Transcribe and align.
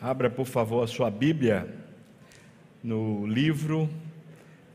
Abra, 0.00 0.30
por 0.30 0.46
favor, 0.46 0.84
a 0.84 0.86
sua 0.86 1.10
Bíblia 1.10 1.74
no 2.84 3.26
livro 3.26 3.90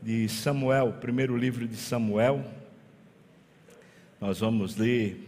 de 0.02 0.28
Samuel, 0.28 0.92
primeiro 1.00 1.34
livro 1.34 1.66
de 1.66 1.76
Samuel. 1.76 2.44
Nós 4.20 4.40
vamos 4.40 4.76
ler 4.76 5.18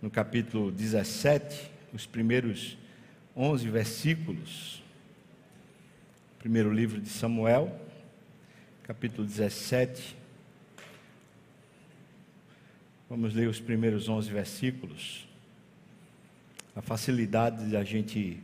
no 0.00 0.10
capítulo 0.10 0.72
17, 0.72 1.70
os 1.92 2.06
primeiros 2.06 2.78
11 3.36 3.68
versículos. 3.68 4.82
Primeiro 6.38 6.72
livro 6.72 6.98
de 6.98 7.10
Samuel, 7.10 7.78
capítulo 8.84 9.28
17. 9.28 10.16
Vamos 13.10 13.34
ler 13.34 13.48
os 13.48 13.60
primeiros 13.60 14.08
11 14.08 14.30
versículos. 14.30 15.28
A 16.74 16.80
facilidade 16.80 17.68
de 17.68 17.76
a 17.76 17.84
gente 17.84 18.42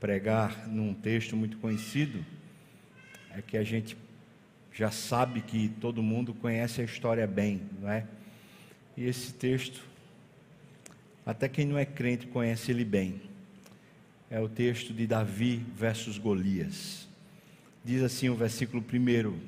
pregar 0.00 0.68
num 0.68 0.94
texto 0.94 1.36
muito 1.36 1.56
conhecido 1.58 2.24
é 3.30 3.42
que 3.42 3.56
a 3.56 3.62
gente 3.62 3.96
já 4.72 4.90
sabe 4.90 5.40
que 5.40 5.68
todo 5.80 6.02
mundo 6.02 6.34
conhece 6.34 6.80
a 6.80 6.84
história 6.84 7.26
bem, 7.26 7.62
não 7.80 7.90
é? 7.90 8.06
E 8.96 9.04
esse 9.04 9.32
texto, 9.32 9.82
até 11.24 11.48
quem 11.48 11.66
não 11.66 11.78
é 11.78 11.84
crente 11.84 12.26
conhece 12.26 12.70
ele 12.70 12.84
bem. 12.84 13.20
É 14.30 14.40
o 14.40 14.48
texto 14.48 14.92
de 14.92 15.06
Davi 15.06 15.64
versus 15.74 16.18
Golias. 16.18 17.06
Diz 17.84 18.02
assim 18.02 18.28
o 18.28 18.34
versículo 18.34 18.82
1: 18.82 19.38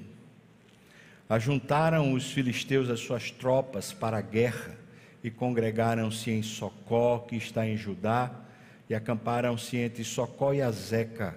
Ajuntaram 1.28 2.12
os 2.12 2.30
filisteus 2.30 2.88
as 2.88 3.00
suas 3.00 3.30
tropas 3.30 3.92
para 3.92 4.18
a 4.18 4.22
guerra 4.22 4.76
e 5.22 5.30
congregaram-se 5.30 6.30
em 6.30 6.42
Socó, 6.42 7.18
que 7.18 7.36
está 7.36 7.66
em 7.66 7.76
Judá, 7.76 8.47
e 8.88 8.94
acamparam-se 8.94 9.76
entre 9.76 10.02
Socó 10.02 10.52
e 10.54 10.62
Azeca, 10.62 11.36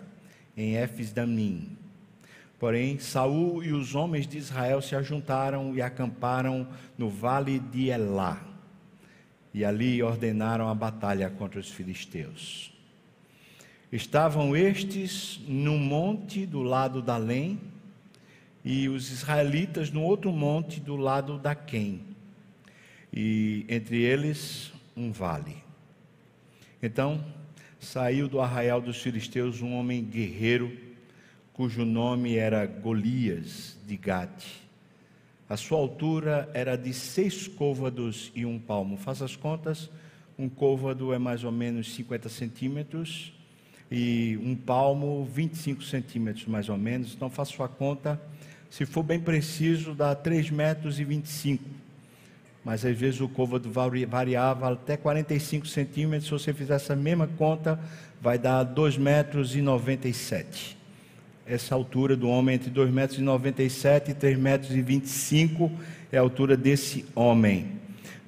em 0.56 0.76
Efes-Damim. 0.76 1.78
Porém, 2.60 3.00
Saul 3.00 3.64
e 3.64 3.74
os 3.74 3.96
homens 3.96 4.28
de 4.28 4.38
Israel 4.38 4.82
se 4.82 4.96
ajuntaram 4.96 5.76
e 5.76 5.82
acamparam 5.82 6.68
no 6.98 7.10
vale 7.10 7.60
de 7.60 7.90
Elá. 7.90 8.40
E 9.54 9.66
ali 9.66 10.02
ordenaram 10.02 10.70
a 10.70 10.76
batalha 10.76 11.30
contra 11.30 11.60
os 11.60 11.70
filisteus. 11.70 12.72
Estavam 13.92 14.56
estes 14.56 15.42
num 15.48 15.78
monte 15.78 16.46
do 16.46 16.62
lado 16.62 17.02
da 17.02 17.18
Lém 17.18 17.60
e 18.64 18.88
os 18.88 19.12
israelitas 19.12 19.92
no 19.92 20.04
outro 20.04 20.32
monte 20.32 20.80
do 20.80 20.96
lado 20.96 21.38
da 21.40 21.56
Quem. 21.56 22.02
E 23.12 23.66
entre 23.68 23.98
eles 23.98 24.72
um 24.96 25.12
vale. 25.12 25.58
Então, 26.82 27.24
saiu 27.82 28.28
do 28.28 28.40
arraial 28.40 28.80
dos 28.80 29.02
filisteus 29.02 29.60
um 29.60 29.74
homem 29.74 30.04
guerreiro, 30.04 30.72
cujo 31.52 31.84
nome 31.84 32.38
era 32.38 32.64
Golias 32.66 33.76
de 33.88 33.98
Gate. 33.98 34.46
A 35.50 35.58
sua 35.58 35.80
altura 35.80 36.48
era 36.54 36.78
de 36.78 36.94
seis 36.94 37.48
côvados 37.48 38.32
e 38.36 38.46
um 38.46 38.60
palmo. 38.60 38.98
Faça 38.98 39.26
as 39.26 39.36
contas, 39.36 39.90
um 40.38 40.48
côvado 40.48 41.12
é 41.12 41.18
mais 41.18 41.44
ou 41.44 41.52
menos 41.52 41.94
50 41.96 42.30
centímetros 42.30 43.34
e 43.92 44.40
um 44.44 44.56
palmo 44.56 45.28
25 45.34 45.84
centímetros 45.84 46.46
mais 46.46 46.70
ou 46.70 46.78
menos. 46.78 47.16
Então 47.16 47.32
faça 47.32 47.52
sua 47.52 47.68
conta, 47.68 48.22
se 48.70 48.86
for 48.86 49.02
bem 49.02 49.20
preciso, 49.20 49.96
dá 49.96 50.14
3 50.14 50.52
metros 50.52 51.00
e 51.00 51.04
25 51.04 51.81
mas 52.64 52.86
às 52.86 52.96
vezes 52.96 53.20
o 53.20 53.28
côvado 53.28 53.72
variava 53.72 54.72
até 54.72 54.96
45 54.96 55.68
centímetros. 55.68 56.26
Se 56.26 56.32
você 56.32 56.54
fizer 56.54 56.76
essa 56.76 56.96
mesma 56.96 57.28
conta, 57.28 57.80
vai 58.22 58.38
dar 58.38 58.64
2 58.64 58.98
metros 58.98 59.56
97. 59.62 60.78
Essa 61.46 61.74
altura 61.74 62.16
do 62.16 62.30
homem 62.30 62.56
entre 62.56 62.70
2 62.70 62.92
metros 62.92 63.20
e 63.20 63.22
97 63.24 64.12
e 64.12 64.14
3 64.14 64.38
metros 64.38 64.72
25 64.82 65.72
é 66.12 66.18
a 66.18 66.22
altura 66.22 66.56
desse 66.56 67.04
homem. 67.16 67.72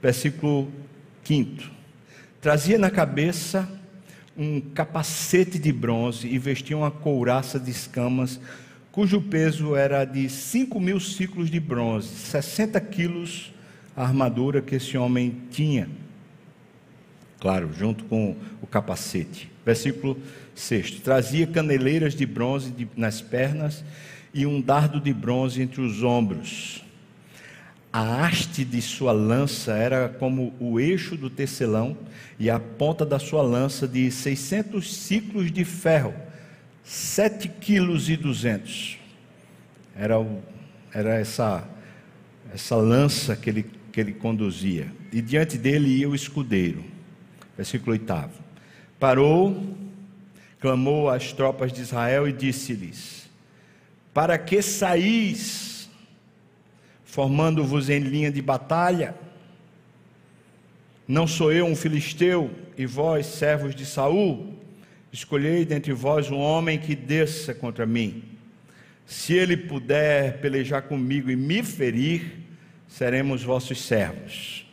Versículo 0.01 0.71
5. 1.23 1.71
Trazia 2.41 2.79
na 2.79 2.89
cabeça 2.89 3.69
um 4.35 4.59
capacete 4.59 5.59
de 5.59 5.71
bronze 5.71 6.27
e 6.27 6.39
vestia 6.39 6.75
uma 6.75 6.89
couraça 6.89 7.59
de 7.59 7.69
escamas, 7.69 8.39
cujo 8.91 9.21
peso 9.21 9.75
era 9.75 10.03
de 10.05 10.27
5 10.27 10.79
mil 10.79 10.99
ciclos 10.99 11.51
de 11.51 11.59
bronze, 11.59 12.07
60 12.07 12.81
quilos 12.81 13.52
a 13.95 14.03
armadura 14.03 14.61
que 14.61 14.75
esse 14.75 14.97
homem 14.97 15.41
tinha. 15.51 15.89
Claro, 17.39 17.71
junto 17.77 18.05
com 18.05 18.35
o 18.61 18.67
capacete. 18.67 19.51
Versículo 19.65 20.17
6: 20.55 21.01
Trazia 21.01 21.45
caneleiras 21.45 22.15
de 22.15 22.25
bronze 22.25 22.73
nas 22.95 23.21
pernas 23.21 23.83
e 24.33 24.45
um 24.45 24.61
dardo 24.61 24.99
de 24.99 25.13
bronze 25.13 25.61
entre 25.61 25.81
os 25.81 26.03
ombros. 26.03 26.83
A 27.91 28.25
haste 28.25 28.65
de 28.65 28.81
sua 28.81 29.11
lança 29.11 29.73
era 29.73 30.09
como 30.09 30.53
o 30.59 30.79
eixo 30.79 31.15
do 31.15 31.29
tecelão, 31.29 31.95
e 32.39 32.49
a 32.49 32.59
ponta 32.59 33.05
da 33.05 33.19
sua 33.19 33.43
lança 33.43 33.87
de 33.87 34.09
600 34.09 34.91
ciclos 34.95 35.51
de 35.51 35.63
ferro, 35.63 36.13
7 36.83 37.47
quilos 37.47 38.09
e 38.09 38.17
200. 38.17 38.97
Era, 39.95 40.19
o, 40.19 40.41
era 40.91 41.13
essa, 41.19 41.67
essa 42.51 42.75
lança 42.75 43.35
que 43.35 43.49
ele 43.51 43.65
que 43.93 44.01
ele 44.01 44.11
conduzia. 44.11 44.91
E 45.11 45.21
diante 45.21 45.55
dele 45.55 45.87
ia 45.99 46.09
o 46.09 46.15
escudeiro. 46.15 46.83
Versículo 47.55 47.91
8. 47.91 48.05
Parou, 48.99 49.63
clamou 50.59 51.09
às 51.09 51.31
tropas 51.31 51.71
de 51.71 51.81
Israel 51.81 52.27
e 52.27 52.33
disse-lhes: 52.33 53.29
Para 54.11 54.37
que 54.39 54.63
saís, 54.63 55.87
formando-vos 57.05 57.87
em 57.87 57.99
linha 57.99 58.31
de 58.31 58.41
batalha? 58.41 59.15
Não 61.07 61.27
sou 61.27 61.51
eu 61.51 61.65
um 61.67 61.75
filisteu, 61.75 62.49
e 62.75 62.87
vós, 62.87 63.27
servos 63.27 63.75
de 63.75 63.85
Saul? 63.85 64.55
Escolhei 65.11 65.65
dentre 65.65 65.93
vós 65.93 66.31
um 66.31 66.39
homem 66.39 66.79
que 66.79 66.95
desça 66.95 67.53
contra 67.53 67.85
mim. 67.85 68.23
Se 69.05 69.33
ele 69.33 69.55
puder 69.55 70.39
pelejar 70.39 70.83
comigo 70.83 71.29
e 71.29 71.35
me 71.35 71.61
ferir, 71.61 72.42
seremos 72.93 73.41
vossos 73.41 73.81
servos. 73.81 74.67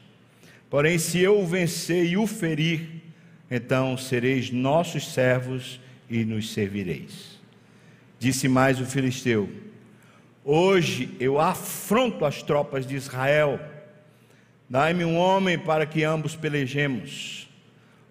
Porém, 0.69 0.99
se 0.99 1.19
eu 1.19 1.41
o 1.41 1.47
vencer 1.47 2.05
e 2.05 2.19
o 2.19 2.27
ferir, 2.27 3.03
então 3.51 3.97
sereis 3.97 4.51
nossos 4.51 5.15
servos 5.15 5.81
e 6.09 6.23
nos 6.23 6.53
servireis. 6.53 7.41
Disse 8.19 8.47
mais 8.47 8.79
o 8.79 8.85
filisteu: 8.85 9.49
Hoje 10.45 11.17
eu 11.19 11.41
afronto 11.41 12.27
as 12.27 12.43
tropas 12.43 12.87
de 12.87 12.95
Israel. 12.95 13.59
Dai-me 14.69 15.05
um 15.05 15.17
homem 15.17 15.59
para 15.59 15.87
que 15.87 16.05
ambos 16.05 16.37
pelejemos. 16.37 17.49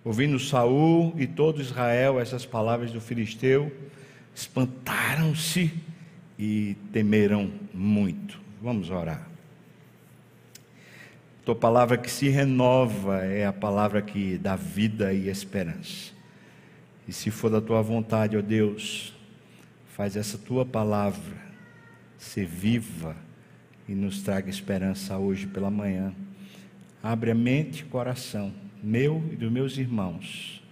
Ouvindo 0.04 0.40
Saul 0.40 1.14
e 1.18 1.28
todo 1.28 1.62
Israel 1.62 2.20
essas 2.20 2.48
palavras 2.48 2.92
do 2.92 3.00
filisteu, 3.00 3.72
espantaram-se 4.34 5.72
e 6.38 6.76
temeram 6.92 7.52
muito. 7.72 8.40
Vamos 8.60 8.90
orar. 8.90 9.30
Tua 11.50 11.56
palavra 11.56 11.98
que 11.98 12.12
se 12.12 12.30
renova 12.30 13.26
é 13.26 13.44
a 13.44 13.52
palavra 13.52 14.04
que 14.04 14.38
dá 14.38 14.56
vida 14.56 15.12
e 15.12 15.30
esperança. 15.30 16.14
E 17.08 17.12
se 17.12 17.32
for 17.32 17.50
da 17.50 17.60
tua 17.60 17.82
vontade, 17.82 18.38
ó 18.38 18.42
Deus, 18.44 19.16
faz 19.88 20.16
essa 20.16 20.38
tua 20.38 20.64
palavra 20.64 21.38
ser 22.20 22.46
viva 22.46 23.16
e 23.88 23.96
nos 23.96 24.22
traga 24.22 24.48
esperança 24.48 25.18
hoje 25.18 25.48
pela 25.48 25.72
manhã. 25.72 26.14
Abre 27.02 27.32
a 27.32 27.36
mente 27.36 27.82
e 27.82 27.86
coração, 27.86 28.54
meu 28.84 29.28
e 29.32 29.36
dos 29.36 29.52
meus 29.52 29.76
irmãos. 29.76 30.64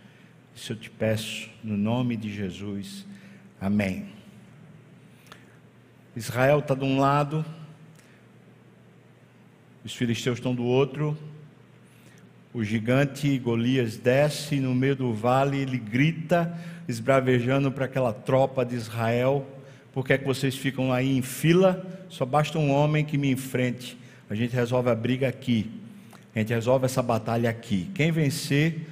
Isso 0.56 0.74
eu 0.74 0.78
te 0.78 0.92
peço, 0.92 1.50
no 1.64 1.76
nome 1.76 2.16
de 2.16 2.32
Jesus. 2.32 3.04
Amém. 3.60 4.10
Israel 6.16 6.60
está 6.60 6.76
de 6.76 6.86
um 6.86 7.00
lado, 7.00 7.44
os 9.88 9.96
filisteus 9.96 10.38
estão 10.38 10.54
do 10.54 10.66
outro. 10.66 11.18
O 12.54 12.62
gigante 12.62 13.38
Golias 13.40 13.96
desce 13.96 14.58
no 14.58 14.76
meio 14.76 14.98
do 14.98 15.14
vale, 15.14 15.60
ele 15.60 15.78
grita, 15.78 16.54
esbravejando 16.90 17.72
para 17.72 17.86
aquela 17.86 18.12
tropa 18.12 18.66
de 18.66 18.76
Israel: 18.76 19.48
Por 19.94 20.06
que 20.06 20.12
é 20.12 20.18
que 20.18 20.26
vocês 20.26 20.58
ficam 20.58 20.92
aí 20.92 21.18
em 21.18 21.22
fila? 21.22 21.88
Só 22.10 22.26
basta 22.26 22.60
um 22.60 22.70
homem 22.70 23.06
que 23.06 23.18
me 23.18 23.32
enfrente. 23.32 23.98
A 24.30 24.36
gente 24.36 24.54
resolve 24.54 24.90
a 24.90 24.96
briga 24.96 25.30
aqui. 25.30 25.72
A 26.36 26.40
gente 26.40 26.54
resolve 26.54 26.84
essa 26.84 27.02
batalha 27.02 27.50
aqui. 27.50 27.90
Quem 27.96 28.12
vencer, 28.12 28.90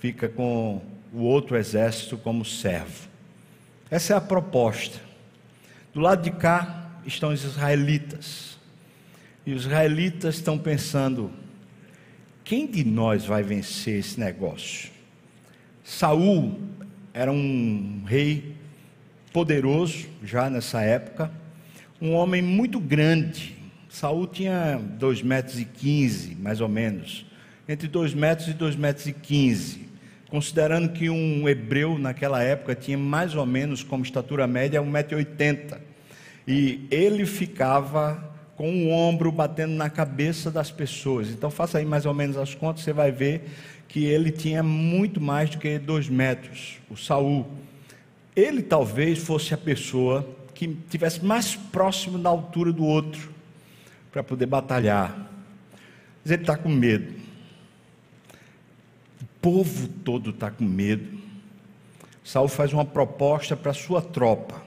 fica 0.00 0.28
com 0.28 0.82
o 1.12 1.20
outro 1.20 1.56
exército 1.56 2.18
como 2.18 2.44
servo. 2.44 3.08
Essa 3.88 4.14
é 4.14 4.16
a 4.16 4.20
proposta. 4.20 4.98
Do 5.94 6.00
lado 6.00 6.24
de 6.24 6.32
cá 6.32 6.90
estão 7.06 7.32
os 7.32 7.44
israelitas. 7.44 8.51
E 9.44 9.52
os 9.52 9.64
israelitas 9.64 10.36
estão 10.36 10.56
pensando: 10.56 11.30
quem 12.44 12.66
de 12.66 12.84
nós 12.84 13.24
vai 13.24 13.42
vencer 13.42 13.98
esse 13.98 14.18
negócio? 14.18 14.90
Saul 15.82 16.60
era 17.12 17.32
um 17.32 18.04
rei 18.06 18.54
poderoso 19.32 20.06
já 20.22 20.48
nessa 20.48 20.82
época, 20.82 21.30
um 22.00 22.12
homem 22.12 22.40
muito 22.40 22.78
grande. 22.78 23.56
Saul 23.88 24.26
tinha 24.26 24.80
2 24.98 25.22
metros 25.22 25.58
e 25.58 25.64
15, 25.64 26.36
mais 26.36 26.60
ou 26.60 26.68
menos, 26.68 27.26
entre 27.68 27.88
2 27.88 28.14
metros 28.14 28.48
e 28.48 28.52
2 28.54 28.76
metros 28.76 29.06
e 29.06 29.12
15, 29.12 29.88
considerando 30.30 30.90
que 30.90 31.10
um 31.10 31.48
hebreu 31.48 31.98
naquela 31.98 32.42
época 32.42 32.74
tinha 32.74 32.96
mais 32.96 33.34
ou 33.34 33.44
menos 33.44 33.82
como 33.82 34.04
estatura 34.04 34.46
média 34.46 34.80
1,80m. 34.80 35.78
E 36.46 36.86
ele 36.90 37.26
ficava 37.26 38.31
com 38.56 38.86
o 38.86 38.90
ombro 38.90 39.32
batendo 39.32 39.74
na 39.74 39.88
cabeça 39.88 40.50
das 40.50 40.70
pessoas. 40.70 41.28
Então 41.30 41.50
faça 41.50 41.78
aí 41.78 41.84
mais 41.84 42.06
ou 42.06 42.14
menos 42.14 42.36
as 42.36 42.54
contas, 42.54 42.84
você 42.84 42.92
vai 42.92 43.10
ver 43.10 43.48
que 43.88 44.04
ele 44.04 44.30
tinha 44.30 44.62
muito 44.62 45.20
mais 45.20 45.50
do 45.50 45.58
que 45.58 45.78
dois 45.78 46.08
metros, 46.08 46.78
o 46.90 46.96
Saul. 46.96 47.46
Ele 48.34 48.62
talvez 48.62 49.18
fosse 49.18 49.52
a 49.52 49.58
pessoa 49.58 50.26
que 50.54 50.76
tivesse 50.88 51.24
mais 51.24 51.54
próximo 51.56 52.18
da 52.18 52.30
altura 52.30 52.72
do 52.72 52.84
outro 52.84 53.30
para 54.10 54.22
poder 54.22 54.46
batalhar. 54.46 55.28
Mas 56.22 56.32
ele 56.32 56.42
está 56.42 56.56
com 56.56 56.68
medo. 56.68 57.12
O 59.20 59.26
povo 59.40 59.88
todo 59.88 60.30
está 60.30 60.50
com 60.50 60.64
medo. 60.64 61.20
Saul 62.24 62.48
faz 62.48 62.72
uma 62.72 62.84
proposta 62.84 63.56
para 63.56 63.72
sua 63.72 64.00
tropa. 64.00 64.62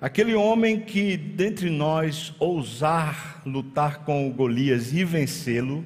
Aquele 0.00 0.34
homem 0.34 0.80
que 0.80 1.16
dentre 1.16 1.70
nós 1.70 2.34
ousar 2.38 3.42
lutar 3.46 4.00
com 4.04 4.30
Golias 4.30 4.92
e 4.92 5.04
vencê-lo, 5.04 5.84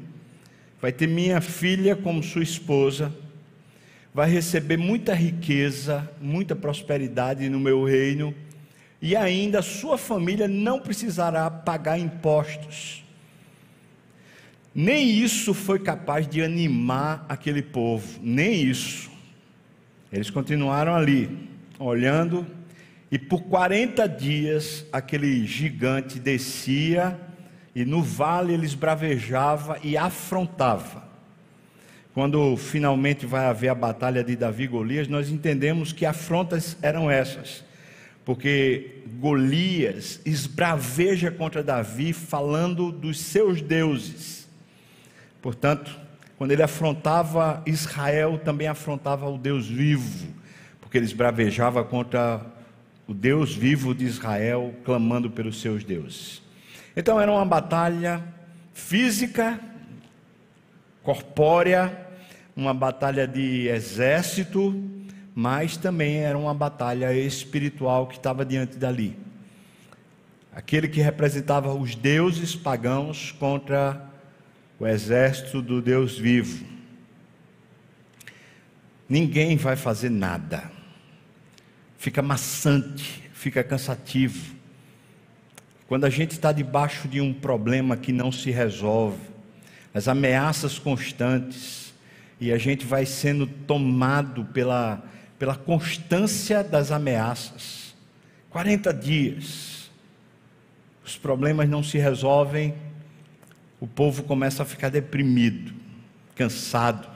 vai 0.81 0.93
ter 0.93 1.07
minha 1.07 1.41
filha 1.41 1.95
como 1.95 2.23
sua 2.23 2.43
esposa, 2.43 3.13
vai 4.15 4.31
receber 4.31 4.77
muita 4.77 5.15
riqueza, 5.15 6.11
muita 6.21 6.57
prosperidade 6.57 7.49
no 7.49 7.61
meu 7.61 7.85
reino, 7.85 8.35
e 9.01 9.15
ainda 9.15 9.63
sua 9.63 9.97
família 9.97 10.49
não 10.49 10.81
precisará 10.81 11.49
pagar 11.51 11.99
impostos. 11.99 13.05
Nem 14.75 15.09
isso 15.09 15.55
foi 15.55 15.79
capaz 15.79 16.27
de 16.27 16.43
animar 16.43 17.25
aquele 17.29 17.63
povo, 17.63 18.19
nem 18.23 18.63
isso. 18.63 19.11
Eles 20.13 20.31
continuaram 20.31 20.95
ali, 20.95 21.49
olhando, 21.79 22.47
e 23.11 23.19
por 23.19 23.43
40 23.43 24.07
dias 24.07 24.85
aquele 24.93 25.47
gigante 25.47 26.19
descia 26.19 27.19
e 27.75 27.85
no 27.85 28.03
vale 28.03 28.53
eles 28.53 28.75
bravejava 28.75 29.79
e 29.83 29.97
afrontava. 29.97 31.09
Quando 32.13 32.57
finalmente 32.57 33.25
vai 33.25 33.47
haver 33.47 33.69
a 33.69 33.75
batalha 33.75 34.25
de 34.25 34.35
Davi 34.35 34.65
e 34.65 34.67
Golias, 34.67 35.09
nós 35.09 35.31
entendemos 35.31 35.93
que 35.93 36.05
afrontas 36.05 36.77
eram 36.83 37.11
essas. 37.11 37.65
Porque 38.25 39.03
Golias 39.21 40.21
esbraveja 40.27 41.31
contra 41.31 41.63
Davi 41.63 42.13
falando 42.13 42.91
dos 42.91 43.21
seus 43.21 43.63
deuses. 43.63 44.49
Portanto, 45.41 45.99
quando 46.37 46.51
ele 46.51 46.63
afrontava 46.63 47.63
Israel, 47.65 48.39
também 48.39 48.67
afrontava 48.67 49.29
o 49.29 49.39
Deus 49.39 49.67
vivo, 49.67 50.27
porque 50.81 50.99
ele 50.99 51.07
esbravejava 51.07 51.85
contra 51.85 52.45
o 53.09 53.15
Deus 53.15 53.55
vivo 53.55 53.95
de 53.95 54.05
Israel, 54.05 54.75
clamando 54.85 55.31
pelos 55.31 55.63
seus 55.63 55.83
deuses. 55.83 56.43
Então 56.95 57.19
era 57.19 57.33
uma 57.33 57.45
batalha 57.47 58.23
física, 58.75 59.59
corpórea, 61.03 62.07
uma 62.55 62.75
batalha 62.75 63.27
de 63.27 63.67
exército, 63.69 64.85
mas 65.35 65.79
também 65.79 66.19
era 66.19 66.37
uma 66.37 66.53
batalha 66.53 67.11
espiritual 67.15 68.07
que 68.09 68.17
estava 68.17 68.45
diante 68.45 68.77
dali. 68.77 69.17
Aquele 70.53 70.87
que 70.87 71.01
representava 71.01 71.73
os 71.73 71.95
deuses 71.95 72.55
pagãos 72.55 73.33
contra 73.33 74.07
o 74.79 74.87
exército 74.87 75.63
do 75.63 75.81
Deus 75.81 76.19
vivo. 76.19 76.67
Ninguém 79.09 79.57
vai 79.57 79.77
fazer 79.77 80.11
nada. 80.11 80.78
Fica 81.99 82.23
maçante, 82.23 83.29
fica 83.35 83.63
cansativo. 83.65 84.55
Quando 85.89 86.05
a 86.05 86.11
gente 86.11 86.31
está 86.31 86.53
debaixo 86.53 87.09
de 87.09 87.21
um 87.21 87.35
problema 87.35 87.97
que 87.97 88.13
não 88.13 88.31
se 88.31 88.53
resolve, 88.53 89.19
as 89.93 90.07
ameaças 90.07 90.79
constantes, 90.79 91.93
e 92.41 92.53
a 92.53 92.57
gente 92.57 92.87
vai 92.87 93.05
sendo 93.05 93.49
tomado 93.49 94.45
pela, 94.45 95.03
pela 95.41 95.57
constância 95.57 96.63
das 96.63 96.93
ameaças. 96.93 97.97
40 98.51 98.95
dias, 98.95 99.91
os 101.05 101.17
problemas 101.17 101.69
não 101.69 101.83
se 101.83 101.99
resolvem, 101.99 102.75
o 103.81 103.89
povo 103.89 104.23
começa 104.23 104.63
a 104.63 104.67
ficar 104.67 104.89
deprimido, 104.89 105.73
cansado. 106.37 107.09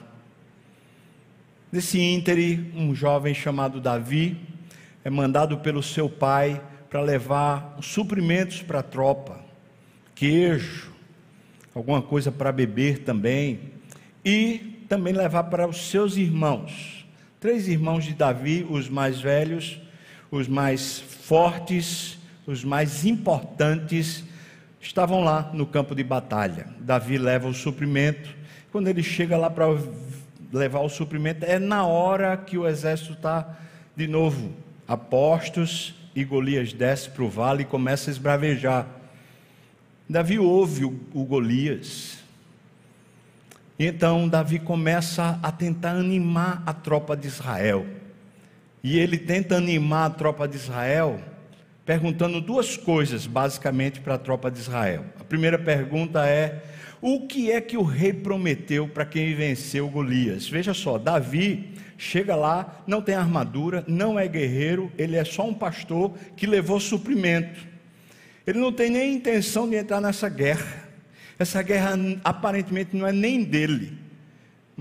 Nesse 1.70 2.00
íntere, 2.00 2.73
um 2.75 2.93
jovem 2.93 3.32
chamado 3.32 3.81
Davi 3.81 4.51
é 5.04 5.10
mandado 5.10 5.58
pelo 5.58 5.82
seu 5.82 6.08
pai 6.08 6.60
para 6.88 7.00
levar 7.00 7.76
suprimentos 7.81 8.62
para 8.62 8.81
a 8.81 8.82
tropa, 8.82 9.40
queijo, 10.14 10.93
alguma 11.75 12.02
coisa 12.02 12.31
para 12.31 12.52
beber 12.52 12.99
também, 12.99 13.72
e 14.25 14.84
também 14.88 15.12
levar 15.12 15.44
para 15.44 15.66
os 15.66 15.88
seus 15.88 16.16
irmãos. 16.16 17.06
Três 17.40 17.66
irmãos 17.66 18.04
de 18.04 18.14
Davi, 18.14 18.66
os 18.69 18.88
mais 18.88 19.20
velhos, 19.20 19.81
os 20.31 20.46
mais 20.46 21.00
fortes, 21.00 22.19
os 22.46 22.62
mais 22.62 23.04
importantes, 23.04 24.25
estavam 24.81 25.25
lá 25.25 25.50
no 25.52 25.66
campo 25.66 25.94
de 25.94 26.04
batalha. 26.04 26.66
Davi 26.78 27.19
leva 27.19 27.49
o 27.49 27.54
suprimento. 27.54 28.31
Quando 28.70 28.88
ele 28.88 29.02
chega 29.02 29.37
lá 29.37 29.50
para 29.50 29.66
levar 30.52 30.81
o 30.81 30.88
suprimento, 30.88 31.44
é 31.44 31.58
na 31.58 31.84
hora 31.87 32.37
que 32.37 32.58
o 32.58 32.69
exército 32.69 33.14
está 33.14 33.56
de 33.96 34.06
novo 34.06 34.52
a 34.87 34.96
postos 34.96 35.94
e 36.14 36.25
Golias 36.25 36.73
desce 36.73 37.08
para 37.11 37.23
o 37.23 37.29
vale 37.29 37.62
e 37.62 37.67
começa 37.67 38.11
a 38.11 38.12
esbravejar. 38.12 38.87
Davi 40.08 40.38
ouve 40.38 40.84
o, 40.84 41.00
o 41.14 41.25
Golias. 41.25 42.19
Então 43.79 44.29
Davi 44.29 44.58
começa 44.58 45.38
a 45.43 45.50
tentar 45.50 45.93
animar 45.93 46.62
a 46.67 46.73
tropa 46.73 47.17
de 47.17 47.26
Israel. 47.26 47.87
E 48.82 48.99
ele 48.99 49.17
tenta 49.17 49.56
animar 49.56 50.07
a 50.07 50.11
tropa 50.11 50.47
de 50.47 50.57
Israel 50.57 51.21
perguntando 51.85 52.40
duas 52.40 52.76
coisas, 52.76 53.26
basicamente, 53.26 54.00
para 54.00 54.14
a 54.14 54.18
tropa 54.18 54.50
de 54.50 54.59
Israel. 54.59 55.04
A 55.18 55.25
primeira 55.25 55.59
pergunta 55.59 56.26
é: 56.26 56.62
o 57.00 57.26
que 57.26 57.50
é 57.50 57.61
que 57.61 57.76
o 57.76 57.83
rei 57.83 58.12
prometeu 58.12 58.88
para 58.88 59.04
quem 59.04 59.35
venceu 59.35 59.88
Golias? 59.88 60.49
Veja 60.49 60.75
só, 60.75 60.99
Davi 60.99 61.73
chega 62.02 62.35
lá, 62.35 62.82
não 62.85 63.00
tem 63.00 63.14
armadura, 63.14 63.85
não 63.87 64.18
é 64.18 64.26
guerreiro, 64.26 64.90
ele 64.99 65.14
é 65.14 65.25
só 65.25 65.47
um 65.47 65.54
pastor 65.54 66.12
que 66.37 66.49
levou 66.49 66.80
suprimento. 66.80 67.64
Ele 68.44 68.59
não 68.59 68.73
tem 68.73 68.90
nem 68.90 69.14
intenção 69.14 69.71
de 69.71 69.76
entrar 69.76 70.00
nessa 70.00 70.28
guerra. 70.28 70.82
Essa 71.38 71.62
guerra 71.62 71.92
aparentemente 72.25 72.97
não 72.97 73.06
é 73.06 73.12
nem 73.12 73.44
dele. 73.44 73.97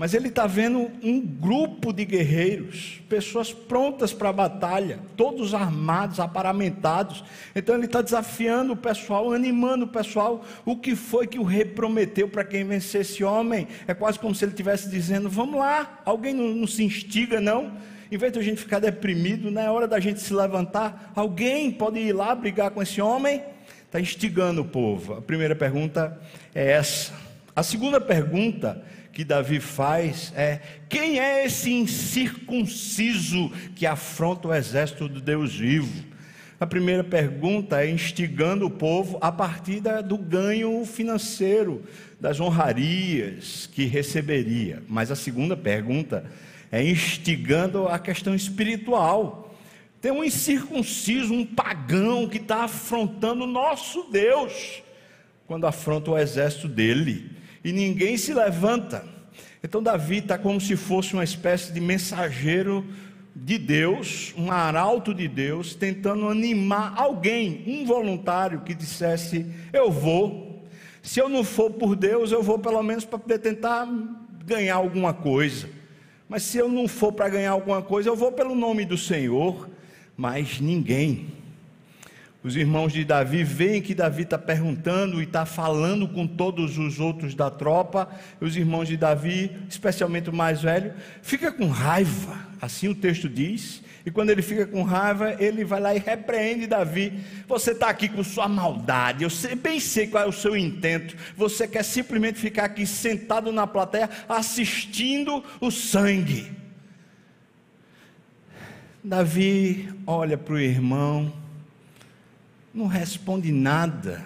Mas 0.02 0.14
ele 0.14 0.26
está 0.26 0.48
vendo 0.48 0.90
um 1.00 1.20
grupo 1.20 1.92
de 1.92 2.04
guerreiros, 2.04 3.00
pessoas 3.08 3.52
prontas 3.52 4.12
para 4.12 4.30
a 4.30 4.32
batalha, 4.32 4.98
todos 5.16 5.54
armados, 5.54 6.18
aparamentados. 6.18 7.22
Então 7.54 7.76
ele 7.76 7.84
está 7.84 8.02
desafiando 8.02 8.72
o 8.72 8.76
pessoal, 8.76 9.32
animando 9.32 9.84
o 9.84 9.88
pessoal. 9.88 10.44
O 10.64 10.76
que 10.76 10.96
foi 10.96 11.28
que 11.28 11.38
o 11.38 11.44
rei 11.44 11.64
prometeu 11.64 12.28
para 12.28 12.42
quem 12.42 12.64
vencer 12.64 13.02
esse 13.02 13.22
homem? 13.22 13.68
É 13.86 13.94
quase 13.94 14.18
como 14.18 14.34
se 14.34 14.44
ele 14.44 14.50
estivesse 14.50 14.90
dizendo: 14.90 15.30
Vamos 15.30 15.60
lá, 15.60 16.00
alguém 16.04 16.34
não, 16.34 16.48
não 16.48 16.66
se 16.66 16.82
instiga, 16.82 17.40
não. 17.40 17.72
Em 18.10 18.16
vez 18.16 18.32
de 18.32 18.40
a 18.40 18.42
gente 18.42 18.60
ficar 18.60 18.80
deprimido, 18.80 19.52
na 19.52 19.62
é 19.62 19.70
hora 19.70 19.86
da 19.86 20.00
gente 20.00 20.20
se 20.20 20.34
levantar, 20.34 21.12
alguém 21.14 21.70
pode 21.70 22.00
ir 22.00 22.12
lá 22.12 22.34
brigar 22.34 22.72
com 22.72 22.82
esse 22.82 23.00
homem? 23.00 23.40
Está 23.86 24.00
instigando 24.00 24.62
o 24.62 24.64
povo. 24.64 25.14
A 25.14 25.22
primeira 25.22 25.54
pergunta 25.54 26.20
é 26.52 26.72
essa. 26.72 27.12
A 27.54 27.62
segunda 27.62 28.00
pergunta 28.00 28.82
que 29.12 29.24
Davi 29.24 29.60
faz 29.60 30.32
é: 30.34 30.60
quem 30.88 31.20
é 31.20 31.44
esse 31.44 31.70
incircunciso 31.70 33.50
que 33.76 33.86
afronta 33.86 34.48
o 34.48 34.54
exército 34.54 35.08
do 35.08 35.20
Deus 35.20 35.54
vivo? 35.54 36.12
A 36.58 36.66
primeira 36.66 37.02
pergunta 37.02 37.82
é 37.82 37.90
instigando 37.90 38.66
o 38.66 38.70
povo 38.70 39.18
a 39.20 39.32
partir 39.32 39.82
do 40.04 40.16
ganho 40.16 40.84
financeiro, 40.86 41.82
das 42.20 42.38
honrarias 42.38 43.68
que 43.72 43.84
receberia. 43.84 44.80
Mas 44.88 45.10
a 45.10 45.16
segunda 45.16 45.56
pergunta 45.56 46.24
é 46.70 46.82
instigando 46.82 47.88
a 47.88 47.98
questão 47.98 48.32
espiritual. 48.32 49.52
Tem 50.00 50.12
um 50.12 50.22
incircunciso, 50.22 51.34
um 51.34 51.44
pagão 51.44 52.28
que 52.28 52.38
está 52.38 52.64
afrontando 52.64 53.42
o 53.42 53.48
nosso 53.48 54.04
Deus, 54.12 54.82
quando 55.48 55.66
afronta 55.66 56.12
o 56.12 56.18
exército 56.18 56.68
dele 56.68 57.41
e 57.64 57.72
ninguém 57.72 58.16
se 58.16 58.32
levanta. 58.32 59.04
Então 59.62 59.82
Davi 59.82 60.18
está 60.18 60.36
como 60.36 60.60
se 60.60 60.76
fosse 60.76 61.14
uma 61.14 61.24
espécie 61.24 61.72
de 61.72 61.80
mensageiro 61.80 62.84
de 63.34 63.58
Deus, 63.58 64.34
um 64.36 64.50
arauto 64.50 65.14
de 65.14 65.26
Deus, 65.26 65.74
tentando 65.74 66.28
animar 66.28 66.94
alguém, 66.96 67.64
um 67.66 67.84
voluntário 67.84 68.60
que 68.60 68.74
dissesse: 68.74 69.46
Eu 69.72 69.90
vou. 69.90 70.64
Se 71.02 71.20
eu 71.20 71.28
não 71.28 71.42
for 71.42 71.70
por 71.70 71.96
Deus, 71.96 72.30
eu 72.30 72.42
vou 72.42 72.58
pelo 72.58 72.82
menos 72.82 73.04
para 73.04 73.18
poder 73.18 73.38
tentar 73.38 73.88
ganhar 74.44 74.76
alguma 74.76 75.12
coisa. 75.12 75.68
Mas 76.28 76.44
se 76.44 76.58
eu 76.58 76.68
não 76.68 76.86
for 76.86 77.12
para 77.12 77.28
ganhar 77.28 77.50
alguma 77.50 77.82
coisa, 77.82 78.08
eu 78.08 78.16
vou 78.16 78.32
pelo 78.32 78.54
nome 78.54 78.84
do 78.84 78.96
Senhor. 78.96 79.68
Mas 80.16 80.60
ninguém 80.60 81.28
os 82.44 82.56
irmãos 82.56 82.92
de 82.92 83.04
Davi 83.04 83.44
veem 83.44 83.80
que 83.80 83.94
Davi 83.94 84.22
está 84.22 84.36
perguntando 84.36 85.20
e 85.20 85.24
está 85.24 85.46
falando 85.46 86.08
com 86.08 86.26
todos 86.26 86.76
os 86.76 86.98
outros 86.98 87.36
da 87.36 87.48
tropa. 87.48 88.08
Os 88.40 88.56
irmãos 88.56 88.88
de 88.88 88.96
Davi, 88.96 89.56
especialmente 89.68 90.28
o 90.28 90.32
mais 90.32 90.60
velho, 90.60 90.92
fica 91.22 91.52
com 91.52 91.68
raiva, 91.68 92.36
assim 92.60 92.88
o 92.88 92.96
texto 92.96 93.28
diz. 93.28 93.80
E 94.04 94.10
quando 94.10 94.30
ele 94.30 94.42
fica 94.42 94.66
com 94.66 94.82
raiva, 94.82 95.36
ele 95.38 95.64
vai 95.64 95.80
lá 95.80 95.94
e 95.94 96.00
repreende 96.00 96.66
Davi. 96.66 97.20
Você 97.46 97.70
está 97.70 97.88
aqui 97.88 98.08
com 98.08 98.24
sua 98.24 98.48
maldade, 98.48 99.22
eu 99.22 99.30
bem 99.56 99.78
sei 99.78 100.08
qual 100.08 100.24
é 100.24 100.26
o 100.26 100.32
seu 100.32 100.56
intento. 100.56 101.16
Você 101.36 101.68
quer 101.68 101.84
simplesmente 101.84 102.40
ficar 102.40 102.64
aqui 102.64 102.84
sentado 102.84 103.52
na 103.52 103.68
plateia 103.68 104.10
assistindo 104.28 105.44
o 105.60 105.70
sangue. 105.70 106.50
Davi 109.04 109.88
olha 110.04 110.36
para 110.36 110.54
o 110.54 110.58
irmão 110.58 111.41
não 112.74 112.86
responde 112.86 113.52
nada, 113.52 114.24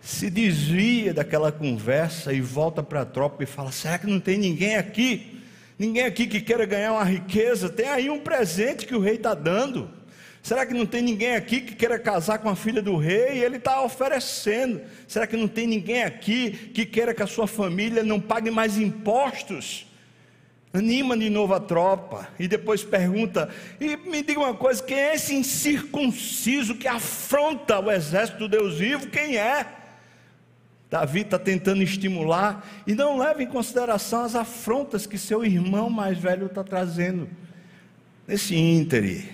se 0.00 0.30
desvia 0.30 1.12
daquela 1.12 1.50
conversa 1.50 2.32
e 2.32 2.40
volta 2.40 2.82
para 2.82 3.02
a 3.02 3.06
tropa 3.06 3.42
e 3.42 3.46
fala: 3.46 3.72
será 3.72 3.98
que 3.98 4.06
não 4.06 4.20
tem 4.20 4.38
ninguém 4.38 4.76
aqui? 4.76 5.38
Ninguém 5.78 6.04
aqui 6.04 6.26
que 6.26 6.40
queira 6.40 6.64
ganhar 6.64 6.92
uma 6.92 7.04
riqueza? 7.04 7.68
Tem 7.68 7.88
aí 7.88 8.10
um 8.10 8.20
presente 8.20 8.86
que 8.86 8.94
o 8.94 9.00
rei 9.00 9.14
está 9.14 9.34
dando. 9.34 9.90
Será 10.42 10.64
que 10.64 10.72
não 10.72 10.86
tem 10.86 11.02
ninguém 11.02 11.34
aqui 11.34 11.60
que 11.60 11.74
queira 11.74 11.98
casar 11.98 12.38
com 12.38 12.48
a 12.48 12.56
filha 12.56 12.80
do 12.80 12.96
rei? 12.96 13.38
E 13.38 13.44
ele 13.44 13.56
está 13.56 13.82
oferecendo. 13.82 14.80
Será 15.06 15.26
que 15.26 15.36
não 15.36 15.48
tem 15.48 15.66
ninguém 15.66 16.02
aqui 16.02 16.50
que 16.72 16.86
queira 16.86 17.12
que 17.12 17.22
a 17.22 17.26
sua 17.26 17.46
família 17.46 18.02
não 18.02 18.18
pague 18.18 18.50
mais 18.50 18.78
impostos? 18.78 19.89
Anima 20.72 21.16
de 21.16 21.28
novo 21.28 21.52
a 21.52 21.58
tropa 21.58 22.28
e 22.38 22.46
depois 22.46 22.84
pergunta: 22.84 23.48
e 23.80 23.96
me 23.96 24.22
diga 24.22 24.38
uma 24.38 24.54
coisa, 24.54 24.82
quem 24.82 24.96
é 24.96 25.14
esse 25.14 25.34
incircunciso 25.34 26.76
que 26.76 26.86
afronta 26.86 27.80
o 27.80 27.90
exército 27.90 28.38
do 28.38 28.48
Deus 28.48 28.78
vivo? 28.78 29.08
Quem 29.08 29.36
é? 29.36 29.66
Davi 30.88 31.20
está 31.20 31.38
tentando 31.38 31.82
estimular 31.82 32.64
e 32.86 32.94
não 32.94 33.18
leva 33.18 33.42
em 33.42 33.46
consideração 33.46 34.24
as 34.24 34.34
afrontas 34.34 35.06
que 35.06 35.18
seu 35.18 35.44
irmão 35.44 35.90
mais 35.90 36.18
velho 36.18 36.46
está 36.46 36.62
trazendo. 36.62 37.28
Nesse 38.26 38.54
íntere, 38.54 39.28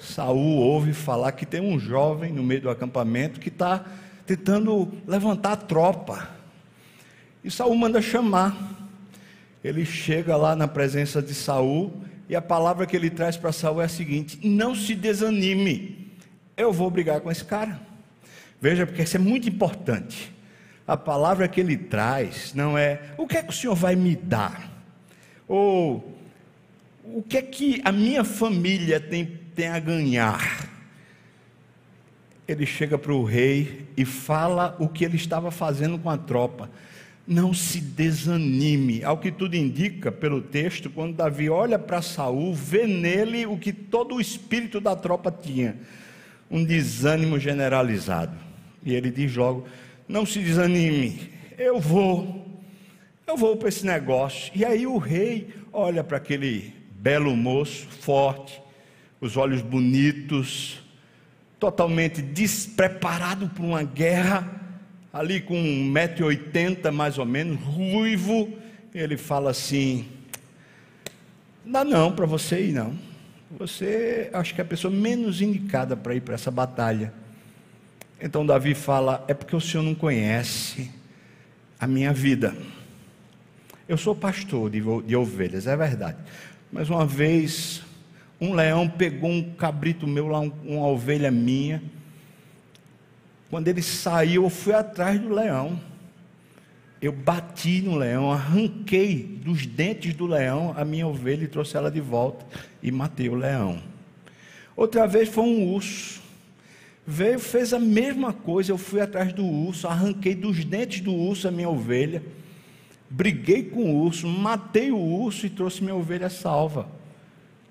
Saul 0.00 0.56
ouve 0.58 0.92
falar 0.92 1.32
que 1.32 1.46
tem 1.46 1.60
um 1.60 1.78
jovem 1.80 2.32
no 2.32 2.44
meio 2.44 2.60
do 2.60 2.70
acampamento 2.70 3.40
que 3.40 3.48
está 3.48 3.84
tentando 4.24 4.92
levantar 5.06 5.52
a 5.52 5.56
tropa. 5.56 6.28
E 7.42 7.50
Saul 7.50 7.74
manda 7.76 8.00
chamar 8.00 8.77
ele 9.62 9.84
chega 9.84 10.36
lá 10.36 10.54
na 10.54 10.68
presença 10.68 11.20
de 11.20 11.34
Saul 11.34 11.92
e 12.28 12.36
a 12.36 12.42
palavra 12.42 12.86
que 12.86 12.96
ele 12.96 13.10
traz 13.10 13.36
para 13.36 13.52
Saul 13.52 13.82
é 13.82 13.86
a 13.86 13.88
seguinte: 13.88 14.38
não 14.46 14.74
se 14.74 14.94
desanime, 14.94 16.12
eu 16.56 16.72
vou 16.72 16.90
brigar 16.90 17.20
com 17.20 17.30
esse 17.30 17.44
cara. 17.44 17.80
Veja, 18.60 18.86
porque 18.86 19.02
isso 19.02 19.16
é 19.16 19.20
muito 19.20 19.48
importante. 19.48 20.34
A 20.86 20.96
palavra 20.96 21.46
que 21.48 21.60
ele 21.60 21.76
traz 21.76 22.54
não 22.54 22.76
é 22.76 23.00
o 23.16 23.26
que 23.26 23.36
é 23.36 23.42
que 23.42 23.50
o 23.50 23.52
Senhor 23.52 23.74
vai 23.74 23.94
me 23.94 24.16
dar, 24.16 24.70
ou 25.46 26.16
o 27.04 27.22
que 27.22 27.38
é 27.38 27.42
que 27.42 27.80
a 27.84 27.92
minha 27.92 28.24
família 28.24 29.00
tem, 29.00 29.26
tem 29.54 29.68
a 29.68 29.78
ganhar. 29.78 30.68
Ele 32.46 32.64
chega 32.64 32.96
para 32.96 33.12
o 33.12 33.24
rei 33.24 33.86
e 33.96 34.06
fala 34.06 34.74
o 34.78 34.88
que 34.88 35.04
ele 35.04 35.16
estava 35.16 35.50
fazendo 35.50 35.98
com 35.98 36.08
a 36.08 36.16
tropa 36.16 36.70
não 37.28 37.52
se 37.52 37.78
desanime. 37.78 39.04
Ao 39.04 39.18
que 39.18 39.30
tudo 39.30 39.54
indica 39.54 40.10
pelo 40.10 40.40
texto, 40.40 40.88
quando 40.88 41.14
Davi 41.14 41.50
olha 41.50 41.78
para 41.78 42.00
Saul, 42.00 42.54
vê 42.54 42.86
nele 42.86 43.44
o 43.44 43.58
que 43.58 43.70
todo 43.70 44.14
o 44.14 44.20
espírito 44.20 44.80
da 44.80 44.96
tropa 44.96 45.30
tinha, 45.30 45.76
um 46.50 46.64
desânimo 46.64 47.38
generalizado. 47.38 48.34
E 48.82 48.94
ele 48.94 49.10
diz 49.10 49.36
logo: 49.36 49.68
"Não 50.08 50.24
se 50.24 50.38
desanime, 50.40 51.30
eu 51.58 51.78
vou. 51.78 52.46
Eu 53.26 53.36
vou 53.36 53.58
para 53.58 53.68
esse 53.68 53.84
negócio". 53.84 54.50
E 54.54 54.64
aí 54.64 54.86
o 54.86 54.96
rei 54.96 55.50
olha 55.70 56.02
para 56.02 56.16
aquele 56.16 56.72
belo 56.92 57.36
moço, 57.36 57.86
forte, 57.88 58.58
os 59.20 59.36
olhos 59.36 59.60
bonitos, 59.60 60.82
totalmente 61.60 62.22
despreparado 62.22 63.50
para 63.50 63.64
uma 63.64 63.82
guerra 63.82 64.57
ali 65.18 65.40
com 65.40 65.56
1,80m 65.56 66.92
mais 66.92 67.18
ou 67.18 67.26
menos, 67.26 67.60
ruivo, 67.60 68.56
ele 68.94 69.16
fala 69.16 69.50
assim: 69.50 70.06
não 71.64 71.72
dá 71.72 71.84
não 71.84 72.12
para 72.12 72.24
você 72.24 72.66
ir 72.66 72.72
não. 72.72 72.96
Você 73.58 74.30
acho 74.32 74.54
que 74.54 74.60
é 74.60 74.64
a 74.64 74.66
pessoa 74.66 74.94
menos 74.94 75.42
indicada 75.42 75.96
para 75.96 76.14
ir 76.14 76.20
para 76.20 76.34
essa 76.34 76.52
batalha. 76.52 77.12
Então 78.20 78.46
Davi 78.46 78.74
fala: 78.74 79.24
é 79.26 79.34
porque 79.34 79.56
o 79.56 79.60
senhor 79.60 79.82
não 79.82 79.94
conhece 79.94 80.88
a 81.80 81.86
minha 81.86 82.12
vida. 82.12 82.54
Eu 83.88 83.96
sou 83.96 84.14
pastor 84.14 84.70
de, 84.70 84.80
de 85.04 85.16
ovelhas, 85.16 85.66
é 85.66 85.76
verdade. 85.76 86.18
Mas 86.70 86.90
uma 86.90 87.04
vez 87.04 87.82
um 88.40 88.54
leão 88.54 88.88
pegou 88.88 89.30
um 89.30 89.42
cabrito 89.54 90.06
meu 90.06 90.28
lá, 90.28 90.38
uma 90.38 90.86
ovelha 90.86 91.30
minha 91.30 91.82
quando 93.50 93.68
ele 93.68 93.82
saiu, 93.82 94.44
eu 94.44 94.50
fui 94.50 94.74
atrás 94.74 95.20
do 95.20 95.30
leão. 95.30 95.80
Eu 97.00 97.12
bati 97.12 97.80
no 97.80 97.96
leão, 97.96 98.30
arranquei 98.30 99.22
dos 99.22 99.64
dentes 99.64 100.14
do 100.14 100.26
leão 100.26 100.74
a 100.76 100.84
minha 100.84 101.06
ovelha 101.06 101.44
e 101.44 101.48
trouxe 101.48 101.76
ela 101.76 101.90
de 101.90 102.00
volta 102.00 102.44
e 102.82 102.90
matei 102.90 103.28
o 103.28 103.34
leão. 103.34 103.80
Outra 104.76 105.06
vez 105.06 105.28
foi 105.28 105.44
um 105.44 105.72
urso. 105.72 106.20
Veio, 107.06 107.38
fez 107.38 107.72
a 107.72 107.78
mesma 107.78 108.32
coisa. 108.32 108.72
Eu 108.72 108.78
fui 108.78 109.00
atrás 109.00 109.32
do 109.32 109.44
urso, 109.44 109.86
arranquei 109.86 110.34
dos 110.34 110.64
dentes 110.64 111.00
do 111.00 111.14
urso 111.14 111.48
a 111.48 111.50
minha 111.50 111.70
ovelha, 111.70 112.22
briguei 113.08 113.62
com 113.62 113.84
o 113.84 114.04
urso, 114.04 114.26
matei 114.26 114.90
o 114.90 114.98
urso 114.98 115.46
e 115.46 115.50
trouxe 115.50 115.82
minha 115.82 115.94
ovelha 115.94 116.28
salva. 116.28 116.88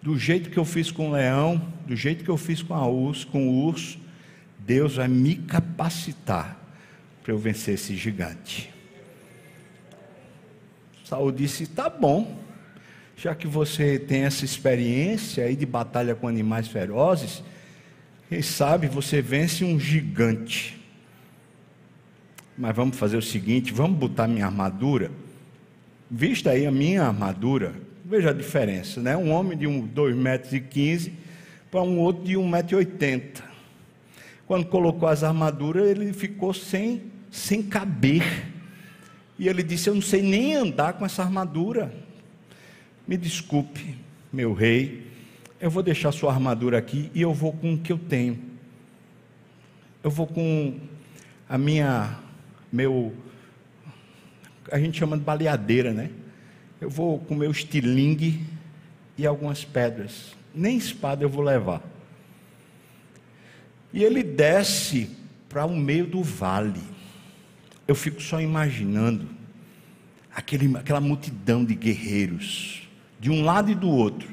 Do 0.02 0.18
jeito 0.18 0.50
que 0.50 0.58
eu 0.58 0.66
fiz 0.66 0.90
com 0.90 1.10
o 1.10 1.12
leão, 1.12 1.62
do 1.86 1.96
jeito 1.96 2.24
que 2.24 2.30
eu 2.30 2.38
fiz 2.38 2.64
com, 2.64 2.74
a 2.74 2.88
urso, 2.88 3.28
com 3.28 3.48
o 3.48 3.66
urso, 3.66 4.00
Deus 4.68 4.98
vai 4.98 5.08
me 5.08 5.36
capacitar 5.36 6.60
para 7.24 7.32
eu 7.32 7.38
vencer 7.38 7.76
esse 7.76 7.96
gigante. 7.96 8.70
Saul 11.06 11.32
disse: 11.32 11.66
Tá 11.68 11.90
bom, 11.90 12.38
já 13.16 13.34
que 13.34 13.48
você 13.48 13.98
tem 13.98 14.24
essa 14.24 14.44
experiência 14.44 15.46
aí 15.46 15.56
de 15.56 15.66
batalha 15.66 16.14
com 16.16 16.28
animais 16.28 16.68
ferozes, 16.68 17.42
quem 18.28 18.42
sabe 18.42 18.88
você 18.88 19.22
vence 19.22 19.64
um 19.64 19.80
gigante. 19.80 20.78
Mas 22.58 22.76
vamos 22.76 22.98
fazer 22.98 23.16
o 23.16 23.22
seguinte: 23.22 23.72
vamos 23.72 23.98
botar 23.98 24.28
minha 24.28 24.48
armadura. 24.48 25.10
Vista 26.12 26.50
aí 26.50 26.66
a 26.66 26.72
minha 26.72 27.04
armadura, 27.04 27.74
veja 28.04 28.32
a 28.32 28.34
diferença, 28.34 29.02
né? 29.02 29.16
Um 29.16 29.32
homem 29.32 29.58
de 29.58 29.66
um, 29.66 29.88
2,15 29.88 30.16
metros 30.16 30.62
15 30.70 31.14
para 31.72 31.82
um 31.82 32.00
outro 32.00 32.26
de 32.26 32.34
1,80 32.34 33.00
metro. 33.00 33.47
80. 34.48 34.50
Quando 34.50 34.66
colocou 34.66 35.08
as 35.10 35.24
armaduras, 35.24 35.88
ele 35.88 36.14
ficou 36.14 36.54
sem, 36.54 37.04
sem 37.30 37.62
caber. 37.62 38.24
E 39.38 39.48
ele 39.48 39.62
disse: 39.62 39.90
Eu 39.90 39.96
não 39.96 40.02
sei 40.02 40.22
nem 40.22 40.56
andar 40.56 40.94
com 40.94 41.06
essa 41.06 41.22
armadura. 41.22 41.94
Me 43.08 43.18
desculpe, 43.18 43.96
meu 44.32 44.54
rei, 44.54 45.08
eu 45.60 45.70
vou 45.70 45.82
deixar 45.82 46.12
sua 46.12 46.34
armadura 46.34 46.78
aqui 46.78 47.10
e 47.14 47.22
eu 47.22 47.34
vou 47.34 47.54
com 47.54 47.74
o 47.74 47.78
que 47.78 47.92
eu 47.92 47.98
tenho. 47.98 48.38
Eu 50.04 50.12
vou 50.12 50.28
com 50.28 50.78
a 51.48 51.58
minha, 51.58 52.20
meu, 52.72 53.14
a 54.72 54.78
gente 54.78 54.98
chama 54.98 55.18
de 55.18 55.24
baleadeira, 55.24 55.94
né? 55.94 56.10
Eu 56.80 56.90
vou 56.90 57.20
com 57.20 57.34
meu 57.34 57.50
estilingue 57.50 58.46
e 59.18 59.26
algumas 59.26 59.64
pedras. 59.64 60.36
Nem 60.54 60.78
espada 60.78 61.24
eu 61.24 61.30
vou 61.30 61.44
levar. 61.44 61.82
E 63.94 64.04
ele 64.04 64.24
desce 64.24 65.10
para 65.50 65.66
o 65.66 65.76
meio 65.76 66.06
do 66.06 66.22
vale. 66.24 66.82
Eu 67.88 67.96
fico 67.96 68.22
só 68.22 68.42
imaginando 68.42 69.28
aquele, 70.36 70.78
aquela 70.78 71.02
multidão 71.02 71.66
de 71.66 71.74
guerreiros, 71.74 72.88
de 73.20 73.32
um 73.32 73.44
lado 73.44 73.72
e 73.72 73.76
do 73.76 73.90
outro, 73.90 74.30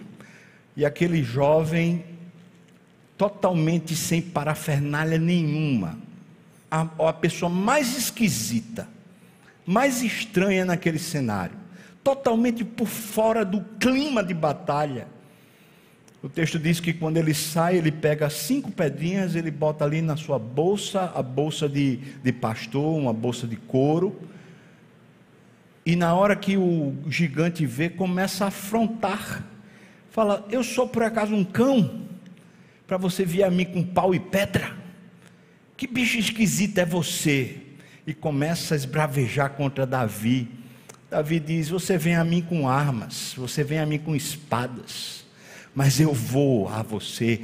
e 0.76 0.84
aquele 0.84 1.22
jovem 1.22 2.04
totalmente 3.16 3.94
sem 3.94 4.20
parafernália 4.20 5.18
nenhuma, 5.18 5.98
a, 6.70 6.82
a 7.08 7.12
pessoa 7.12 7.48
mais 7.48 7.96
esquisita, 7.96 8.88
mais 9.64 10.02
estranha 10.02 10.64
naquele 10.64 10.98
cenário, 10.98 11.56
totalmente 12.02 12.64
por 12.64 12.86
fora 12.86 13.44
do 13.44 13.62
clima 13.78 14.22
de 14.22 14.34
batalha. 14.34 15.06
O 16.24 16.28
texto 16.30 16.58
diz 16.58 16.80
que 16.80 16.94
quando 16.94 17.18
ele 17.18 17.34
sai, 17.34 17.76
ele 17.76 17.92
pega 17.92 18.30
cinco 18.30 18.72
pedrinhas, 18.72 19.34
ele 19.34 19.50
bota 19.50 19.84
ali 19.84 20.00
na 20.00 20.16
sua 20.16 20.38
bolsa, 20.38 21.12
a 21.14 21.22
bolsa 21.22 21.68
de, 21.68 21.96
de 21.96 22.32
pastor, 22.32 22.96
uma 22.96 23.12
bolsa 23.12 23.46
de 23.46 23.56
couro. 23.56 24.18
E 25.84 25.94
na 25.94 26.14
hora 26.14 26.34
que 26.34 26.56
o 26.56 26.94
gigante 27.08 27.66
vê, 27.66 27.90
começa 27.90 28.46
a 28.46 28.48
afrontar. 28.48 29.44
Fala: 30.08 30.48
Eu 30.50 30.64
sou 30.64 30.88
por 30.88 31.02
acaso 31.02 31.34
um 31.34 31.44
cão? 31.44 32.06
Para 32.86 32.96
você 32.96 33.22
vir 33.22 33.42
a 33.42 33.50
mim 33.50 33.66
com 33.66 33.84
pau 33.84 34.14
e 34.14 34.18
pedra? 34.18 34.74
Que 35.76 35.86
bicho 35.86 36.16
esquisito 36.16 36.78
é 36.78 36.86
você? 36.86 37.58
E 38.06 38.14
começa 38.14 38.74
a 38.74 38.78
esbravejar 38.78 39.50
contra 39.50 39.84
Davi. 39.84 40.48
Davi 41.10 41.38
diz: 41.38 41.68
Você 41.68 41.98
vem 41.98 42.16
a 42.16 42.24
mim 42.24 42.40
com 42.40 42.66
armas, 42.66 43.34
você 43.36 43.62
vem 43.62 43.78
a 43.78 43.84
mim 43.84 43.98
com 43.98 44.16
espadas 44.16 45.23
mas 45.74 45.98
eu 45.98 46.12
vou 46.12 46.68
a 46.68 46.82
você 46.82 47.40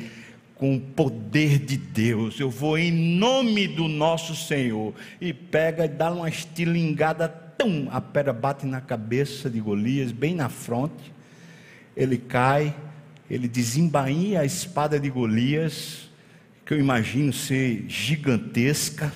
com 0.54 0.76
o 0.76 0.80
poder 0.80 1.58
de 1.58 1.78
Deus, 1.78 2.38
eu 2.38 2.50
vou 2.50 2.76
em 2.76 2.92
nome 2.92 3.66
do 3.66 3.88
nosso 3.88 4.36
Senhor. 4.36 4.92
E 5.18 5.32
pega 5.32 5.86
e 5.86 5.88
dá 5.88 6.12
uma 6.12 6.28
estilingada, 6.28 7.26
tum, 7.28 7.88
a 7.90 7.98
pedra 7.98 8.32
bate 8.32 8.66
na 8.66 8.78
cabeça 8.78 9.48
de 9.48 9.58
Golias, 9.58 10.12
bem 10.12 10.34
na 10.34 10.50
fronte. 10.50 11.14
Ele 11.96 12.18
cai, 12.18 12.76
ele 13.30 13.48
desembainha 13.48 14.40
a 14.40 14.44
espada 14.44 15.00
de 15.00 15.08
Golias, 15.08 16.10
que 16.66 16.74
eu 16.74 16.78
imagino 16.78 17.32
ser 17.32 17.86
gigantesca. 17.88 19.10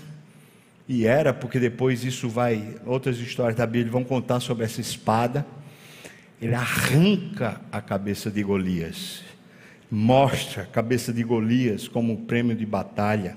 E 0.88 1.06
era, 1.06 1.34
porque 1.34 1.60
depois 1.60 2.04
isso 2.04 2.26
vai, 2.26 2.76
outras 2.86 3.18
histórias 3.18 3.56
da 3.56 3.66
Bíblia 3.66 3.92
vão 3.92 4.02
contar 4.02 4.40
sobre 4.40 4.64
essa 4.64 4.80
espada 4.80 5.46
ele 6.44 6.54
arranca 6.54 7.58
a 7.72 7.80
cabeça 7.80 8.30
de 8.30 8.42
Golias, 8.42 9.22
mostra 9.90 10.64
a 10.64 10.66
cabeça 10.66 11.10
de 11.10 11.24
Golias 11.24 11.88
como 11.88 12.18
prêmio 12.18 12.54
de 12.54 12.66
batalha, 12.66 13.34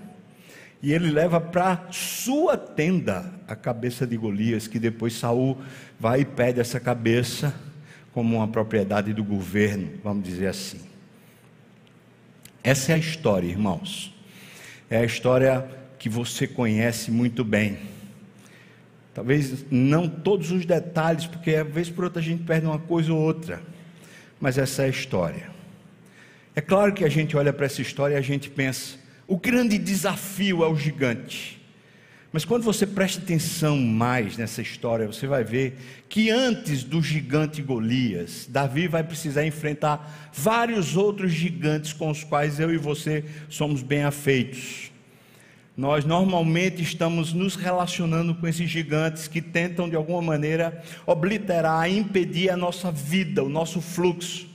e 0.84 0.92
ele 0.92 1.10
leva 1.10 1.40
para 1.40 1.88
sua 1.90 2.58
tenda 2.58 3.34
a 3.48 3.56
cabeça 3.56 4.06
de 4.06 4.18
Golias, 4.18 4.68
que 4.68 4.78
depois 4.78 5.14
Saul 5.14 5.58
vai 5.98 6.22
e 6.22 6.26
pede 6.26 6.60
essa 6.60 6.82
cabeça 6.82 7.56
como 8.12 8.36
uma 8.36 8.48
propriedade 8.50 9.14
do 9.14 9.24
governo, 9.24 9.90
vamos 10.04 10.26
dizer 10.26 10.48
assim. 10.48 10.82
Essa 12.62 12.92
é 12.92 12.96
a 12.96 13.00
história, 13.00 13.48
irmãos. 13.48 14.14
É 14.90 14.98
a 14.98 15.06
história 15.06 15.66
que 15.98 16.10
você 16.10 16.46
conhece 16.46 17.10
muito 17.10 17.46
bem. 17.46 17.78
Talvez 19.18 19.66
não 19.72 20.08
todos 20.08 20.52
os 20.52 20.64
detalhes, 20.64 21.26
porque 21.26 21.56
às 21.56 21.68
vezes 21.68 21.92
por 21.92 22.04
outra 22.04 22.20
a 22.20 22.24
gente 22.24 22.44
perde 22.44 22.68
uma 22.68 22.78
coisa 22.78 23.12
ou 23.12 23.20
outra. 23.20 23.64
Mas 24.40 24.60
essa 24.60 24.84
é 24.84 24.86
a 24.86 24.90
história. 24.90 25.50
É 26.56 26.62
claro 26.62 26.94
que 26.94 27.04
a 27.04 27.10
gente 27.10 27.36
olha 27.36 27.52
para 27.52 27.66
essa 27.66 27.82
história 27.82 28.14
e 28.14 28.18
a 28.18 28.22
gente 28.22 28.48
pensa: 28.48 29.00
o 29.26 29.36
grande 29.36 29.80
desafio 29.80 30.64
é 30.64 30.68
o 30.68 30.76
gigante. 30.76 31.60
Mas 32.32 32.46
quando 32.46 32.62
você 32.62 32.86
presta 32.86 33.20
atenção 33.20 33.76
mais 33.76 34.38
nessa 34.38 34.62
história, 34.62 35.08
você 35.08 35.26
vai 35.26 35.44
ver 35.44 35.80
que 36.08 36.30
antes 36.30 36.84
do 36.84 37.02
gigante 37.02 37.60
Golias, 37.64 38.46
Davi 38.48 38.88
vai 38.88 39.04
precisar 39.04 39.48
enfrentar 39.48 40.30
vários 40.32 40.96
outros 40.96 41.32
gigantes 41.32 41.92
com 41.92 42.12
os 42.12 42.24
quais 42.24 42.60
eu 42.60 42.72
e 42.72 42.78
você 42.78 43.26
somos 43.50 43.82
bem 43.82 44.04
afeitos. 44.04 44.92
Nós 45.78 46.04
normalmente 46.04 46.82
estamos 46.82 47.34
nos 47.34 47.56
relacionando 47.56 48.34
com 48.34 48.48
esses 48.48 48.68
gigantes 48.68 49.28
que 49.28 49.40
tentam 49.40 49.88
de 49.88 49.96
alguma 49.96 50.24
maneira 50.24 50.82
obliterar, 51.06 51.88
impedir 51.88 52.50
a 52.50 52.58
nossa 52.58 52.92
vida, 52.92 53.44
o 53.44 53.50
nosso 53.50 53.80
fluxo. 53.80 54.48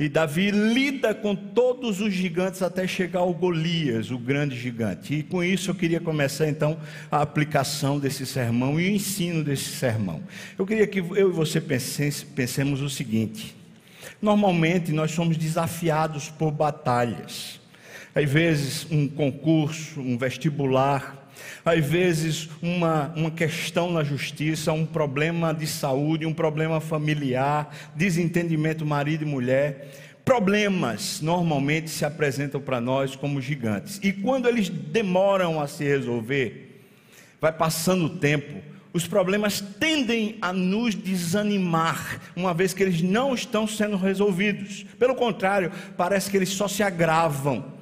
E 0.00 0.08
Davi 0.08 0.50
lida 0.50 1.14
com 1.14 1.36
todos 1.36 2.00
os 2.00 2.12
gigantes 2.12 2.60
até 2.60 2.88
chegar 2.88 3.20
ao 3.20 3.32
Golias, 3.32 4.10
o 4.10 4.18
grande 4.18 4.58
gigante. 4.58 5.14
E 5.14 5.22
com 5.22 5.44
isso 5.44 5.70
eu 5.70 5.76
queria 5.76 6.00
começar 6.00 6.48
então 6.48 6.76
a 7.08 7.22
aplicação 7.22 7.96
desse 7.96 8.26
sermão 8.26 8.80
e 8.80 8.88
o 8.88 8.90
ensino 8.90 9.44
desse 9.44 9.76
sermão. 9.76 10.24
Eu 10.58 10.66
queria 10.66 10.88
que 10.88 10.98
eu 10.98 11.30
e 11.30 11.32
você 11.32 11.60
pensemos 11.60 12.80
o 12.80 12.90
seguinte: 12.90 13.54
normalmente 14.20 14.90
nós 14.90 15.12
somos 15.12 15.36
desafiados 15.36 16.28
por 16.28 16.50
batalhas 16.50 17.57
às 18.14 18.30
vezes 18.30 18.86
um 18.90 19.08
concurso, 19.08 20.00
um 20.00 20.16
vestibular, 20.16 21.28
às 21.64 21.84
vezes 21.84 22.48
uma, 22.62 23.12
uma 23.14 23.30
questão 23.30 23.90
na 23.90 24.02
justiça, 24.02 24.72
um 24.72 24.86
problema 24.86 25.52
de 25.52 25.66
saúde, 25.66 26.26
um 26.26 26.34
problema 26.34 26.80
familiar, 26.80 27.74
desentendimento 27.94 28.84
marido 28.84 29.22
e 29.22 29.26
mulher. 29.26 29.90
Problemas 30.24 31.20
normalmente 31.22 31.88
se 31.90 32.04
apresentam 32.04 32.60
para 32.60 32.80
nós 32.80 33.16
como 33.16 33.40
gigantes. 33.40 33.98
E 34.02 34.12
quando 34.12 34.48
eles 34.48 34.68
demoram 34.68 35.60
a 35.60 35.66
se 35.66 35.84
resolver, 35.84 36.84
vai 37.40 37.52
passando 37.52 38.06
o 38.06 38.10
tempo, 38.18 38.60
os 38.92 39.06
problemas 39.06 39.60
tendem 39.60 40.36
a 40.40 40.52
nos 40.52 40.94
desanimar, 40.94 42.20
uma 42.34 42.52
vez 42.52 42.72
que 42.72 42.82
eles 42.82 43.00
não 43.00 43.34
estão 43.34 43.66
sendo 43.66 43.96
resolvidos. 43.96 44.84
Pelo 44.98 45.14
contrário, 45.14 45.70
parece 45.96 46.30
que 46.30 46.36
eles 46.36 46.48
só 46.50 46.66
se 46.66 46.82
agravam. 46.82 47.77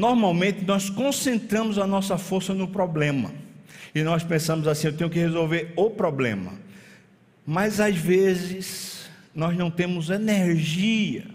Normalmente 0.00 0.64
nós 0.64 0.88
concentramos 0.88 1.78
a 1.78 1.86
nossa 1.86 2.16
força 2.16 2.54
no 2.54 2.66
problema. 2.66 3.30
E 3.94 4.02
nós 4.02 4.24
pensamos 4.24 4.66
assim, 4.66 4.86
eu 4.86 4.96
tenho 4.96 5.10
que 5.10 5.18
resolver 5.18 5.74
o 5.76 5.90
problema. 5.90 6.52
Mas 7.46 7.80
às 7.80 7.94
vezes 7.96 9.10
nós 9.34 9.54
não 9.58 9.70
temos 9.70 10.08
energia, 10.08 11.26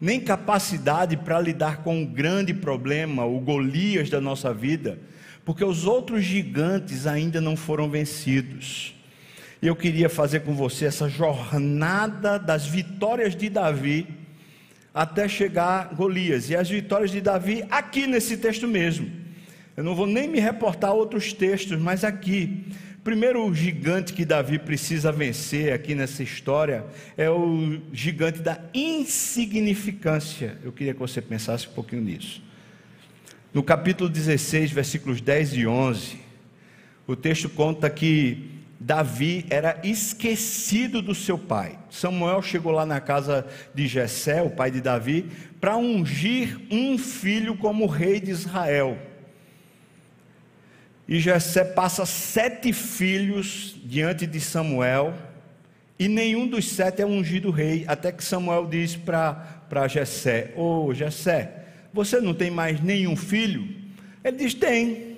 nem 0.00 0.20
capacidade 0.20 1.16
para 1.16 1.40
lidar 1.40 1.78
com 1.78 2.00
o 2.00 2.06
grande 2.06 2.54
problema, 2.54 3.24
o 3.24 3.40
Golias 3.40 4.08
da 4.08 4.20
nossa 4.20 4.54
vida, 4.54 5.00
porque 5.44 5.64
os 5.64 5.84
outros 5.84 6.22
gigantes 6.22 7.08
ainda 7.08 7.40
não 7.40 7.56
foram 7.56 7.90
vencidos. 7.90 8.94
E 9.60 9.66
eu 9.66 9.74
queria 9.74 10.08
fazer 10.08 10.40
com 10.40 10.54
você 10.54 10.84
essa 10.84 11.08
jornada 11.08 12.38
das 12.38 12.68
vitórias 12.68 13.34
de 13.34 13.48
Davi 13.48 14.23
até 14.94 15.26
chegar 15.26 15.92
Golias. 15.94 16.48
E 16.48 16.54
as 16.54 16.70
vitórias 16.70 17.10
de 17.10 17.20
Davi 17.20 17.64
aqui 17.68 18.06
nesse 18.06 18.36
texto 18.36 18.68
mesmo. 18.68 19.10
Eu 19.76 19.82
não 19.82 19.96
vou 19.96 20.06
nem 20.06 20.28
me 20.28 20.38
reportar 20.38 20.90
a 20.90 20.94
outros 20.94 21.32
textos, 21.32 21.78
mas 21.80 22.04
aqui. 22.04 22.64
Primeiro 23.02 23.44
o 23.44 23.54
gigante 23.54 24.14
que 24.14 24.24
Davi 24.24 24.58
precisa 24.58 25.12
vencer 25.12 25.72
aqui 25.72 25.94
nessa 25.94 26.22
história 26.22 26.86
é 27.18 27.28
o 27.28 27.80
gigante 27.92 28.38
da 28.38 28.58
insignificância. 28.72 30.56
Eu 30.62 30.72
queria 30.72 30.94
que 30.94 31.00
você 31.00 31.20
pensasse 31.20 31.68
um 31.68 31.72
pouquinho 31.72 32.00
nisso. 32.00 32.40
No 33.52 33.62
capítulo 33.62 34.08
16, 34.08 34.70
versículos 34.70 35.20
10 35.20 35.54
e 35.54 35.66
11, 35.66 36.16
o 37.06 37.14
texto 37.14 37.48
conta 37.48 37.90
que 37.90 38.53
Davi 38.84 39.46
era 39.48 39.80
esquecido 39.82 41.00
do 41.00 41.14
seu 41.14 41.38
pai. 41.38 41.78
Samuel 41.88 42.42
chegou 42.42 42.70
lá 42.70 42.84
na 42.84 43.00
casa 43.00 43.46
de 43.74 43.86
Jessé, 43.86 44.42
o 44.42 44.50
pai 44.50 44.70
de 44.70 44.82
Davi, 44.82 45.30
para 45.58 45.74
ungir 45.74 46.60
um 46.70 46.98
filho 46.98 47.56
como 47.56 47.86
rei 47.86 48.20
de 48.20 48.30
Israel. 48.30 48.98
E 51.08 51.18
Jessé 51.18 51.64
passa 51.64 52.04
sete 52.04 52.74
filhos 52.74 53.74
diante 53.86 54.26
de 54.26 54.38
Samuel, 54.38 55.14
e 55.98 56.06
nenhum 56.06 56.46
dos 56.46 56.68
sete 56.68 57.00
é 57.00 57.06
ungido 57.06 57.50
rei, 57.50 57.86
até 57.88 58.12
que 58.12 58.22
Samuel 58.22 58.66
diz 58.66 58.96
para 58.96 59.88
Jessé: 59.88 60.52
Ô 60.56 60.88
oh, 60.88 60.94
Jessé, 60.94 61.64
você 61.90 62.20
não 62.20 62.34
tem 62.34 62.50
mais 62.50 62.82
nenhum 62.82 63.16
filho? 63.16 63.66
Ele 64.22 64.36
diz: 64.36 64.52
Tem, 64.52 65.16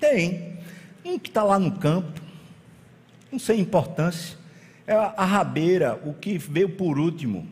tem. 0.00 0.56
Um 1.04 1.18
que 1.18 1.28
está 1.28 1.42
lá 1.42 1.58
no 1.58 1.72
campo 1.72 2.27
não 3.30 3.38
sem 3.38 3.60
importância. 3.60 4.36
É 4.86 4.94
a 4.94 5.24
rabeira, 5.24 6.00
o 6.04 6.14
que 6.14 6.38
veio 6.38 6.70
por 6.70 6.98
último. 6.98 7.46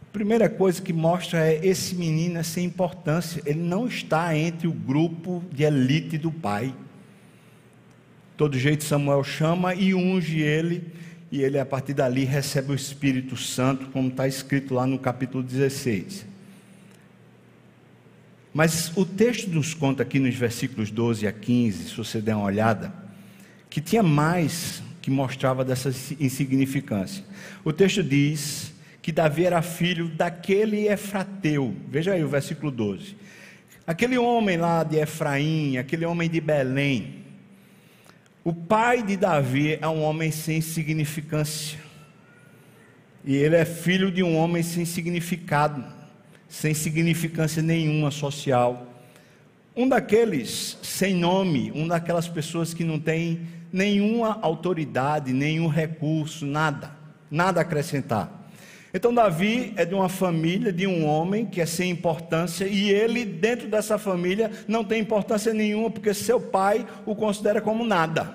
A 0.00 0.12
primeira 0.12 0.48
coisa 0.48 0.82
que 0.82 0.92
mostra 0.92 1.46
é 1.46 1.64
esse 1.64 1.94
menino 1.94 2.38
é 2.38 2.42
sem 2.42 2.64
importância. 2.64 3.40
Ele 3.46 3.60
não 3.60 3.86
está 3.86 4.36
entre 4.36 4.66
o 4.66 4.72
grupo 4.72 5.44
de 5.52 5.62
elite 5.62 6.18
do 6.18 6.32
pai. 6.32 6.74
Todo 8.36 8.58
jeito 8.58 8.84
Samuel 8.84 9.22
chama 9.22 9.74
e 9.74 9.94
unge 9.94 10.40
ele, 10.40 10.92
e 11.30 11.42
ele 11.42 11.58
a 11.58 11.66
partir 11.66 11.92
dali 11.92 12.24
recebe 12.24 12.72
o 12.72 12.74
Espírito 12.74 13.36
Santo, 13.36 13.86
como 13.90 14.08
está 14.08 14.26
escrito 14.26 14.74
lá 14.74 14.86
no 14.86 14.98
capítulo 14.98 15.42
16. 15.42 16.26
Mas 18.54 18.96
o 18.96 19.04
texto 19.04 19.50
nos 19.50 19.74
conta 19.74 20.02
aqui 20.02 20.18
nos 20.18 20.34
versículos 20.34 20.90
12 20.90 21.26
a 21.26 21.32
15, 21.32 21.90
se 21.90 21.96
você 21.96 22.20
der 22.20 22.34
uma 22.34 22.46
olhada, 22.46 22.92
que 23.68 23.80
tinha 23.80 24.02
mais 24.02 24.82
que 25.00 25.10
mostrava 25.10 25.64
dessa 25.64 25.88
insignificância. 26.20 27.24
O 27.64 27.72
texto 27.72 28.02
diz 28.02 28.72
que 29.00 29.12
Davi 29.12 29.46
era 29.46 29.62
filho 29.62 30.08
daquele 30.08 30.86
Efrateu. 30.86 31.74
Veja 31.88 32.12
aí 32.12 32.22
o 32.22 32.28
versículo 32.28 32.70
12. 32.70 33.16
Aquele 33.86 34.18
homem 34.18 34.58
lá 34.58 34.84
de 34.84 34.98
Efraim, 34.98 35.78
aquele 35.78 36.04
homem 36.04 36.28
de 36.28 36.40
Belém. 36.40 37.24
O 38.44 38.52
pai 38.52 39.02
de 39.02 39.16
Davi 39.16 39.78
é 39.80 39.88
um 39.88 40.02
homem 40.02 40.30
sem 40.30 40.60
significância. 40.60 41.78
E 43.24 43.34
ele 43.34 43.56
é 43.56 43.64
filho 43.64 44.10
de 44.10 44.22
um 44.22 44.36
homem 44.36 44.62
sem 44.62 44.84
significado, 44.84 45.84
sem 46.48 46.74
significância 46.74 47.62
nenhuma 47.62 48.10
social. 48.10 48.86
Um 49.74 49.88
daqueles 49.88 50.78
sem 50.82 51.14
nome, 51.14 51.72
um 51.74 51.88
daquelas 51.88 52.28
pessoas 52.28 52.74
que 52.74 52.84
não 52.84 52.98
tem 52.98 53.40
nenhuma 53.72 54.38
autoridade, 54.42 55.32
nenhum 55.32 55.68
recurso, 55.68 56.46
nada, 56.46 56.92
nada 57.30 57.60
a 57.60 57.62
acrescentar. 57.62 58.38
Então, 58.92 59.12
Davi 59.12 59.74
é 59.76 59.84
de 59.84 59.94
uma 59.94 60.08
família, 60.08 60.72
de 60.72 60.86
um 60.86 61.04
homem 61.04 61.44
que 61.44 61.60
é 61.60 61.66
sem 61.66 61.90
importância, 61.90 62.66
e 62.66 62.90
ele, 62.90 63.24
dentro 63.24 63.68
dessa 63.68 63.98
família, 63.98 64.50
não 64.66 64.82
tem 64.82 65.00
importância 65.00 65.52
nenhuma, 65.52 65.90
porque 65.90 66.14
seu 66.14 66.40
pai 66.40 66.86
o 67.04 67.14
considera 67.14 67.60
como 67.60 67.84
nada. 67.84 68.34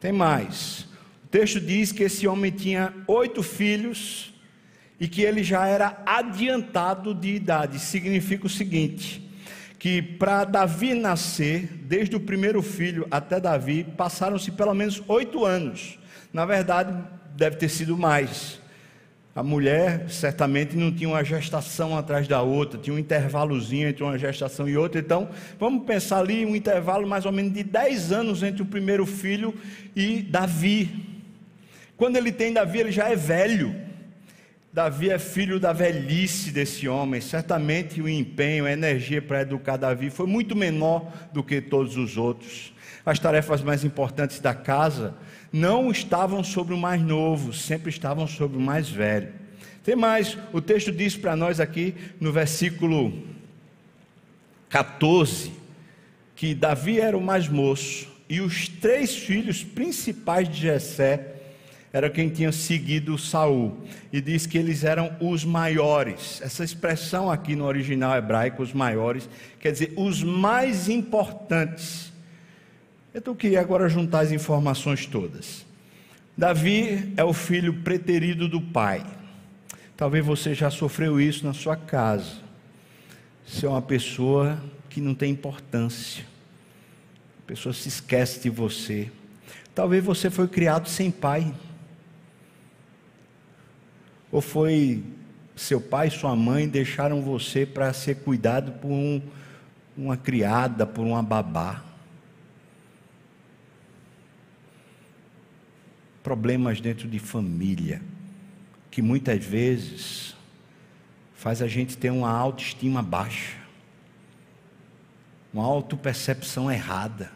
Tem 0.00 0.12
mais. 0.12 0.88
O 1.24 1.28
texto 1.28 1.60
diz 1.60 1.92
que 1.92 2.02
esse 2.02 2.26
homem 2.26 2.50
tinha 2.50 2.92
oito 3.06 3.42
filhos 3.42 4.34
e 4.98 5.06
que 5.06 5.22
ele 5.22 5.42
já 5.42 5.66
era 5.66 6.02
adiantado 6.04 7.14
de 7.14 7.34
idade. 7.34 7.78
Significa 7.78 8.46
o 8.46 8.50
seguinte: 8.50 9.25
que 9.78 10.00
para 10.00 10.44
Davi 10.44 10.94
nascer, 10.94 11.68
desde 11.82 12.16
o 12.16 12.20
primeiro 12.20 12.62
filho 12.62 13.06
até 13.10 13.38
Davi, 13.38 13.84
passaram-se 13.96 14.50
pelo 14.50 14.74
menos 14.74 15.02
oito 15.06 15.44
anos. 15.44 15.98
Na 16.32 16.44
verdade, 16.44 16.96
deve 17.36 17.56
ter 17.56 17.68
sido 17.68 17.96
mais. 17.96 18.60
A 19.34 19.42
mulher 19.42 20.08
certamente 20.08 20.74
não 20.76 20.90
tinha 20.90 21.10
uma 21.10 21.22
gestação 21.22 21.96
atrás 21.96 22.26
da 22.26 22.40
outra, 22.40 22.80
tinha 22.80 22.96
um 22.96 22.98
intervalozinho 22.98 23.86
entre 23.86 24.02
uma 24.02 24.16
gestação 24.16 24.66
e 24.66 24.78
outra. 24.78 24.98
Então, 24.98 25.28
vamos 25.58 25.84
pensar 25.84 26.20
ali 26.20 26.46
um 26.46 26.56
intervalo 26.56 27.06
mais 27.06 27.26
ou 27.26 27.32
menos 27.32 27.52
de 27.52 27.62
10 27.62 28.12
anos 28.12 28.42
entre 28.42 28.62
o 28.62 28.66
primeiro 28.66 29.04
filho 29.04 29.54
e 29.94 30.22
Davi. 30.22 31.20
Quando 31.98 32.16
ele 32.16 32.32
tem 32.32 32.52
Davi, 32.52 32.78
ele 32.78 32.92
já 32.92 33.10
é 33.10 33.16
velho. 33.16 33.85
Davi 34.76 35.08
é 35.08 35.18
filho 35.18 35.58
da 35.58 35.72
velhice 35.72 36.50
desse 36.50 36.86
homem. 36.86 37.18
Certamente 37.18 38.02
o 38.02 38.06
empenho, 38.06 38.66
a 38.66 38.72
energia 38.72 39.22
para 39.22 39.40
educar 39.40 39.78
Davi 39.78 40.10
foi 40.10 40.26
muito 40.26 40.54
menor 40.54 41.10
do 41.32 41.42
que 41.42 41.62
todos 41.62 41.96
os 41.96 42.18
outros. 42.18 42.74
As 43.02 43.18
tarefas 43.18 43.62
mais 43.62 43.84
importantes 43.84 44.38
da 44.38 44.52
casa 44.52 45.14
não 45.50 45.90
estavam 45.90 46.44
sobre 46.44 46.74
o 46.74 46.76
mais 46.76 47.00
novo, 47.00 47.54
sempre 47.54 47.88
estavam 47.88 48.26
sobre 48.26 48.58
o 48.58 48.60
mais 48.60 48.86
velho. 48.86 49.32
Tem 49.82 49.96
mais, 49.96 50.36
o 50.52 50.60
texto 50.60 50.92
diz 50.92 51.16
para 51.16 51.34
nós 51.34 51.58
aqui 51.58 51.94
no 52.20 52.30
versículo 52.30 53.14
14 54.68 55.52
que 56.34 56.54
Davi 56.54 57.00
era 57.00 57.16
o 57.16 57.22
mais 57.22 57.48
moço 57.48 58.08
e 58.28 58.42
os 58.42 58.68
três 58.68 59.16
filhos 59.16 59.64
principais 59.64 60.46
de 60.46 60.60
Jessé 60.60 61.35
era 61.96 62.10
quem 62.10 62.28
tinha 62.28 62.52
seguido 62.52 63.16
Saul 63.16 63.74
e 64.12 64.20
diz 64.20 64.44
que 64.44 64.58
eles 64.58 64.84
eram 64.84 65.16
os 65.18 65.46
maiores. 65.46 66.42
Essa 66.42 66.62
expressão 66.62 67.30
aqui 67.30 67.56
no 67.56 67.64
original 67.64 68.14
hebraico, 68.14 68.62
os 68.62 68.74
maiores, 68.74 69.26
quer 69.58 69.72
dizer 69.72 69.94
os 69.96 70.22
mais 70.22 70.90
importantes. 70.90 72.12
Então 73.14 73.32
eu 73.32 73.36
queria 73.36 73.62
agora 73.62 73.88
juntar 73.88 74.20
as 74.20 74.30
informações 74.30 75.06
todas. 75.06 75.64
Davi 76.36 77.14
é 77.16 77.24
o 77.24 77.32
filho 77.32 77.72
preterido 77.72 78.46
do 78.46 78.60
pai. 78.60 79.02
Talvez 79.96 80.22
você 80.22 80.52
já 80.52 80.70
sofreu 80.70 81.18
isso 81.18 81.46
na 81.46 81.54
sua 81.54 81.76
casa. 81.76 82.42
Você 83.46 83.64
é 83.64 83.70
uma 83.70 83.80
pessoa 83.80 84.62
que 84.90 85.00
não 85.00 85.14
tem 85.14 85.32
importância. 85.32 86.26
A 87.42 87.46
pessoa 87.46 87.72
se 87.72 87.88
esquece 87.88 88.38
de 88.40 88.50
você. 88.50 89.10
Talvez 89.74 90.04
você 90.04 90.28
foi 90.28 90.46
criado 90.46 90.90
sem 90.90 91.10
pai. 91.10 91.54
Ou 94.36 94.42
foi 94.42 95.02
seu 95.56 95.80
pai 95.80 96.10
sua 96.10 96.36
mãe 96.36 96.68
deixaram 96.68 97.22
você 97.22 97.64
para 97.64 97.90
ser 97.94 98.16
cuidado 98.16 98.72
por 98.72 98.90
um, 98.90 99.22
uma 99.96 100.14
criada, 100.14 100.86
por 100.86 101.06
uma 101.06 101.22
babá. 101.22 101.82
problemas 106.22 106.80
dentro 106.80 107.08
de 107.08 107.18
família, 107.18 108.02
que 108.90 109.00
muitas 109.00 109.42
vezes 109.42 110.34
faz 111.34 111.62
a 111.62 111.68
gente 111.68 111.96
ter 111.96 112.10
uma 112.10 112.28
autoestima 112.28 113.00
baixa, 113.00 113.56
uma 115.54 115.64
autopercepção 115.64 116.70
errada. 116.70 117.30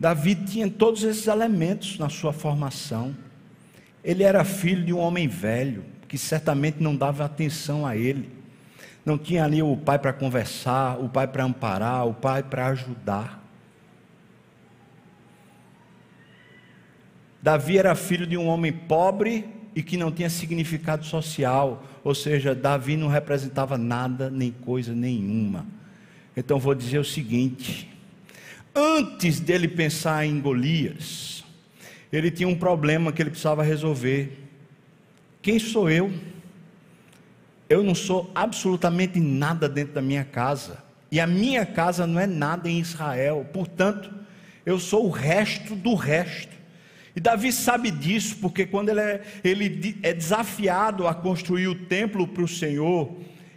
Davi 0.00 0.34
tinha 0.34 0.68
todos 0.68 1.04
esses 1.04 1.28
elementos 1.28 1.98
na 1.98 2.08
sua 2.08 2.32
formação. 2.32 3.14
Ele 4.04 4.22
era 4.22 4.44
filho 4.44 4.84
de 4.84 4.92
um 4.92 4.98
homem 4.98 5.28
velho, 5.28 5.84
que 6.08 6.18
certamente 6.18 6.82
não 6.82 6.96
dava 6.96 7.24
atenção 7.24 7.86
a 7.86 7.96
ele. 7.96 8.30
Não 9.04 9.16
tinha 9.16 9.44
ali 9.44 9.62
o 9.62 9.76
pai 9.76 9.98
para 9.98 10.12
conversar, 10.12 10.98
o 10.98 11.08
pai 11.08 11.26
para 11.26 11.44
amparar, 11.44 12.06
o 12.06 12.14
pai 12.14 12.42
para 12.42 12.68
ajudar. 12.68 13.42
Davi 17.42 17.76
era 17.76 17.94
filho 17.96 18.26
de 18.26 18.36
um 18.36 18.46
homem 18.46 18.72
pobre 18.72 19.48
e 19.74 19.82
que 19.82 19.96
não 19.96 20.12
tinha 20.12 20.30
significado 20.30 21.04
social, 21.04 21.82
ou 22.04 22.14
seja, 22.14 22.54
Davi 22.54 22.96
não 22.96 23.08
representava 23.08 23.76
nada 23.76 24.30
nem 24.30 24.52
coisa 24.52 24.94
nenhuma. 24.94 25.66
Então 26.36 26.58
vou 26.58 26.74
dizer 26.74 26.98
o 26.98 27.04
seguinte: 27.04 27.90
antes 28.74 29.40
dele 29.40 29.66
pensar 29.66 30.24
em 30.24 30.40
Golias, 30.40 31.41
ele 32.12 32.30
tinha 32.30 32.48
um 32.48 32.54
problema 32.54 33.10
que 33.10 33.22
ele 33.22 33.30
precisava 33.30 33.62
resolver. 33.62 34.38
Quem 35.40 35.58
sou 35.58 35.90
eu? 35.90 36.12
Eu 37.68 37.82
não 37.82 37.94
sou 37.94 38.30
absolutamente 38.34 39.18
nada 39.18 39.68
dentro 39.68 39.94
da 39.94 40.02
minha 40.02 40.24
casa. 40.24 40.84
E 41.10 41.18
a 41.18 41.26
minha 41.26 41.64
casa 41.64 42.06
não 42.06 42.20
é 42.20 42.26
nada 42.26 42.68
em 42.68 42.78
Israel. 42.78 43.46
Portanto, 43.52 44.12
eu 44.64 44.78
sou 44.78 45.06
o 45.06 45.10
resto 45.10 45.74
do 45.74 45.94
resto. 45.94 46.52
E 47.14 47.20
Davi 47.20 47.52
sabe 47.52 47.90
disso, 47.90 48.36
porque 48.40 48.66
quando 48.66 48.88
ele 48.88 49.00
é, 49.00 49.22
ele 49.42 49.98
é 50.02 50.12
desafiado 50.12 51.06
a 51.06 51.14
construir 51.14 51.68
o 51.68 51.74
templo 51.74 52.26
para 52.26 52.42
o 52.42 52.48
Senhor, 52.48 53.14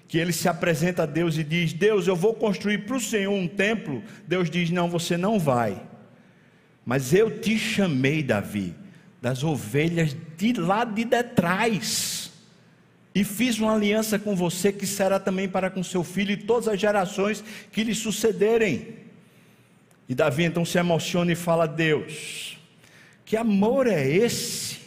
que 0.08 0.18
ele 0.18 0.34
se 0.34 0.48
apresenta 0.48 1.04
a 1.04 1.06
Deus 1.06 1.38
e 1.38 1.44
diz: 1.44 1.74
Deus, 1.74 2.08
eu 2.08 2.16
vou 2.16 2.34
construir 2.34 2.80
para 2.80 2.98
o 2.98 3.02
Senhor 3.02 3.34
um 3.34 3.48
templo. 3.48 4.04
Deus 4.28 4.50
diz: 4.50 4.70
Não, 4.70 4.90
você 4.90 5.16
não 5.16 5.40
vai. 5.40 5.82
Mas 6.86 7.14
eu 7.14 7.40
te 7.40 7.58
chamei, 7.58 8.22
Davi, 8.22 8.76
das 9.22 9.44
ovelhas 9.44 10.16
de 10.38 10.54
lá 10.54 10.84
de 10.84 11.04
detrás, 11.04 12.32
e 13.14 13.24
fiz 13.24 13.58
uma 13.58 13.74
aliança 13.74 14.20
com 14.20 14.36
você 14.36 14.74
que 14.74 14.86
será 14.86 15.20
também 15.20 15.48
para 15.48 15.70
com 15.70 15.82
seu 15.82 16.04
filho 16.04 16.32
e 16.32 16.38
todas 16.38 16.68
as 16.68 16.80
gerações 16.80 17.44
que 17.72 17.84
lhe 17.84 17.96
sucederem. 17.96 18.98
E 20.08 20.14
Davi 20.14 20.44
então 20.44 20.66
se 20.66 20.78
emociona 20.78 21.32
e 21.32 21.36
fala: 21.36 21.66
Deus, 21.66 22.58
que 23.24 23.38
amor 23.38 23.88
é 23.88 24.06
esse? 24.06 24.80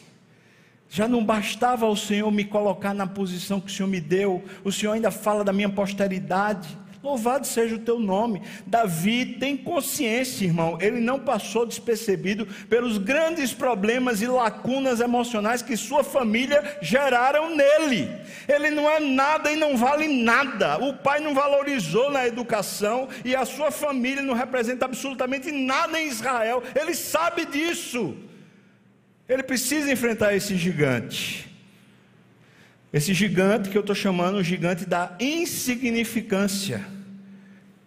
Já 0.90 1.08
não 1.08 1.24
bastava 1.24 1.87
o 1.87 1.96
Senhor 1.96 2.30
me 2.30 2.44
colocar 2.44 2.94
na 2.94 3.06
posição 3.06 3.61
que 3.61 3.70
o 3.70 3.74
Senhor 3.74 3.88
me 3.88 4.00
deu, 4.00 4.44
o 4.62 4.70
Senhor 4.70 4.92
ainda 4.92 5.11
fala 5.11 5.42
da 5.42 5.52
minha 5.52 5.68
posteridade. 5.68 6.68
Louvado 7.02 7.46
seja 7.46 7.76
o 7.76 7.78
teu 7.78 8.00
nome. 8.00 8.42
Davi 8.66 9.37
tem 9.38 9.56
consciência, 9.56 10.44
irmão. 10.44 10.78
Ele 10.80 11.00
não 11.00 11.20
passou 11.20 11.64
despercebido 11.64 12.44
pelos 12.68 12.98
grandes 12.98 13.52
problemas 13.52 14.20
e 14.20 14.26
lacunas 14.26 14.98
emocionais 14.98 15.62
que 15.62 15.76
sua 15.76 16.02
família 16.02 16.78
geraram 16.82 17.54
nele. 17.54 18.11
Ele 18.48 18.70
não 18.70 18.90
é 18.90 18.98
nada 18.98 19.52
e 19.52 19.56
não 19.56 19.76
vale 19.76 20.08
nada. 20.08 20.78
O 20.78 20.92
pai 20.92 21.20
não 21.20 21.34
valorizou 21.34 22.11
na 22.11 22.26
educação 22.26 23.08
e 23.24 23.34
a 23.37 23.44
sua 23.44 23.70
família 23.70 24.22
não 24.22 24.34
representa 24.34 24.84
absolutamente 24.84 25.52
nada 25.52 26.00
em 26.00 26.08
Israel. 26.08 26.62
Ele 26.74 26.94
sabe 26.94 27.46
disso. 27.46 28.16
Ele 29.28 29.44
precisa 29.44 29.92
enfrentar 29.92 30.34
esse 30.34 30.56
gigante. 30.56 31.48
Esse 32.90 33.12
gigante 33.12 33.68
que 33.68 33.77
eu 33.77 33.83
estou 33.83 33.94
chamando 33.94 34.37
o 34.37 34.42
gigante 34.42 34.87
da 34.87 35.14
insignificância. 35.20 36.85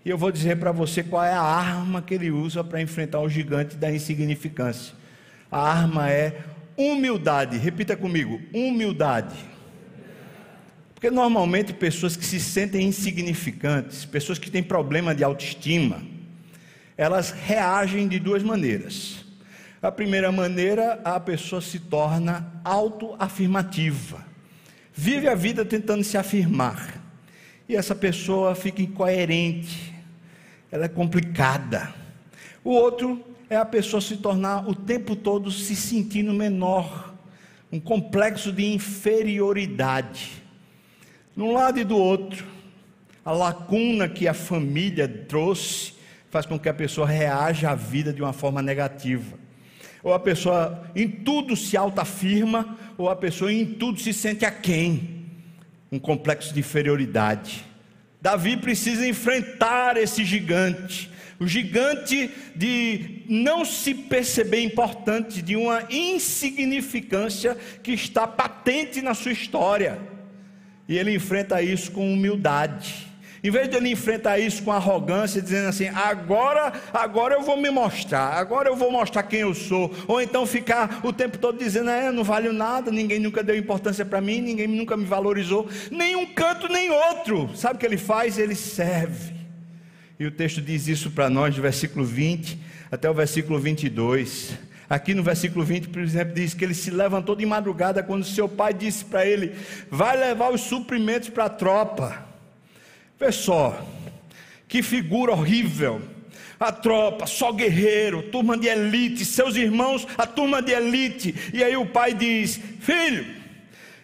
E 0.05 0.09
eu 0.09 0.17
vou 0.17 0.31
dizer 0.31 0.57
para 0.57 0.71
você 0.71 1.01
qual 1.01 1.23
é 1.23 1.33
a 1.33 1.41
arma 1.41 2.01
que 2.01 2.13
ele 2.13 2.29
usa 2.29 2.63
para 2.63 2.81
enfrentar 2.81 3.19
o 3.19 3.29
gigante 3.29 3.75
da 3.75 3.91
insignificância. 3.91 4.93
A 5.51 5.59
arma 5.59 6.09
é 6.09 6.41
humildade. 6.77 7.57
Repita 7.57 7.95
comigo: 7.95 8.39
humildade. 8.53 9.35
Porque 10.93 11.09
normalmente 11.09 11.73
pessoas 11.73 12.15
que 12.15 12.23
se 12.23 12.39
sentem 12.39 12.85
insignificantes, 12.85 14.05
pessoas 14.05 14.37
que 14.37 14.51
têm 14.51 14.61
problema 14.61 15.15
de 15.15 15.23
autoestima, 15.23 16.03
elas 16.95 17.31
reagem 17.31 18.07
de 18.07 18.19
duas 18.19 18.43
maneiras. 18.43 19.25
A 19.81 19.91
primeira 19.91 20.31
maneira, 20.31 21.01
a 21.03 21.19
pessoa 21.19 21.59
se 21.59 21.79
torna 21.79 22.61
autoafirmativa. 22.63 24.30
Vive 25.03 25.27
a 25.27 25.33
vida 25.33 25.65
tentando 25.65 26.03
se 26.03 26.15
afirmar. 26.15 27.03
E 27.67 27.75
essa 27.75 27.95
pessoa 27.95 28.53
fica 28.53 28.83
incoerente. 28.83 29.95
Ela 30.71 30.85
é 30.85 30.87
complicada. 30.87 31.91
O 32.63 32.69
outro 32.69 33.19
é 33.49 33.55
a 33.55 33.65
pessoa 33.65 33.99
se 33.99 34.17
tornar 34.17 34.69
o 34.69 34.75
tempo 34.75 35.15
todo 35.15 35.49
se 35.49 35.75
sentindo 35.75 36.31
menor, 36.31 37.15
um 37.71 37.79
complexo 37.79 38.51
de 38.51 38.75
inferioridade. 38.75 40.33
Num 41.35 41.51
lado 41.51 41.79
e 41.79 41.83
do 41.83 41.97
outro, 41.97 42.45
a 43.25 43.31
lacuna 43.31 44.07
que 44.07 44.27
a 44.27 44.35
família 44.35 45.07
trouxe 45.07 45.93
faz 46.29 46.45
com 46.45 46.59
que 46.59 46.69
a 46.69 46.75
pessoa 46.75 47.07
reaja 47.07 47.71
à 47.71 47.75
vida 47.75 48.13
de 48.13 48.21
uma 48.21 48.33
forma 48.33 48.61
negativa. 48.61 49.35
Ou 50.03 50.13
a 50.13 50.19
pessoa 50.19 50.89
em 50.95 51.07
tudo 51.07 51.55
se 51.55 51.77
autoafirma, 51.77 52.77
ou 52.97 53.09
a 53.09 53.15
pessoa 53.15 53.51
em 53.51 53.65
tudo 53.65 53.99
se 53.99 54.13
sente 54.13 54.45
aquém. 54.45 55.25
Um 55.91 55.99
complexo 55.99 56.53
de 56.53 56.59
inferioridade. 56.59 57.65
Davi 58.21 58.55
precisa 58.57 59.07
enfrentar 59.07 59.97
esse 59.97 60.23
gigante, 60.23 61.09
o 61.39 61.47
gigante 61.47 62.29
de 62.55 63.23
não 63.27 63.65
se 63.65 63.95
perceber 63.95 64.61
importante, 64.61 65.41
de 65.41 65.55
uma 65.55 65.83
insignificância 65.89 67.57
que 67.81 67.91
está 67.93 68.27
patente 68.27 69.01
na 69.01 69.15
sua 69.15 69.31
história. 69.31 69.99
E 70.87 70.97
ele 70.97 71.15
enfrenta 71.15 71.61
isso 71.61 71.91
com 71.91 72.13
humildade. 72.13 73.10
Em 73.43 73.49
vez 73.49 73.67
de 73.67 73.75
ele 73.75 73.89
enfrentar 73.89 74.37
isso 74.37 74.61
com 74.61 74.71
arrogância, 74.71 75.41
dizendo 75.41 75.67
assim: 75.67 75.87
agora, 75.87 76.71
agora 76.93 77.33
eu 77.35 77.41
vou 77.41 77.57
me 77.57 77.71
mostrar, 77.71 78.33
agora 78.33 78.69
eu 78.69 78.75
vou 78.75 78.91
mostrar 78.91 79.23
quem 79.23 79.39
eu 79.39 79.53
sou, 79.55 79.91
ou 80.07 80.21
então 80.21 80.45
ficar 80.45 81.01
o 81.03 81.11
tempo 81.11 81.39
todo 81.39 81.57
dizendo: 81.57 81.89
é, 81.89 82.11
não 82.11 82.23
valho 82.23 82.53
nada, 82.53 82.91
ninguém 82.91 83.19
nunca 83.19 83.41
deu 83.41 83.57
importância 83.57 84.05
para 84.05 84.21
mim, 84.21 84.41
ninguém 84.41 84.67
nunca 84.67 84.95
me 84.95 85.05
valorizou, 85.05 85.67
nem 85.89 86.15
um 86.15 86.27
canto 86.27 86.67
nem 86.67 86.91
outro. 86.91 87.49
Sabe 87.55 87.75
o 87.75 87.79
que 87.79 87.85
ele 87.85 87.97
faz? 87.97 88.37
Ele 88.37 88.53
serve. 88.53 89.33
E 90.19 90.25
o 90.25 90.31
texto 90.31 90.61
diz 90.61 90.87
isso 90.87 91.09
para 91.09 91.29
nós, 91.29 91.55
do 91.55 91.61
versículo 91.63 92.05
20 92.05 92.59
até 92.91 93.09
o 93.09 93.13
versículo 93.13 93.57
22. 93.57 94.51
Aqui 94.87 95.13
no 95.13 95.23
versículo 95.23 95.63
20, 95.63 95.87
por 95.87 96.01
exemplo, 96.01 96.35
diz 96.35 96.53
que 96.53 96.65
ele 96.65 96.73
se 96.73 96.91
levantou 96.91 97.35
de 97.35 97.45
madrugada 97.45 98.03
quando 98.03 98.25
seu 98.25 98.47
pai 98.47 98.73
disse 98.73 99.05
para 99.05 99.25
ele: 99.25 99.55
Vai 99.89 100.15
levar 100.15 100.51
os 100.51 100.61
suprimentos 100.61 101.29
para 101.29 101.45
a 101.45 101.49
tropa. 101.49 102.30
Vê 103.21 103.31
só, 103.31 103.79
que 104.67 104.81
figura 104.81 105.31
horrível. 105.31 106.01
A 106.59 106.71
tropa, 106.71 107.27
só 107.27 107.51
guerreiro, 107.51 108.23
turma 108.31 108.57
de 108.57 108.67
elite, 108.67 109.23
seus 109.25 109.55
irmãos, 109.55 110.07
a 110.17 110.25
turma 110.25 110.59
de 110.59 110.71
elite. 110.71 111.35
E 111.53 111.63
aí 111.63 111.77
o 111.77 111.85
pai 111.85 112.15
diz: 112.15 112.59
Filho, 112.79 113.40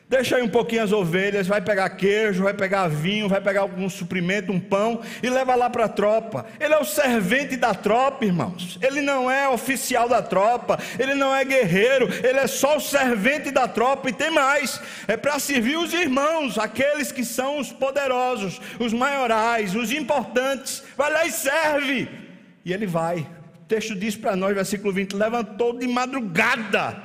Deixa 0.09 0.37
aí 0.37 0.41
um 0.41 0.47
pouquinho 0.47 0.83
as 0.83 0.93
ovelhas, 0.93 1.47
vai 1.47 1.59
pegar 1.59 1.89
queijo, 1.89 2.43
vai 2.43 2.53
pegar 2.53 2.87
vinho, 2.87 3.27
vai 3.27 3.41
pegar 3.41 3.59
algum 3.59 3.89
suprimento, 3.89 4.53
um 4.53 4.59
pão 4.59 5.01
e 5.21 5.29
leva 5.29 5.53
lá 5.53 5.69
para 5.69 5.83
a 5.83 5.89
tropa. 5.89 6.45
Ele 6.61 6.73
é 6.73 6.77
o 6.77 6.85
servente 6.85 7.57
da 7.57 7.73
tropa, 7.73 8.23
irmãos. 8.23 8.79
Ele 8.81 9.01
não 9.01 9.29
é 9.29 9.49
oficial 9.49 10.07
da 10.07 10.21
tropa, 10.21 10.79
ele 10.97 11.13
não 11.13 11.35
é 11.35 11.43
guerreiro, 11.43 12.07
ele 12.25 12.39
é 12.39 12.47
só 12.47 12.77
o 12.77 12.79
servente 12.79 13.51
da 13.51 13.67
tropa 13.67 14.09
e 14.09 14.13
tem 14.13 14.31
mais. 14.31 14.79
É 15.09 15.17
para 15.17 15.37
servir 15.39 15.77
os 15.77 15.93
irmãos, 15.93 16.57
aqueles 16.57 17.11
que 17.11 17.25
são 17.25 17.59
os 17.59 17.73
poderosos, 17.73 18.61
os 18.79 18.93
maiorais, 18.93 19.75
os 19.75 19.91
importantes. 19.91 20.83
Vai 20.95 21.11
lá 21.11 21.25
e 21.25 21.31
serve. 21.33 22.07
E 22.63 22.71
ele 22.71 22.87
vai. 22.87 23.27
O 23.61 23.65
texto 23.67 23.93
diz 23.93 24.15
para 24.15 24.37
nós, 24.37 24.55
versículo 24.55 24.93
20: 24.93 25.17
levantou 25.17 25.77
de 25.77 25.85
madrugada, 25.85 26.95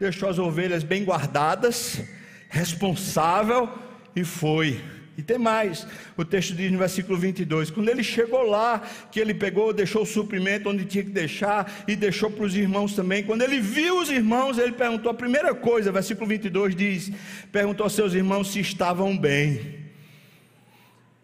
deixou 0.00 0.28
as 0.28 0.36
ovelhas 0.40 0.82
bem 0.82 1.04
guardadas 1.04 2.02
responsável 2.50 3.70
e 4.14 4.24
foi. 4.24 4.80
E 5.16 5.22
tem 5.22 5.38
mais, 5.38 5.86
o 6.16 6.24
texto 6.24 6.54
diz 6.54 6.72
no 6.72 6.78
versículo 6.78 7.16
22: 7.16 7.70
quando 7.70 7.88
ele 7.88 8.02
chegou 8.02 8.42
lá, 8.42 8.82
que 9.12 9.20
ele 9.20 9.34
pegou, 9.34 9.72
deixou 9.72 10.02
o 10.02 10.06
suprimento 10.06 10.68
onde 10.68 10.84
tinha 10.84 11.04
que 11.04 11.10
deixar 11.10 11.84
e 11.86 11.94
deixou 11.94 12.30
para 12.30 12.44
os 12.44 12.56
irmãos 12.56 12.94
também. 12.94 13.22
Quando 13.22 13.42
ele 13.42 13.60
viu 13.60 14.00
os 14.00 14.10
irmãos, 14.10 14.58
ele 14.58 14.72
perguntou 14.72 15.10
a 15.10 15.14
primeira 15.14 15.54
coisa, 15.54 15.92
versículo 15.92 16.26
22 16.26 16.74
diz: 16.74 17.12
perguntou 17.52 17.84
aos 17.84 17.92
seus 17.92 18.14
irmãos 18.14 18.50
se 18.50 18.60
estavam 18.60 19.16
bem. 19.16 19.78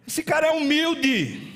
Esse 0.06 0.22
cara 0.22 0.48
é 0.48 0.50
humilde. 0.50 1.54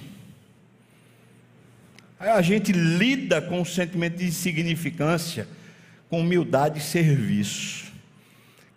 Aí 2.19 2.31
a 2.31 2.43
gente 2.43 2.73
lida 2.73 3.41
com 3.41 3.61
o 3.61 3.67
sentimento 3.67 4.17
de 4.17 4.27
insignificância, 4.27 5.47
com 6.09 6.21
humildade 6.21 6.79
e 6.79 6.83
serviço. 6.83 7.90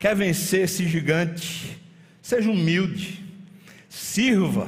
Quer 0.04 0.18
vencer 0.18 0.66
esse 0.66 0.86
gigante? 0.86 1.80
Seja 2.22 2.52
humilde, 2.52 3.24
sirva, 3.88 4.68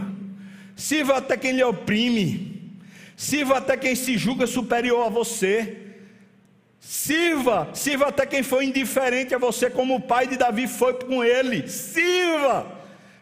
sirva 0.78 1.18
até 1.18 1.36
quem 1.36 1.52
lhe 1.52 1.62
oprime, 1.62 2.72
sirva 3.18 3.58
até 3.58 3.76
quem 3.76 3.96
se 3.96 4.18
julga 4.18 4.48
superior 4.48 5.06
a 5.06 5.10
você. 5.10 5.76
Sirva, 6.80 7.70
sirva 7.74 8.08
até 8.08 8.26
quem 8.26 8.44
foi 8.44 8.64
indiferente 8.64 9.36
a 9.36 9.38
você, 9.38 9.70
como 9.70 9.96
o 9.96 10.02
pai 10.02 10.26
de 10.26 10.38
Davi 10.38 10.70
foi 10.70 10.94
com 10.94 11.22
ele. 11.22 11.68
Sirva, 11.68 12.72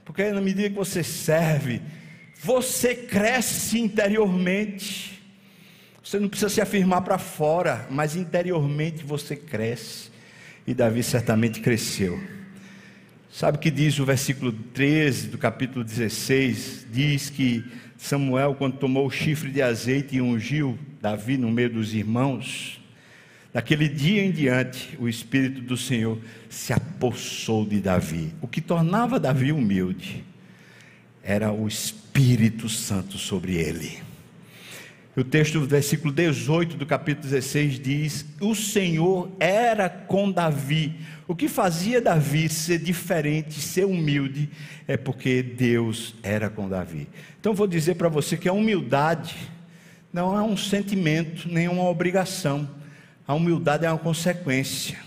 porque 0.05 0.29
na 0.29 0.39
medida 0.39 0.69
que 0.69 0.75
você 0.75 1.03
serve, 1.03 1.81
você 2.39 2.93
cresce 2.93 3.79
interiormente. 3.79 5.19
Você 6.03 6.19
não 6.19 6.29
precisa 6.29 6.49
se 6.49 6.61
afirmar 6.61 7.01
para 7.01 7.17
fora, 7.17 7.87
mas 7.89 8.15
interiormente 8.15 9.03
você 9.03 9.35
cresce. 9.35 10.12
E 10.65 10.73
Davi 10.73 11.03
certamente 11.03 11.59
cresceu. 11.59 12.19
Sabe 13.31 13.57
o 13.57 13.59
que 13.59 13.71
diz 13.71 13.97
o 13.99 14.05
versículo 14.05 14.51
13 14.51 15.27
do 15.27 15.37
capítulo 15.37 15.83
16? 15.83 16.87
Diz 16.91 17.29
que 17.29 17.65
Samuel, 17.97 18.55
quando 18.55 18.77
tomou 18.77 19.07
o 19.07 19.11
chifre 19.11 19.49
de 19.49 19.61
azeite 19.61 20.17
e 20.17 20.21
ungiu 20.21 20.77
Davi 21.01 21.37
no 21.37 21.49
meio 21.49 21.71
dos 21.71 21.93
irmãos, 21.93 22.79
daquele 23.51 23.89
dia 23.89 24.23
em 24.23 24.31
diante, 24.31 24.95
o 24.99 25.09
Espírito 25.09 25.61
do 25.61 25.75
Senhor 25.75 26.19
se 26.49 26.71
apossou 26.71 27.65
de 27.65 27.81
Davi. 27.81 28.33
O 28.41 28.47
que 28.47 28.61
tornava 28.61 29.19
Davi 29.19 29.51
humilde 29.51 30.23
era 31.23 31.51
o 31.51 31.67
Espírito 31.67 32.69
Santo 32.69 33.17
sobre 33.17 33.55
ele. 33.55 34.12
O 35.15 35.23
texto 35.23 35.59
do 35.59 35.67
versículo 35.67 36.11
18 36.11 36.75
do 36.75 36.87
capítulo 36.87 37.29
16 37.29 37.79
diz: 37.79 38.25
O 38.41 38.55
Senhor 38.55 39.29
era 39.39 39.87
com 39.87 40.31
Davi. 40.31 40.95
O 41.27 41.35
que 41.35 41.47
fazia 41.47 42.01
Davi 42.01 42.49
ser 42.49 42.79
diferente, 42.79 43.61
ser 43.61 43.85
humilde, 43.85 44.49
é 44.87 44.97
porque 44.97 45.43
Deus 45.43 46.15
era 46.23 46.49
com 46.49 46.67
Davi. 46.67 47.07
Então 47.39 47.53
vou 47.53 47.67
dizer 47.67 47.93
para 47.93 48.09
você 48.09 48.35
que 48.35 48.49
a 48.49 48.53
humildade 48.53 49.35
não 50.11 50.35
é 50.35 50.41
um 50.41 50.57
sentimento, 50.57 51.47
nem 51.47 51.67
uma 51.67 51.87
obrigação. 51.87 52.67
A 53.27 53.35
humildade 53.35 53.85
é 53.85 53.89
uma 53.89 53.99
consequência. 53.99 54.97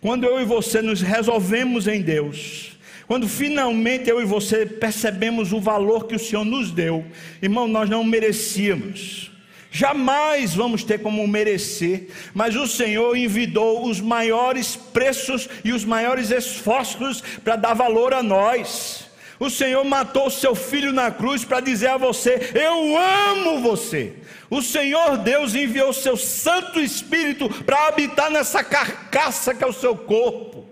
Quando 0.00 0.24
eu 0.24 0.40
e 0.40 0.46
você 0.46 0.80
nos 0.80 1.02
resolvemos 1.02 1.86
em 1.86 2.00
Deus, 2.00 2.78
quando 3.06 3.28
finalmente 3.28 4.08
eu 4.08 4.20
e 4.20 4.24
você 4.24 4.64
percebemos 4.64 5.52
o 5.52 5.60
valor 5.60 6.06
que 6.06 6.16
o 6.16 6.18
Senhor 6.18 6.44
nos 6.44 6.70
deu, 6.70 7.04
irmão, 7.42 7.68
nós 7.68 7.88
não 7.88 8.02
merecíamos. 8.02 9.31
Jamais 9.74 10.54
vamos 10.54 10.84
ter 10.84 11.00
como 11.00 11.26
merecer, 11.26 12.08
mas 12.34 12.54
o 12.54 12.66
Senhor 12.66 13.16
envidou 13.16 13.86
os 13.86 14.02
maiores 14.02 14.76
preços 14.76 15.48
e 15.64 15.72
os 15.72 15.82
maiores 15.82 16.30
esforços 16.30 17.22
para 17.42 17.56
dar 17.56 17.72
valor 17.72 18.12
a 18.12 18.22
nós. 18.22 19.06
O 19.40 19.48
Senhor 19.48 19.82
matou 19.82 20.26
o 20.26 20.30
seu 20.30 20.54
filho 20.54 20.92
na 20.92 21.10
cruz 21.10 21.42
para 21.42 21.60
dizer 21.60 21.88
a 21.88 21.96
você: 21.96 22.52
Eu 22.54 22.98
amo 22.98 23.62
você. 23.62 24.12
O 24.50 24.60
Senhor 24.60 25.16
Deus 25.16 25.54
enviou 25.54 25.88
o 25.88 25.94
seu 25.94 26.18
Santo 26.18 26.78
Espírito 26.78 27.48
para 27.64 27.88
habitar 27.88 28.30
nessa 28.30 28.62
carcaça 28.62 29.54
que 29.54 29.64
é 29.64 29.66
o 29.66 29.72
seu 29.72 29.96
corpo. 29.96 30.68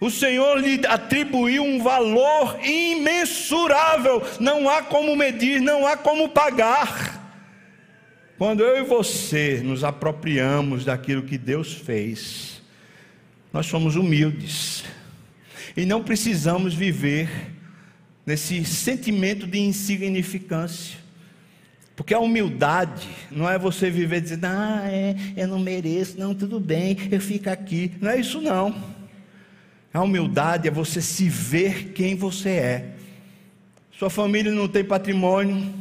O 0.00 0.10
Senhor 0.10 0.58
lhe 0.58 0.80
atribuiu 0.86 1.62
um 1.62 1.82
valor 1.82 2.58
imensurável, 2.64 4.22
não 4.40 4.70
há 4.70 4.80
como 4.80 5.14
medir, 5.14 5.60
não 5.60 5.86
há 5.86 5.98
como 5.98 6.30
pagar. 6.30 7.17
Quando 8.38 8.62
eu 8.62 8.84
e 8.84 8.86
você 8.86 9.60
nos 9.64 9.82
apropriamos 9.82 10.84
daquilo 10.84 11.24
que 11.24 11.36
Deus 11.36 11.72
fez, 11.72 12.62
nós 13.52 13.66
somos 13.66 13.96
humildes 13.96 14.84
e 15.76 15.84
não 15.84 16.04
precisamos 16.04 16.72
viver 16.72 17.28
nesse 18.24 18.64
sentimento 18.64 19.44
de 19.44 19.58
insignificância. 19.58 20.98
Porque 21.96 22.14
a 22.14 22.20
humildade 22.20 23.08
não 23.28 23.50
é 23.50 23.58
você 23.58 23.90
viver 23.90 24.20
dizendo, 24.20 24.44
ah, 24.44 24.82
é, 24.84 25.16
eu 25.36 25.48
não 25.48 25.58
mereço, 25.58 26.16
não, 26.16 26.32
tudo 26.32 26.60
bem, 26.60 26.96
eu 27.10 27.20
fico 27.20 27.50
aqui. 27.50 27.90
Não 28.00 28.12
é 28.12 28.20
isso 28.20 28.40
não. 28.40 28.72
A 29.92 30.00
humildade 30.00 30.68
é 30.68 30.70
você 30.70 31.02
se 31.02 31.28
ver 31.28 31.92
quem 31.92 32.14
você 32.14 32.50
é. 32.50 32.94
Sua 33.90 34.08
família 34.08 34.52
não 34.52 34.68
tem 34.68 34.84
patrimônio, 34.84 35.74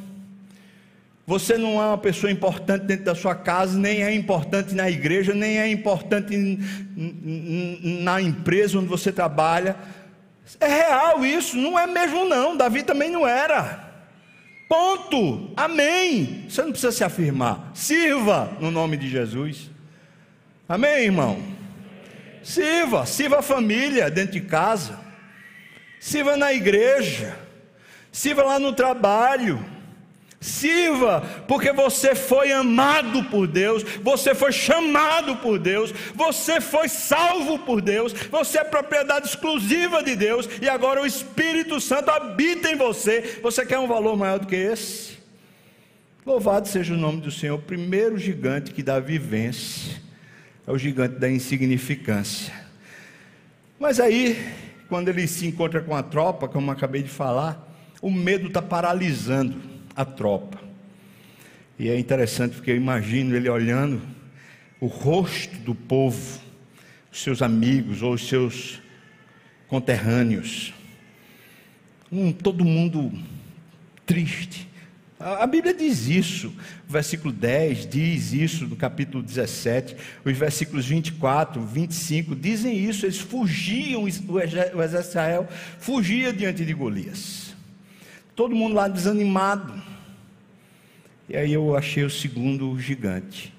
você 1.27 1.57
não 1.57 1.73
é 1.83 1.87
uma 1.87 1.97
pessoa 1.97 2.31
importante 2.31 2.85
dentro 2.85 3.03
da 3.03 3.13
sua 3.13 3.35
casa, 3.35 3.77
nem 3.77 4.01
é 4.01 4.15
importante 4.15 4.73
na 4.73 4.89
igreja, 4.89 5.33
nem 5.33 5.59
é 5.59 5.67
importante 5.67 6.57
na 7.83 8.21
empresa 8.21 8.79
onde 8.79 8.87
você 8.87 9.11
trabalha. 9.11 9.75
É 10.57 10.67
real 10.67 11.25
isso, 11.25 11.57
não 11.57 11.77
é 11.77 11.85
mesmo 11.85 12.23
não. 12.23 12.55
Davi 12.55 12.81
também 12.81 13.11
não 13.11 13.27
era. 13.27 13.91
Ponto. 14.69 15.51
Amém. 15.57 16.45
Você 16.47 16.61
não 16.61 16.71
precisa 16.71 16.93
se 16.93 17.03
afirmar. 17.03 17.71
Sirva 17.73 18.57
no 18.61 18.71
nome 18.71 18.95
de 18.95 19.09
Jesus. 19.09 19.69
Amém, 20.69 21.03
irmão. 21.03 21.43
Sirva, 22.41 23.05
sirva 23.05 23.39
a 23.39 23.41
família 23.41 24.09
dentro 24.09 24.31
de 24.31 24.41
casa, 24.41 24.97
sirva 25.99 26.37
na 26.37 26.53
igreja, 26.53 27.37
sirva 28.09 28.43
lá 28.43 28.57
no 28.57 28.71
trabalho. 28.71 29.76
Sirva, 30.47 31.21
porque 31.45 31.73
você 31.73 32.15
foi 32.15 32.53
amado 32.53 33.25
por 33.25 33.45
Deus, 33.45 33.83
você 34.01 34.33
foi 34.33 34.53
chamado 34.53 35.35
por 35.37 35.59
Deus, 35.59 35.93
você 36.15 36.61
foi 36.61 36.87
salvo 36.87 37.59
por 37.59 37.81
Deus, 37.81 38.13
você 38.13 38.59
é 38.59 38.63
propriedade 38.63 39.27
exclusiva 39.27 40.01
de 40.01 40.15
Deus 40.15 40.47
e 40.61 40.69
agora 40.69 41.01
o 41.01 41.05
Espírito 41.05 41.81
Santo 41.81 42.09
habita 42.09 42.71
em 42.71 42.77
você. 42.77 43.39
Você 43.43 43.65
quer 43.65 43.77
um 43.77 43.87
valor 43.87 44.15
maior 44.15 44.39
do 44.39 44.47
que 44.47 44.55
esse? 44.55 45.17
Louvado 46.25 46.67
seja 46.67 46.93
o 46.93 46.97
nome 46.97 47.19
do 47.19 47.29
Senhor. 47.29 47.55
O 47.55 47.61
primeiro 47.61 48.17
gigante 48.17 48.71
que 48.71 48.81
dá 48.81 48.99
vivência 48.99 50.01
é 50.65 50.71
o 50.71 50.77
gigante 50.77 51.15
da 51.15 51.29
insignificância. 51.29 52.53
Mas 53.77 53.99
aí, 53.99 54.53
quando 54.87 55.09
ele 55.09 55.27
se 55.27 55.45
encontra 55.45 55.81
com 55.81 55.93
a 55.93 56.01
tropa, 56.01 56.47
como 56.47 56.71
acabei 56.71 57.03
de 57.03 57.09
falar, 57.09 57.69
o 58.01 58.09
medo 58.09 58.47
está 58.47 58.61
paralisando 58.61 59.76
a 59.97 60.05
tropa. 60.05 60.61
E 61.77 61.89
é 61.89 61.99
interessante 61.99 62.55
porque 62.55 62.71
eu 62.71 62.77
imagino 62.77 63.35
ele 63.35 63.49
olhando 63.49 64.01
o 64.79 64.85
rosto 64.85 65.57
do 65.57 65.73
povo, 65.73 66.39
os 67.11 67.21
seus 67.21 67.41
amigos 67.41 68.01
ou 68.01 68.13
os 68.13 68.27
seus 68.27 68.79
conterrâneos. 69.67 70.73
Um, 72.11 72.31
todo 72.31 72.63
mundo 72.63 73.11
triste, 74.05 74.67
a 75.19 75.47
Bíblia 75.47 75.73
diz 75.73 76.07
isso, 76.07 76.53
o 76.87 76.91
versículo 76.91 77.33
10 77.33 77.87
diz 77.87 78.33
isso 78.33 78.67
no 78.67 78.75
capítulo 78.75 79.23
17, 79.23 79.97
os 80.23 80.37
versículos 80.37 80.85
24, 80.85 81.59
25 81.59 82.35
dizem 82.35 82.77
isso, 82.77 83.03
eles 83.03 83.17
fugiam, 83.17 84.03
o 84.03 84.07
exército 84.07 85.09
Israel 85.09 85.47
fugia 85.79 86.31
diante 86.31 86.63
de 86.63 86.71
Golias. 86.71 87.55
Todo 88.35 88.55
mundo 88.55 88.75
lá 88.75 88.87
desanimado. 88.87 89.86
E 91.29 91.35
aí 91.35 91.51
eu 91.51 91.75
achei 91.75 92.03
o 92.03 92.09
segundo 92.09 92.79
gigante. 92.79 93.53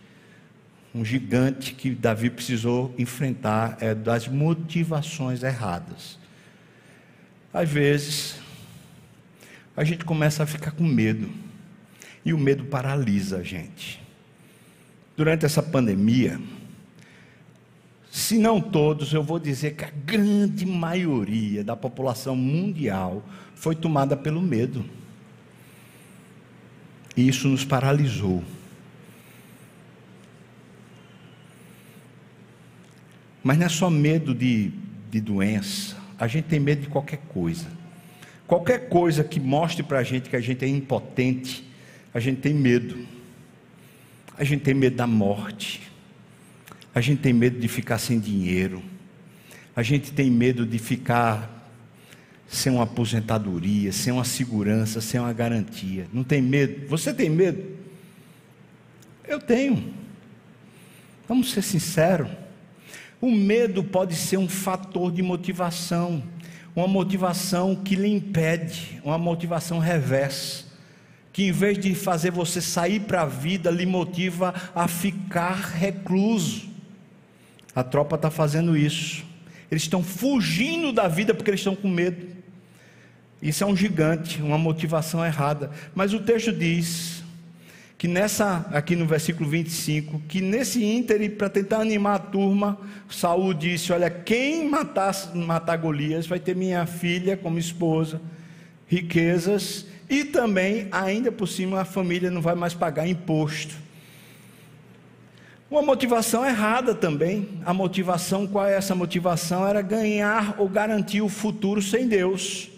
Um 0.94 1.04
gigante 1.04 1.74
que 1.74 1.90
Davi 1.90 2.30
precisou 2.30 2.94
enfrentar 2.98 3.76
é 3.80 3.94
das 3.94 4.26
motivações 4.26 5.42
erradas. 5.42 6.18
Às 7.52 7.68
vezes, 7.68 8.36
a 9.76 9.84
gente 9.84 10.04
começa 10.04 10.42
a 10.42 10.46
ficar 10.46 10.70
com 10.70 10.84
medo 10.84 11.30
e 12.24 12.32
o 12.32 12.38
medo 12.38 12.64
paralisa 12.64 13.38
a 13.38 13.42
gente. 13.42 14.00
Durante 15.16 15.44
essa 15.44 15.62
pandemia, 15.62 16.40
se 18.10 18.38
não 18.38 18.60
todos, 18.60 19.12
eu 19.12 19.22
vou 19.22 19.38
dizer 19.38 19.74
que 19.74 19.84
a 19.84 19.90
grande 19.90 20.64
maioria 20.64 21.62
da 21.62 21.76
população 21.76 22.34
mundial 22.34 23.22
foi 23.54 23.74
tomada 23.74 24.16
pelo 24.16 24.40
medo. 24.40 24.84
E 27.18 27.26
isso 27.26 27.48
nos 27.48 27.64
paralisou. 27.64 28.44
Mas 33.42 33.58
não 33.58 33.66
é 33.66 33.68
só 33.68 33.90
medo 33.90 34.32
de, 34.32 34.70
de 35.10 35.20
doença, 35.20 35.96
a 36.16 36.28
gente 36.28 36.44
tem 36.44 36.60
medo 36.60 36.82
de 36.82 36.86
qualquer 36.86 37.18
coisa. 37.28 37.66
Qualquer 38.46 38.88
coisa 38.88 39.24
que 39.24 39.40
mostre 39.40 39.82
para 39.82 39.98
a 39.98 40.04
gente 40.04 40.30
que 40.30 40.36
a 40.36 40.40
gente 40.40 40.64
é 40.64 40.68
impotente, 40.68 41.68
a 42.14 42.20
gente 42.20 42.40
tem 42.40 42.54
medo. 42.54 43.04
A 44.36 44.44
gente 44.44 44.62
tem 44.62 44.72
medo 44.72 44.94
da 44.94 45.06
morte. 45.08 45.90
A 46.94 47.00
gente 47.00 47.20
tem 47.20 47.32
medo 47.32 47.58
de 47.58 47.66
ficar 47.66 47.98
sem 47.98 48.20
dinheiro. 48.20 48.80
A 49.74 49.82
gente 49.82 50.12
tem 50.12 50.30
medo 50.30 50.64
de 50.64 50.78
ficar 50.78 51.57
sem 52.48 52.72
uma 52.72 52.84
aposentadoria, 52.84 53.92
sem 53.92 54.12
uma 54.12 54.24
segurança, 54.24 55.00
sem 55.00 55.20
uma 55.20 55.32
garantia. 55.32 56.06
Não 56.12 56.24
tem 56.24 56.42
medo? 56.42 56.88
Você 56.88 57.12
tem 57.12 57.28
medo? 57.28 57.62
Eu 59.26 59.38
tenho. 59.38 59.94
Vamos 61.28 61.52
ser 61.52 61.62
sinceros. 61.62 62.30
O 63.20 63.30
medo 63.30 63.84
pode 63.84 64.14
ser 64.16 64.38
um 64.38 64.48
fator 64.48 65.12
de 65.12 65.22
motivação, 65.22 66.22
uma 66.74 66.88
motivação 66.88 67.76
que 67.76 67.94
lhe 67.94 68.08
impede, 68.08 69.00
uma 69.04 69.18
motivação 69.18 69.78
reversa 69.78 70.68
que 71.38 71.44
em 71.44 71.52
vez 71.52 71.78
de 71.78 71.94
fazer 71.94 72.32
você 72.32 72.60
sair 72.60 72.98
para 72.98 73.22
a 73.22 73.24
vida, 73.24 73.70
lhe 73.70 73.86
motiva 73.86 74.52
a 74.74 74.88
ficar 74.88 75.54
recluso. 75.54 76.68
A 77.72 77.84
tropa 77.84 78.16
está 78.16 78.28
fazendo 78.28 78.76
isso. 78.76 79.24
Eles 79.70 79.84
estão 79.84 80.02
fugindo 80.02 80.92
da 80.92 81.06
vida 81.06 81.32
porque 81.32 81.48
eles 81.48 81.60
estão 81.60 81.76
com 81.76 81.86
medo. 81.86 82.37
Isso 83.40 83.62
é 83.62 83.66
um 83.66 83.76
gigante, 83.76 84.42
uma 84.42 84.58
motivação 84.58 85.24
errada. 85.24 85.70
Mas 85.94 86.12
o 86.12 86.20
texto 86.20 86.52
diz 86.52 87.22
que 87.96 88.06
nessa, 88.08 88.66
aqui 88.72 88.94
no 88.94 89.06
versículo 89.06 89.48
25, 89.48 90.20
que 90.28 90.40
nesse 90.40 90.84
ínterim, 90.84 91.30
para 91.30 91.48
tentar 91.48 91.78
animar 91.78 92.16
a 92.16 92.18
turma, 92.18 92.78
Saul 93.08 93.54
disse: 93.54 93.92
Olha, 93.92 94.10
quem 94.10 94.68
matar, 94.68 95.14
matar 95.34 95.76
Golias 95.76 96.26
vai 96.26 96.38
ter 96.38 96.54
minha 96.54 96.84
filha 96.86 97.36
como 97.36 97.58
esposa, 97.58 98.20
riquezas 98.86 99.86
e 100.08 100.24
também, 100.24 100.88
ainda 100.90 101.30
por 101.30 101.46
cima, 101.46 101.80
a 101.80 101.84
família 101.84 102.30
não 102.30 102.40
vai 102.40 102.54
mais 102.54 102.72
pagar 102.72 103.06
imposto. 103.06 103.74
Uma 105.70 105.82
motivação 105.82 106.46
errada 106.46 106.94
também. 106.94 107.60
A 107.64 107.74
motivação, 107.74 108.46
qual 108.46 108.66
é 108.66 108.74
essa 108.74 108.94
motivação? 108.94 109.68
Era 109.68 109.82
ganhar 109.82 110.54
ou 110.56 110.66
garantir 110.66 111.20
o 111.20 111.28
futuro 111.28 111.82
sem 111.82 112.08
Deus. 112.08 112.70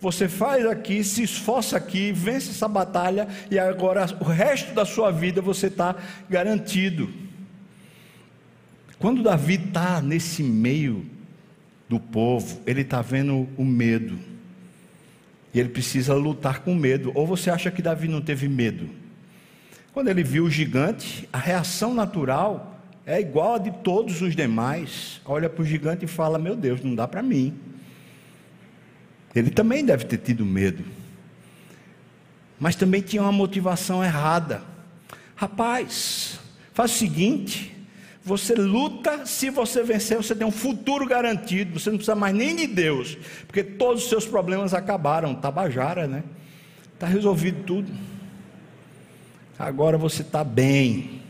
Você 0.00 0.28
faz 0.28 0.64
aqui, 0.64 1.02
se 1.02 1.22
esforça 1.22 1.76
aqui, 1.76 2.12
vence 2.12 2.50
essa 2.50 2.68
batalha 2.68 3.26
e 3.50 3.58
agora 3.58 4.06
o 4.20 4.24
resto 4.24 4.72
da 4.72 4.84
sua 4.84 5.10
vida 5.10 5.42
você 5.42 5.66
está 5.66 5.96
garantido. 6.30 7.10
Quando 8.98 9.22
Davi 9.22 9.54
está 9.54 10.00
nesse 10.00 10.42
meio 10.42 11.04
do 11.88 11.98
povo, 11.98 12.60
ele 12.66 12.82
está 12.82 13.02
vendo 13.02 13.48
o 13.56 13.64
medo. 13.64 14.18
E 15.52 15.58
ele 15.58 15.68
precisa 15.68 16.14
lutar 16.14 16.60
com 16.60 16.74
medo. 16.74 17.10
Ou 17.14 17.26
você 17.26 17.50
acha 17.50 17.70
que 17.70 17.82
Davi 17.82 18.06
não 18.06 18.20
teve 18.20 18.48
medo? 18.48 18.88
Quando 19.92 20.08
ele 20.08 20.22
viu 20.22 20.44
o 20.44 20.50
gigante, 20.50 21.28
a 21.32 21.38
reação 21.38 21.94
natural 21.94 22.78
é 23.06 23.20
igual 23.20 23.54
a 23.54 23.58
de 23.58 23.70
todos 23.82 24.20
os 24.20 24.36
demais. 24.36 25.20
Olha 25.24 25.48
para 25.48 25.62
o 25.62 25.64
gigante 25.64 26.04
e 26.04 26.08
fala: 26.08 26.38
Meu 26.38 26.54
Deus, 26.54 26.82
não 26.82 26.94
dá 26.94 27.08
para 27.08 27.22
mim. 27.22 27.54
Ele 29.34 29.50
também 29.50 29.84
deve 29.84 30.04
ter 30.04 30.18
tido 30.18 30.44
medo. 30.44 30.84
Mas 32.58 32.74
também 32.74 33.00
tinha 33.00 33.22
uma 33.22 33.32
motivação 33.32 34.02
errada. 34.02 34.62
Rapaz, 35.36 36.40
faz 36.72 36.90
o 36.90 36.94
seguinte: 36.94 37.76
você 38.24 38.54
luta, 38.54 39.24
se 39.24 39.48
você 39.48 39.82
vencer, 39.82 40.16
você 40.16 40.34
tem 40.34 40.46
um 40.46 40.52
futuro 40.52 41.06
garantido. 41.06 41.78
Você 41.78 41.88
não 41.88 41.96
precisa 41.96 42.14
mais 42.14 42.34
nem 42.34 42.54
de 42.54 42.66
Deus, 42.66 43.16
porque 43.46 43.62
todos 43.62 44.02
os 44.02 44.08
seus 44.08 44.26
problemas 44.26 44.74
acabaram. 44.74 45.34
Tabajara, 45.34 46.06
né? 46.06 46.24
Está 46.94 47.06
resolvido 47.06 47.64
tudo. 47.64 47.90
Agora 49.58 49.96
você 49.96 50.22
está 50.22 50.44
bem. 50.44 51.22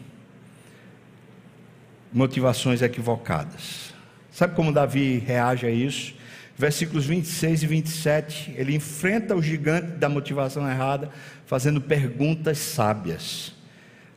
Motivações 2.12 2.80
equivocadas. 2.82 3.92
Sabe 4.32 4.56
como 4.56 4.72
Davi 4.72 5.18
reage 5.18 5.66
a 5.66 5.70
isso? 5.70 6.14
Versículos 6.58 7.06
26 7.06 7.62
e 7.62 7.66
27, 7.68 8.54
ele 8.56 8.74
enfrenta 8.74 9.36
o 9.36 9.40
gigante 9.40 9.92
da 9.92 10.08
motivação 10.08 10.68
errada, 10.68 11.08
fazendo 11.46 11.80
perguntas 11.80 12.58
sábias. 12.58 13.54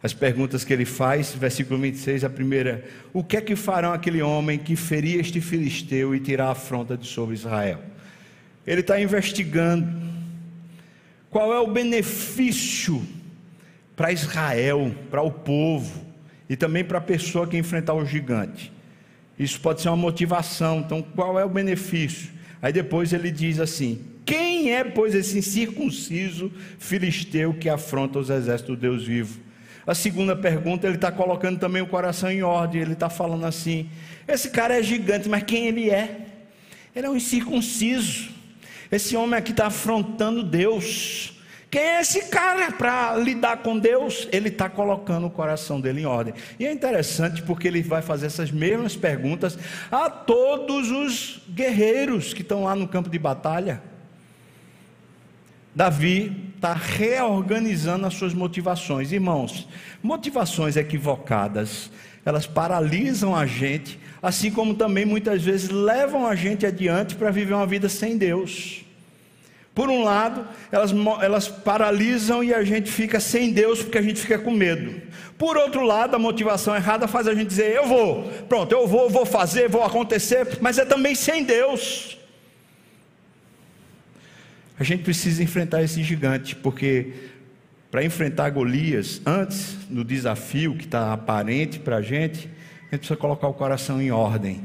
As 0.02 0.12
perguntas 0.12 0.64
que 0.64 0.74
ele 0.74 0.84
faz, 0.84 1.36
versículo 1.36 1.80
26, 1.80 2.24
a 2.24 2.30
primeira: 2.32 2.84
O 3.14 3.24
que 3.24 3.38
é 3.38 3.42
que 3.42 3.56
farão 3.56 3.94
aquele 3.94 4.24
homem 4.24 4.58
que 4.58 4.76
feria 4.76 5.22
este 5.22 5.40
filisteu 5.40 6.16
e 6.16 6.20
tirar 6.20 6.48
a 6.48 6.52
afronta 6.54 6.98
de 6.98 7.06
sobre 7.06 7.36
Israel? 7.36 7.80
Ele 8.66 8.82
está 8.82 9.00
investigando 9.00 9.88
qual 11.30 11.54
é 11.54 11.60
o 11.60 11.68
benefício 11.68 13.06
para 13.96 14.12
Israel, 14.12 14.96
para 15.12 15.22
o 15.22 15.30
povo 15.30 16.04
e 16.50 16.56
também 16.56 16.84
para 16.84 16.98
a 16.98 17.02
pessoa 17.02 17.46
que 17.46 17.56
enfrentar 17.56 17.94
o 17.94 18.04
gigante. 18.04 18.74
Isso 19.42 19.60
pode 19.60 19.82
ser 19.82 19.90
uma 19.90 19.98
motivação. 19.98 20.82
Então, 20.82 21.02
qual 21.02 21.40
é 21.40 21.44
o 21.44 21.50
benefício? 21.50 22.30
Aí 22.62 22.72
depois 22.72 23.12
ele 23.12 23.32
diz 23.32 23.60
assim: 23.60 24.00
Quem 24.24 24.72
é, 24.72 24.84
pois, 24.84 25.16
esse 25.16 25.36
incircunciso 25.36 26.52
filisteu 26.78 27.52
que 27.52 27.68
afronta 27.68 28.20
os 28.20 28.30
exércitos 28.30 28.76
do 28.76 28.80
Deus 28.80 29.04
vivo? 29.04 29.40
A 29.88 29.96
segunda 29.96 30.36
pergunta, 30.36 30.86
ele 30.86 30.96
está 30.96 31.12
colocando 31.12 31.60
também 31.60 31.82
o 31.82 31.88
coração 31.88 32.30
em 32.30 32.44
ordem. 32.44 32.84
Ele 32.84 32.94
está 32.94 33.10
falando 33.10 33.44
assim: 33.44 33.90
esse 34.28 34.52
cara 34.52 34.78
é 34.78 34.84
gigante, 34.84 35.28
mas 35.28 35.42
quem 35.42 35.66
ele 35.66 35.90
é? 35.90 36.28
Ele 36.96 37.08
é 37.08 37.10
um 37.10 37.16
incircunciso. 37.16 38.30
Esse 38.92 39.16
homem 39.16 39.40
aqui 39.40 39.50
está 39.50 39.66
afrontando 39.66 40.44
Deus. 40.44 41.31
Quem 41.72 41.82
é 41.82 42.02
esse 42.02 42.26
cara 42.26 42.70
para 42.70 43.16
lidar 43.16 43.60
com 43.60 43.80
Deus? 43.80 44.28
Ele 44.30 44.50
está 44.50 44.70
colocando 44.70 45.28
o 45.28 45.30
coração 45.30 45.80
dele 45.80 46.02
em 46.02 46.06
ordem. 46.06 46.34
E 46.60 46.66
é 46.66 46.72
interessante 46.72 47.42
porque 47.42 47.66
ele 47.66 47.82
vai 47.82 48.02
fazer 48.02 48.26
essas 48.26 48.52
mesmas 48.52 48.98
perguntas 48.98 49.58
a 49.90 50.10
todos 50.10 50.92
os 50.92 51.42
guerreiros 51.50 52.34
que 52.34 52.42
estão 52.42 52.66
lá 52.66 52.76
no 52.76 52.90
campo 52.90 53.10
de 53.10 53.18
batalha. 53.18 53.82
Davi 55.74 56.52
está 56.58 56.74
reorganizando 56.74 58.06
as 58.06 58.16
suas 58.16 58.34
motivações. 58.34 59.14
Irmãos, 59.14 59.66
motivações 60.04 60.76
equivocadas, 60.76 61.90
elas 62.26 62.46
paralisam 62.46 63.34
a 63.34 63.46
gente, 63.46 63.98
assim 64.22 64.52
como 64.52 64.74
também 64.74 65.06
muitas 65.06 65.42
vezes 65.42 65.70
levam 65.70 66.28
a 66.28 66.36
gente 66.36 66.66
adiante 66.66 67.16
para 67.16 67.32
viver 67.32 67.54
uma 67.54 67.66
vida 67.66 67.88
sem 67.88 68.18
Deus. 68.18 68.84
Por 69.74 69.90
um 69.90 70.04
lado, 70.04 70.46
elas, 70.72 70.92
elas 71.22 71.48
paralisam 71.48 72.44
e 72.44 72.54
a 72.54 72.64
gente 72.64 72.92
fica 72.92 73.20
sem 73.20 73.54
Deus 73.54 73.82
porque 73.82 73.98
a 73.98 74.02
gente 74.02 74.20
fica 74.20 74.38
com 74.38 74.52
medo. 74.52 75.02
Por 75.38 75.56
outro 75.58 75.84
lado, 75.84 76.16
a 76.16 76.20
motivação 76.20 76.76
errada 76.76 77.08
faz 77.08 77.28
a 77.28 77.34
gente 77.34 77.48
dizer: 77.48 77.74
eu 77.74 77.88
vou, 77.88 78.24
pronto, 78.50 78.72
eu 78.72 78.86
vou, 78.86 79.10
vou 79.10 79.26
fazer, 79.26 79.70
vou 79.70 79.84
acontecer, 79.84 80.58
mas 80.60 80.78
é 80.78 80.86
também 80.86 81.16
sem 81.16 81.44
Deus. 81.44 82.18
A 84.78 84.84
gente 84.84 85.04
precisa 85.04 85.42
enfrentar 85.42 85.84
esse 85.84 86.04
gigante, 86.04 86.56
porque 86.56 87.14
para 87.90 88.04
enfrentar 88.04 88.50
Golias, 88.50 89.22
antes 89.26 89.76
do 89.90 90.04
desafio 90.04 90.76
que 90.76 90.86
está 90.86 91.14
aparente 91.14 91.80
para 91.80 91.98
a 91.98 92.02
gente, 92.02 92.50
a 92.88 92.96
gente 92.96 93.00
precisa 93.00 93.16
colocar 93.16 93.48
o 93.48 93.54
coração 93.54 94.02
em 94.02 94.12
ordem. 94.12 94.62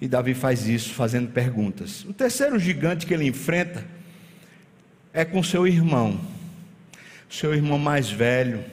E 0.00 0.08
Davi 0.08 0.34
faz 0.34 0.66
isso, 0.66 0.92
fazendo 0.92 1.30
perguntas. 1.30 2.04
O 2.04 2.12
terceiro 2.12 2.58
gigante 2.58 3.06
que 3.06 3.14
ele 3.14 3.26
enfrenta 3.26 3.84
é 5.14 5.24
com 5.24 5.44
seu 5.44 5.64
irmão, 5.64 6.20
seu 7.30 7.54
irmão 7.54 7.78
mais 7.78 8.10
velho. 8.10 8.64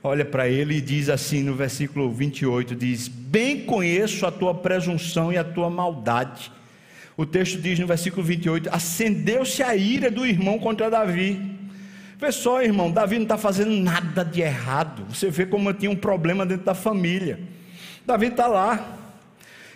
Olha 0.00 0.24
para 0.24 0.48
ele 0.48 0.76
e 0.76 0.80
diz 0.80 1.08
assim 1.08 1.42
no 1.42 1.54
versículo 1.54 2.12
28: 2.12 2.76
diz: 2.76 3.08
Bem 3.08 3.64
conheço 3.64 4.24
a 4.24 4.30
tua 4.30 4.54
presunção 4.54 5.32
e 5.32 5.36
a 5.36 5.42
tua 5.42 5.68
maldade. 5.68 6.52
O 7.16 7.26
texto 7.26 7.60
diz 7.60 7.80
no 7.80 7.86
versículo 7.86 8.22
28: 8.22 8.70
Acendeu-se 8.72 9.60
a 9.60 9.74
ira 9.74 10.08
do 10.08 10.24
irmão 10.24 10.56
contra 10.60 10.88
Davi. 10.88 11.58
Vê 12.16 12.32
só, 12.32 12.62
irmão, 12.62 12.90
Davi 12.90 13.16
não 13.16 13.24
está 13.24 13.36
fazendo 13.36 13.72
nada 13.72 14.24
de 14.24 14.40
errado. 14.40 15.04
Você 15.08 15.30
vê 15.30 15.46
como 15.46 15.72
tinha 15.72 15.90
um 15.90 15.96
problema 15.96 16.46
dentro 16.46 16.64
da 16.64 16.74
família. 16.74 17.40
Davi 18.06 18.26
está 18.26 18.46
lá. 18.46 18.96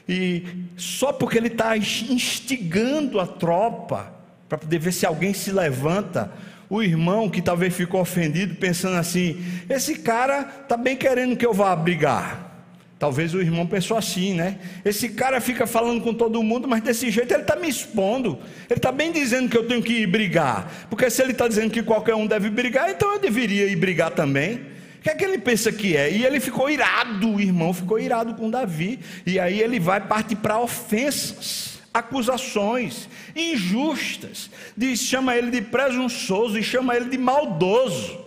E 0.08 0.44
só 0.76 1.12
porque 1.12 1.38
ele 1.38 1.48
está 1.48 1.76
instigando 1.76 3.20
a 3.20 3.26
tropa, 3.26 4.21
para 4.52 4.58
poder 4.58 4.78
ver 4.78 4.92
se 4.92 5.06
alguém 5.06 5.32
se 5.32 5.50
levanta. 5.50 6.30
O 6.68 6.82
irmão 6.82 7.30
que 7.30 7.40
talvez 7.40 7.74
ficou 7.74 8.02
ofendido, 8.02 8.54
pensando 8.56 8.98
assim: 8.98 9.42
esse 9.66 9.94
cara 9.94 10.46
está 10.62 10.76
bem 10.76 10.94
querendo 10.94 11.34
que 11.38 11.46
eu 11.46 11.54
vá 11.54 11.74
brigar. 11.74 12.50
Talvez 12.98 13.32
o 13.32 13.40
irmão 13.40 13.66
pensou 13.66 13.96
assim, 13.96 14.34
né? 14.34 14.58
Esse 14.84 15.08
cara 15.08 15.40
fica 15.40 15.66
falando 15.66 16.02
com 16.02 16.12
todo 16.12 16.42
mundo, 16.42 16.68
mas 16.68 16.82
desse 16.82 17.10
jeito 17.10 17.32
ele 17.32 17.40
está 17.40 17.56
me 17.56 17.66
expondo. 17.66 18.38
Ele 18.68 18.78
está 18.78 18.92
bem 18.92 19.10
dizendo 19.10 19.48
que 19.48 19.56
eu 19.56 19.66
tenho 19.66 19.82
que 19.82 20.02
ir 20.02 20.06
brigar. 20.06 20.86
Porque 20.90 21.08
se 21.08 21.22
ele 21.22 21.32
está 21.32 21.48
dizendo 21.48 21.70
que 21.70 21.82
qualquer 21.82 22.14
um 22.14 22.26
deve 22.26 22.50
brigar, 22.50 22.90
então 22.90 23.14
eu 23.14 23.20
deveria 23.20 23.66
ir 23.68 23.76
brigar 23.76 24.10
também. 24.10 24.56
O 24.98 25.02
que 25.02 25.08
é 25.08 25.14
que 25.14 25.24
ele 25.24 25.38
pensa 25.38 25.72
que 25.72 25.96
é? 25.96 26.12
E 26.12 26.26
ele 26.26 26.40
ficou 26.40 26.68
irado, 26.68 27.36
o 27.36 27.40
irmão 27.40 27.72
ficou 27.72 27.98
irado 27.98 28.34
com 28.34 28.50
Davi. 28.50 29.00
E 29.24 29.40
aí 29.40 29.58
ele 29.62 29.80
vai 29.80 30.02
partir 30.02 30.36
para 30.36 30.60
ofensas 30.60 31.71
acusações 31.92 33.08
injustas, 33.36 34.50
diz, 34.76 35.00
chama 35.00 35.36
ele 35.36 35.50
de 35.50 35.60
presunçoso 35.60 36.58
e 36.58 36.62
chama 36.62 36.96
ele 36.96 37.10
de 37.10 37.18
maldoso. 37.18 38.24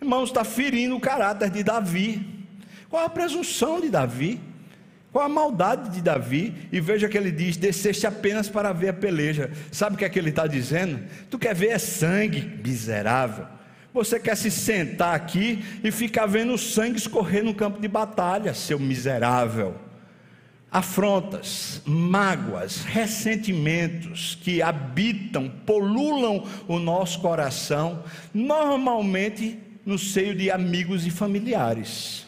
Irmãos, 0.00 0.28
está 0.28 0.44
ferindo 0.44 0.96
o 0.96 1.00
caráter 1.00 1.50
de 1.50 1.62
Davi. 1.62 2.26
Qual 2.90 3.04
a 3.04 3.08
presunção 3.08 3.80
de 3.80 3.88
Davi? 3.88 4.40
Qual 5.12 5.24
a 5.24 5.28
maldade 5.28 5.90
de 5.90 6.02
Davi? 6.02 6.52
E 6.72 6.80
veja 6.80 7.08
que 7.08 7.16
ele 7.16 7.30
diz: 7.30 7.56
desceste 7.56 8.06
apenas 8.06 8.48
para 8.48 8.72
ver 8.72 8.88
a 8.88 8.92
peleja. 8.92 9.50
Sabe 9.70 9.94
o 9.94 9.98
que 9.98 10.04
é 10.04 10.08
que 10.08 10.18
ele 10.18 10.30
está 10.30 10.46
dizendo? 10.46 11.00
Tu 11.30 11.38
quer 11.38 11.54
ver 11.54 11.68
é 11.68 11.78
sangue, 11.78 12.60
miserável. 12.64 13.46
Você 13.92 14.18
quer 14.18 14.36
se 14.36 14.50
sentar 14.50 15.14
aqui 15.14 15.64
e 15.84 15.92
ficar 15.92 16.26
vendo 16.26 16.52
o 16.52 16.58
sangue 16.58 16.98
escorrer 16.98 17.44
no 17.44 17.54
campo 17.54 17.80
de 17.80 17.86
batalha, 17.86 18.52
seu 18.52 18.78
miserável 18.78 19.83
afrontas, 20.74 21.80
mágoas, 21.86 22.82
ressentimentos 22.82 24.36
que 24.42 24.60
habitam, 24.60 25.48
polulam 25.64 26.44
o 26.66 26.80
nosso 26.80 27.20
coração, 27.20 28.02
normalmente 28.34 29.56
no 29.86 29.96
seio 29.96 30.34
de 30.34 30.50
amigos 30.50 31.06
e 31.06 31.10
familiares. 31.10 32.26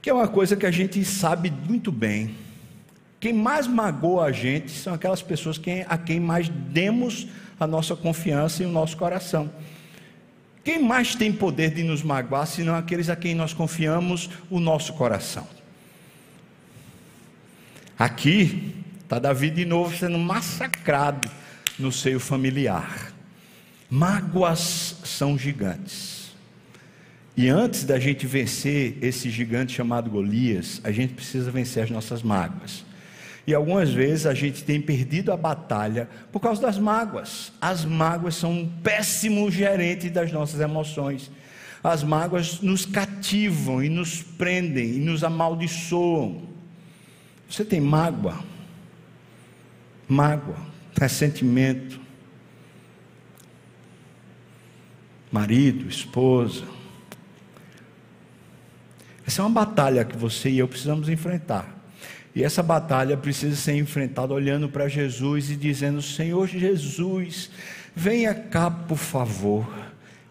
Que 0.00 0.08
é 0.08 0.14
uma 0.14 0.28
coisa 0.28 0.56
que 0.56 0.64
a 0.64 0.70
gente 0.70 1.04
sabe 1.04 1.52
muito 1.68 1.92
bem. 1.92 2.34
Quem 3.20 3.34
mais 3.34 3.66
magoa 3.66 4.24
a 4.24 4.32
gente 4.32 4.70
são 4.70 4.94
aquelas 4.94 5.20
pessoas 5.20 5.60
a 5.86 5.98
quem 5.98 6.18
mais 6.18 6.48
demos 6.48 7.26
a 7.60 7.66
nossa 7.66 7.94
confiança 7.94 8.62
e 8.62 8.66
o 8.66 8.70
nosso 8.70 8.96
coração. 8.96 9.50
Quem 10.64 10.82
mais 10.82 11.14
tem 11.14 11.34
poder 11.34 11.70
de 11.74 11.82
nos 11.82 12.02
magoar 12.02 12.46
senão 12.46 12.74
aqueles 12.74 13.10
a 13.10 13.16
quem 13.16 13.34
nós 13.34 13.52
confiamos 13.52 14.30
o 14.48 14.58
nosso 14.58 14.94
coração? 14.94 15.57
Aqui 17.98 18.76
está 19.02 19.18
Davi 19.18 19.50
de 19.50 19.64
novo 19.64 19.96
sendo 19.96 20.16
massacrado 20.18 21.28
no 21.76 21.90
seio 21.90 22.20
familiar. 22.20 23.12
Mágoas 23.90 25.00
são 25.02 25.36
gigantes. 25.36 26.32
E 27.36 27.48
antes 27.48 27.82
da 27.82 27.98
gente 27.98 28.24
vencer 28.24 28.98
esse 29.02 29.28
gigante 29.30 29.72
chamado 29.72 30.08
Golias, 30.08 30.80
a 30.84 30.92
gente 30.92 31.12
precisa 31.14 31.50
vencer 31.50 31.82
as 31.82 31.90
nossas 31.90 32.22
mágoas. 32.22 32.84
E 33.44 33.52
algumas 33.52 33.90
vezes 33.90 34.26
a 34.26 34.34
gente 34.34 34.62
tem 34.62 34.80
perdido 34.80 35.32
a 35.32 35.36
batalha 35.36 36.08
por 36.30 36.38
causa 36.38 36.62
das 36.62 36.78
mágoas. 36.78 37.52
As 37.60 37.84
mágoas 37.84 38.36
são 38.36 38.52
um 38.52 38.68
péssimo 38.80 39.50
gerente 39.50 40.08
das 40.08 40.30
nossas 40.30 40.60
emoções. 40.60 41.32
As 41.82 42.04
mágoas 42.04 42.60
nos 42.60 42.86
cativam 42.86 43.82
e 43.82 43.88
nos 43.88 44.22
prendem 44.22 44.96
e 44.96 44.98
nos 45.00 45.24
amaldiçoam. 45.24 46.57
Você 47.48 47.64
tem 47.64 47.80
mágoa, 47.80 48.38
mágoa, 50.06 50.58
ressentimento, 51.00 51.98
marido, 55.32 55.88
esposa. 55.88 56.64
Essa 59.26 59.42
é 59.42 59.44
uma 59.44 59.50
batalha 59.50 60.04
que 60.04 60.16
você 60.16 60.50
e 60.50 60.58
eu 60.58 60.68
precisamos 60.68 61.08
enfrentar. 61.08 61.76
E 62.34 62.44
essa 62.44 62.62
batalha 62.62 63.16
precisa 63.16 63.56
ser 63.56 63.76
enfrentada 63.76 64.32
olhando 64.32 64.68
para 64.68 64.88
Jesus 64.88 65.50
e 65.50 65.56
dizendo: 65.56 66.00
Senhor 66.00 66.46
Jesus, 66.46 67.50
venha 67.94 68.34
cá, 68.34 68.70
por 68.70 68.98
favor. 68.98 69.66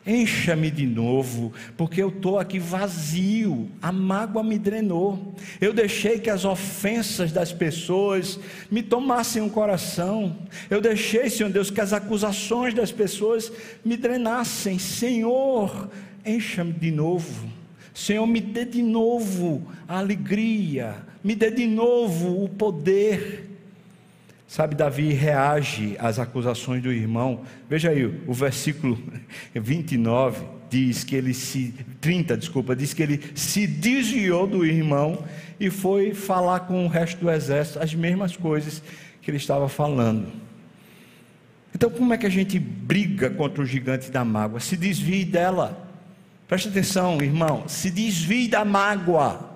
Encha-me 0.07 0.71
de 0.71 0.85
novo, 0.87 1.51
porque 1.75 2.01
eu 2.01 2.07
estou 2.07 2.39
aqui 2.39 2.57
vazio, 2.59 3.69
a 3.81 3.91
mágoa 3.91 4.41
me 4.41 4.57
drenou. 4.57 5.35
Eu 5.59 5.73
deixei 5.73 6.17
que 6.17 6.29
as 6.29 6.45
ofensas 6.45 7.33
das 7.33 7.51
pessoas 7.51 8.39
me 8.71 8.81
tomassem 8.81 9.41
o 9.41 9.49
coração. 9.49 10.37
Eu 10.69 10.79
deixei, 10.79 11.29
Senhor 11.29 11.51
Deus, 11.51 11.69
que 11.69 11.81
as 11.81 11.91
acusações 11.91 12.73
das 12.73 12.89
pessoas 12.89 13.51
me 13.83 13.97
drenassem. 13.97 14.79
Senhor, 14.79 15.89
encha-me 16.25 16.71
de 16.71 16.89
novo. 16.89 17.51
Senhor, 17.93 18.25
me 18.25 18.39
dê 18.39 18.63
de 18.63 18.81
novo 18.81 19.67
a 19.87 19.97
alegria, 19.97 20.95
me 21.21 21.35
dê 21.35 21.51
de 21.51 21.67
novo 21.67 22.45
o 22.45 22.47
poder. 22.47 23.46
Sabe, 24.47 24.75
Davi 24.75 25.11
reage 25.11 25.97
às 25.99 26.17
acusações 26.17 26.81
do 26.81 26.91
irmão. 26.91 27.41
Veja 27.69 27.89
aí, 27.89 28.05
o 28.05 28.33
versículo 28.33 28.97
29 29.53 30.45
diz 30.69 31.03
que 31.03 31.15
ele 31.17 31.33
se 31.33 31.73
30, 31.99 32.37
desculpa, 32.37 32.73
diz 32.73 32.93
que 32.93 33.03
ele 33.03 33.21
se 33.35 33.67
desviou 33.67 34.47
do 34.47 34.65
irmão 34.65 35.21
e 35.59 35.69
foi 35.69 36.13
falar 36.13 36.61
com 36.61 36.85
o 36.85 36.87
resto 36.87 37.19
do 37.19 37.29
exército 37.29 37.79
as 37.79 37.93
mesmas 37.93 38.37
coisas 38.37 38.81
que 39.21 39.29
ele 39.29 39.37
estava 39.37 39.67
falando. 39.67 40.31
Então, 41.75 41.89
como 41.89 42.13
é 42.13 42.17
que 42.17 42.25
a 42.25 42.29
gente 42.29 42.57
briga 42.57 43.29
contra 43.29 43.61
o 43.61 43.65
gigante 43.65 44.09
da 44.09 44.23
mágoa? 44.23 44.61
Se 44.61 44.77
desvie 44.77 45.25
dela. 45.25 45.85
Preste 46.47 46.69
atenção, 46.69 47.21
irmão, 47.21 47.67
se 47.67 47.91
desvie 47.91 48.47
da 48.47 48.63
mágoa. 48.63 49.51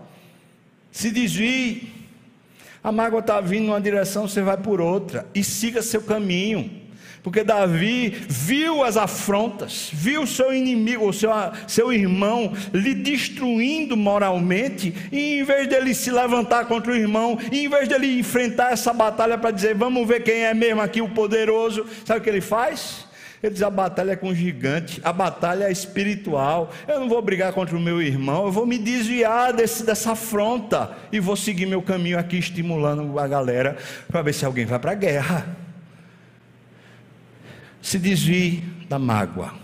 Se 0.91 1.09
desvie 1.09 2.00
a 2.83 2.91
mágoa 2.91 3.19
está 3.19 3.39
vindo 3.39 3.67
numa 3.67 3.81
direção, 3.81 4.27
você 4.27 4.41
vai 4.41 4.57
por 4.57 4.81
outra. 4.81 5.25
E 5.35 5.43
siga 5.43 5.81
seu 5.81 6.01
caminho. 6.01 6.81
Porque 7.23 7.43
Davi 7.43 8.09
viu 8.27 8.83
as 8.83 8.97
afrontas, 8.97 9.91
viu 9.93 10.25
seu 10.25 10.51
inimigo, 10.53 11.07
o 11.07 11.13
seu, 11.13 11.29
seu 11.67 11.93
irmão, 11.93 12.51
lhe 12.73 12.95
destruindo 12.95 13.95
moralmente, 13.95 14.91
e 15.11 15.39
em 15.39 15.43
vez 15.43 15.67
dele 15.67 15.93
se 15.93 16.09
levantar 16.09 16.65
contra 16.65 16.91
o 16.91 16.95
irmão, 16.95 17.37
em 17.51 17.69
vez 17.69 17.87
dele 17.87 18.19
enfrentar 18.19 18.73
essa 18.73 18.91
batalha 18.91 19.37
para 19.37 19.51
dizer, 19.51 19.75
vamos 19.75 20.07
ver 20.07 20.23
quem 20.23 20.45
é 20.45 20.53
mesmo 20.55 20.81
aqui 20.81 20.99
o 20.99 21.09
poderoso, 21.09 21.85
sabe 22.05 22.21
o 22.21 22.23
que 22.23 22.29
ele 22.29 22.41
faz? 22.41 23.05
Ele 23.41 23.53
diz: 23.53 23.63
a 23.63 23.69
batalha 23.69 24.11
é 24.11 24.15
com 24.15 24.29
o 24.29 24.35
gigante, 24.35 25.01
a 25.03 25.11
batalha 25.11 25.65
é 25.65 25.71
espiritual. 25.71 26.71
Eu 26.87 26.99
não 26.99 27.09
vou 27.09 27.21
brigar 27.21 27.51
contra 27.53 27.75
o 27.75 27.79
meu 27.79 28.01
irmão, 28.01 28.45
eu 28.45 28.51
vou 28.51 28.65
me 28.65 28.77
desviar 28.77 29.53
desse, 29.53 29.83
dessa 29.83 30.11
afronta 30.11 30.95
e 31.11 31.19
vou 31.19 31.35
seguir 31.35 31.65
meu 31.65 31.81
caminho 31.81 32.19
aqui, 32.19 32.37
estimulando 32.37 33.17
a 33.17 33.27
galera 33.27 33.77
para 34.07 34.21
ver 34.21 34.33
se 34.33 34.45
alguém 34.45 34.65
vai 34.65 34.79
para 34.79 34.91
a 34.91 34.95
guerra. 34.95 35.57
Se 37.81 37.97
desvie 37.97 38.63
da 38.87 38.99
mágoa, 38.99 39.55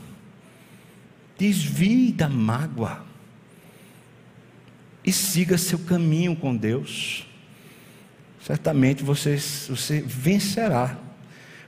desvie 1.38 2.11
da 2.11 2.28
mágoa 2.28 3.05
e 5.05 5.13
siga 5.13 5.57
seu 5.57 5.78
caminho 5.80 6.36
com 6.36 6.55
Deus. 6.55 7.28
Certamente 8.43 9.03
você, 9.03 9.38
você 9.38 10.01
vencerá. 10.01 10.97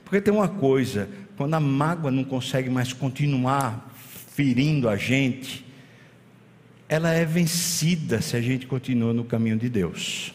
Porque 0.04 0.20
tem 0.20 0.34
uma 0.34 0.48
coisa, 0.48 1.08
quando 1.40 1.54
a 1.54 1.60
mágoa 1.60 2.10
não 2.10 2.22
consegue 2.22 2.68
mais 2.68 2.92
continuar 2.92 3.90
ferindo 4.34 4.90
a 4.90 4.94
gente, 4.94 5.64
ela 6.86 7.14
é 7.14 7.24
vencida 7.24 8.20
se 8.20 8.36
a 8.36 8.42
gente 8.42 8.66
continua 8.66 9.14
no 9.14 9.24
caminho 9.24 9.56
de 9.56 9.70
Deus. 9.70 10.34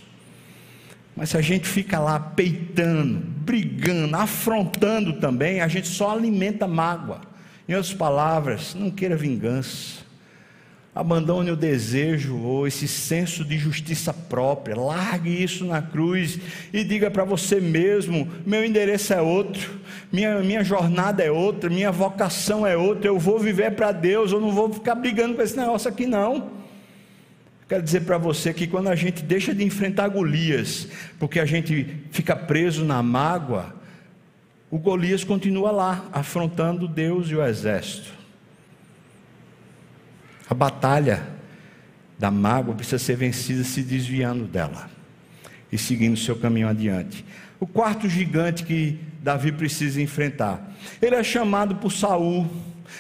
Mas 1.16 1.30
se 1.30 1.38
a 1.38 1.42
gente 1.42 1.68
fica 1.68 2.00
lá 2.00 2.20
peitando, 2.20 3.20
brigando, 3.20 4.16
afrontando 4.16 5.20
também, 5.20 5.62
a 5.62 5.68
gente 5.68 5.88
só 5.88 6.10
alimenta 6.10 6.68
mágoa. 6.68 7.22
Em 7.70 7.76
outras 7.76 7.94
palavras, 7.94 8.74
não 8.74 8.90
queira 8.90 9.16
vingança. 9.16 10.04
Abandone 10.96 11.52
o 11.52 11.58
desejo 11.58 12.38
ou 12.38 12.66
esse 12.66 12.88
senso 12.88 13.44
de 13.44 13.58
justiça 13.58 14.14
própria, 14.14 14.80
largue 14.80 15.44
isso 15.44 15.66
na 15.66 15.82
cruz 15.82 16.40
e 16.72 16.86
diga 16.86 17.12
para 17.12 17.26
você 17.26 17.60
mesmo: 17.60 18.32
meu 18.46 18.64
endereço 18.64 19.14
é 19.14 19.22
outro, 19.22 19.78
minha, 20.10 20.40
minha 20.40 20.64
jornada 20.64 21.22
é 21.22 21.30
outra, 21.30 21.70
minha 21.70 21.92
vocação 21.92 22.66
é 22.66 22.78
outra, 22.78 23.10
eu 23.10 23.20
vou 23.20 23.38
viver 23.38 23.72
para 23.72 23.92
Deus, 23.92 24.32
eu 24.32 24.40
não 24.40 24.54
vou 24.54 24.72
ficar 24.72 24.96
brigando 24.96 25.36
com 25.36 25.42
esse 25.42 25.58
negócio 25.58 25.90
aqui 25.90 26.08
não. 26.08 26.50
Quero 27.68 27.84
dizer 27.84 28.02
para 28.02 28.18
você 28.18 28.54
que 28.54 28.66
quando 28.66 28.88
a 28.88 28.96
gente 28.96 29.22
deixa 29.22 29.54
de 29.54 29.66
enfrentar 29.66 30.08
Golias, 30.08 30.88
porque 31.20 31.42
a 31.42 31.46
gente 31.46 32.06
fica 32.10 32.38
preso 32.38 32.86
na 32.86 33.04
mágoa, 33.04 33.76
o 34.72 34.78
Golias 34.78 35.26
continua 35.26 35.72
lá, 35.72 36.06
afrontando 36.14 36.88
Deus 36.88 37.28
e 37.30 37.36
o 37.36 37.44
exército. 37.44 38.15
A 40.50 40.54
batalha 40.54 41.28
da 42.18 42.32
mágoa 42.32 42.76
precisa 42.76 43.00
ser 43.00 43.16
vencida 43.16 43.64
se 43.64 43.82
desviando 43.82 44.46
dela 44.46 44.90
e 45.72 45.78
seguindo 45.78 46.18
seu 46.18 46.36
caminho 46.36 46.68
adiante. 46.68 47.26
O 47.60 47.68
quarto 47.68 48.08
gigante 48.08 48.64
que 48.64 49.00
Davi 49.22 49.52
precisa 49.52 50.02
enfrentar. 50.02 50.72
Ele 51.02 51.16
é 51.16 51.24
chamado 51.24 51.76
por 51.76 51.92
Saul 51.92 52.48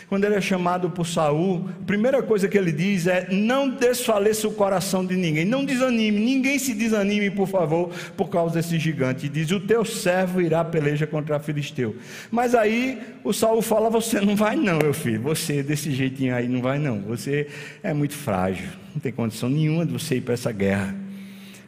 quando 0.07 0.23
ele 0.25 0.35
é 0.35 0.41
chamado 0.41 0.89
por 0.89 1.05
Saul, 1.05 1.69
a 1.81 1.85
primeira 1.85 2.21
coisa 2.21 2.47
que 2.47 2.57
ele 2.57 2.71
diz 2.71 3.07
é: 3.07 3.27
não 3.31 3.69
desfaleça 3.69 4.47
o 4.47 4.53
coração 4.53 5.05
de 5.05 5.15
ninguém, 5.15 5.45
não 5.45 5.63
desanime, 5.63 6.19
ninguém 6.19 6.59
se 6.59 6.73
desanime, 6.73 7.29
por 7.29 7.47
favor, 7.47 7.89
por 8.15 8.29
causa 8.29 8.55
desse 8.55 8.77
gigante. 8.79 9.25
E 9.25 9.29
diz: 9.29 9.51
o 9.51 9.59
teu 9.59 9.85
servo 9.85 10.41
irá 10.41 10.63
peleja 10.63 11.07
contra 11.07 11.39
Filisteu. 11.39 11.95
Mas 12.31 12.55
aí 12.55 13.01
o 13.23 13.33
Saul 13.33 13.61
fala: 13.61 13.89
você 13.89 14.19
não 14.21 14.35
vai, 14.35 14.55
não, 14.55 14.77
meu 14.77 14.93
filho, 14.93 15.21
você 15.21 15.63
desse 15.63 15.91
jeitinho 15.91 16.35
aí 16.35 16.47
não 16.47 16.61
vai, 16.61 16.79
não, 16.79 17.01
você 17.01 17.47
é 17.83 17.93
muito 17.93 18.15
frágil, 18.15 18.67
não 18.93 18.99
tem 18.99 19.11
condição 19.11 19.49
nenhuma 19.49 19.85
de 19.85 19.93
você 19.93 20.15
ir 20.15 20.21
para 20.21 20.33
essa 20.33 20.51
guerra. 20.51 20.95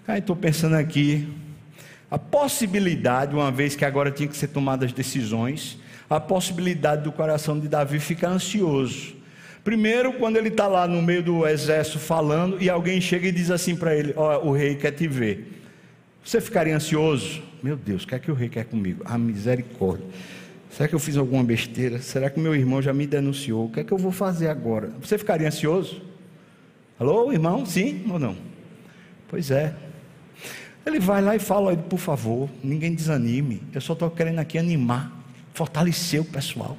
Aí 0.07 0.19
estou 0.19 0.35
pensando 0.35 0.75
aqui, 0.75 1.27
a 2.09 2.17
possibilidade, 2.17 3.35
uma 3.35 3.51
vez 3.51 3.75
que 3.75 3.83
agora 3.83 4.09
tinha 4.09 4.27
que 4.27 4.37
ser 4.37 4.47
tomadas 4.47 4.93
decisões, 4.93 5.77
a 6.09 6.19
possibilidade 6.19 7.03
do 7.03 7.11
coração 7.11 7.59
de 7.59 7.67
Davi 7.67 7.99
ficar 7.99 8.29
ansioso. 8.29 9.15
Primeiro, 9.63 10.13
quando 10.13 10.37
ele 10.37 10.47
está 10.47 10.65
lá 10.67 10.87
no 10.87 11.01
meio 11.01 11.21
do 11.21 11.45
exército 11.45 11.99
falando 11.99 12.61
e 12.61 12.69
alguém 12.69 13.01
chega 13.01 13.27
e 13.27 13.31
diz 13.31 13.51
assim 13.51 13.75
para 13.75 13.93
ele: 13.95 14.13
Ó, 14.15 14.41
oh, 14.41 14.49
o 14.49 14.51
rei 14.53 14.75
quer 14.75 14.91
te 14.91 15.07
ver. 15.07 15.61
Você 16.23 16.39
ficaria 16.39 16.75
ansioso? 16.75 17.41
Meu 17.61 17.75
Deus, 17.75 18.03
o 18.03 18.07
que 18.07 18.15
é 18.15 18.19
que 18.19 18.31
o 18.31 18.33
rei 18.33 18.47
quer 18.47 18.65
comigo? 18.65 19.03
A 19.05 19.15
ah, 19.15 19.17
misericórdia. 19.17 20.05
Será 20.69 20.87
que 20.87 20.95
eu 20.95 20.99
fiz 20.99 21.17
alguma 21.17 21.43
besteira? 21.43 21.99
Será 21.99 22.29
que 22.29 22.39
meu 22.39 22.55
irmão 22.55 22.81
já 22.81 22.93
me 22.93 23.07
denunciou? 23.07 23.65
O 23.65 23.69
que 23.69 23.81
é 23.81 23.83
que 23.83 23.91
eu 23.91 23.97
vou 23.97 24.11
fazer 24.11 24.47
agora? 24.47 24.91
Você 25.01 25.17
ficaria 25.17 25.47
ansioso? 25.47 26.01
Alô, 26.99 27.31
irmão? 27.31 27.65
Sim 27.65 28.05
ou 28.09 28.19
não? 28.19 28.35
Pois 29.27 29.51
é. 29.51 29.73
Ele 30.85 30.99
vai 30.99 31.21
lá 31.21 31.35
e 31.35 31.39
fala: 31.39 31.75
por 31.75 31.99
favor, 31.99 32.49
ninguém 32.63 32.93
desanime. 32.93 33.61
Eu 33.73 33.81
só 33.81 33.93
estou 33.93 34.09
querendo 34.09 34.39
aqui 34.39 34.57
animar 34.57 35.16
fortalecer 35.57 36.21
o 36.21 36.25
pessoal. 36.25 36.77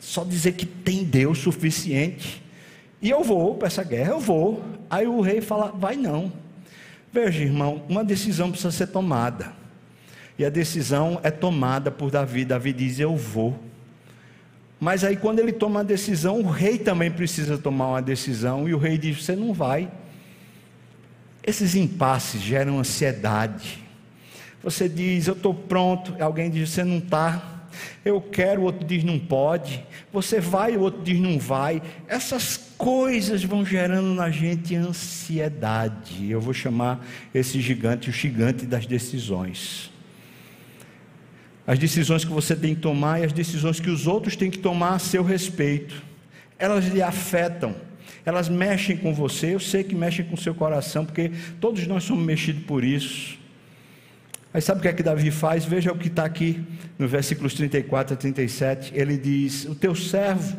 Só 0.00 0.22
dizer 0.22 0.52
que 0.52 0.64
tem 0.64 1.02
Deus 1.02 1.38
suficiente. 1.38 2.40
E 3.02 3.10
eu 3.10 3.24
vou 3.24 3.56
para 3.56 3.66
essa 3.66 3.82
guerra, 3.82 4.12
eu 4.12 4.20
vou. 4.20 4.64
Aí 4.88 5.06
o 5.06 5.20
rei 5.20 5.40
fala: 5.40 5.72
vai 5.76 5.96
não. 5.96 6.32
Veja, 7.12 7.42
irmão, 7.42 7.82
uma 7.88 8.04
decisão 8.04 8.50
precisa 8.50 8.70
ser 8.70 8.86
tomada. 8.86 9.52
E 10.38 10.44
a 10.44 10.50
decisão 10.50 11.20
é 11.22 11.30
tomada 11.30 11.90
por 11.90 12.10
Davi. 12.10 12.44
Davi 12.44 12.72
diz: 12.72 13.00
eu 13.00 13.16
vou. 13.16 13.58
Mas 14.78 15.02
aí, 15.02 15.16
quando 15.16 15.40
ele 15.40 15.52
toma 15.52 15.80
a 15.80 15.82
decisão, 15.82 16.40
o 16.40 16.50
rei 16.50 16.78
também 16.78 17.10
precisa 17.10 17.58
tomar 17.58 17.88
uma 17.88 18.02
decisão. 18.02 18.68
E 18.68 18.74
o 18.74 18.78
rei 18.78 18.96
diz: 18.96 19.24
você 19.24 19.34
não 19.34 19.52
vai. 19.52 19.90
Esses 21.42 21.74
impasses 21.74 22.40
geram 22.40 22.78
ansiedade. 22.78 23.82
Você 24.62 24.88
diz: 24.88 25.26
eu 25.26 25.34
estou 25.34 25.52
pronto. 25.52 26.14
Alguém 26.20 26.48
diz: 26.48 26.70
você 26.70 26.84
não 26.84 26.98
está. 26.98 27.55
Eu 28.04 28.20
quero, 28.20 28.62
o 28.62 28.64
outro 28.64 28.86
diz 28.86 29.04
não 29.04 29.18
pode. 29.18 29.84
Você 30.12 30.40
vai, 30.40 30.76
o 30.76 30.80
outro 30.80 31.02
diz 31.02 31.18
não 31.18 31.38
vai. 31.38 31.82
Essas 32.08 32.56
coisas 32.76 33.42
vão 33.42 33.64
gerando 33.64 34.14
na 34.14 34.30
gente 34.30 34.74
ansiedade. 34.74 36.30
Eu 36.30 36.40
vou 36.40 36.54
chamar 36.54 37.04
esse 37.34 37.60
gigante 37.60 38.10
o 38.10 38.12
gigante 38.12 38.66
das 38.66 38.86
decisões. 38.86 39.90
As 41.66 41.78
decisões 41.78 42.24
que 42.24 42.30
você 42.30 42.54
tem 42.54 42.74
que 42.74 42.80
tomar 42.80 43.20
e 43.20 43.24
as 43.24 43.32
decisões 43.32 43.80
que 43.80 43.90
os 43.90 44.06
outros 44.06 44.36
têm 44.36 44.50
que 44.50 44.58
tomar 44.58 44.94
a 44.94 44.98
seu 44.98 45.24
respeito. 45.24 46.00
Elas 46.58 46.86
lhe 46.86 47.02
afetam, 47.02 47.74
elas 48.24 48.48
mexem 48.48 48.96
com 48.96 49.12
você. 49.12 49.54
Eu 49.54 49.60
sei 49.60 49.82
que 49.82 49.94
mexem 49.94 50.24
com 50.24 50.34
o 50.34 50.38
seu 50.38 50.54
coração, 50.54 51.04
porque 51.04 51.32
todos 51.60 51.86
nós 51.86 52.04
somos 52.04 52.24
mexidos 52.24 52.62
por 52.64 52.84
isso. 52.84 53.38
Aí 54.56 54.62
sabe 54.62 54.78
o 54.78 54.82
que 54.82 54.88
é 54.88 54.92
que 54.94 55.02
Davi 55.02 55.30
faz? 55.30 55.66
Veja 55.66 55.92
o 55.92 55.98
que 55.98 56.08
está 56.08 56.24
aqui 56.24 56.64
no 56.98 57.06
versículos 57.06 57.52
34 57.52 58.14
a 58.14 58.16
37. 58.16 58.90
Ele 58.94 59.18
diz: 59.18 59.66
O 59.66 59.74
teu 59.74 59.94
servo, 59.94 60.56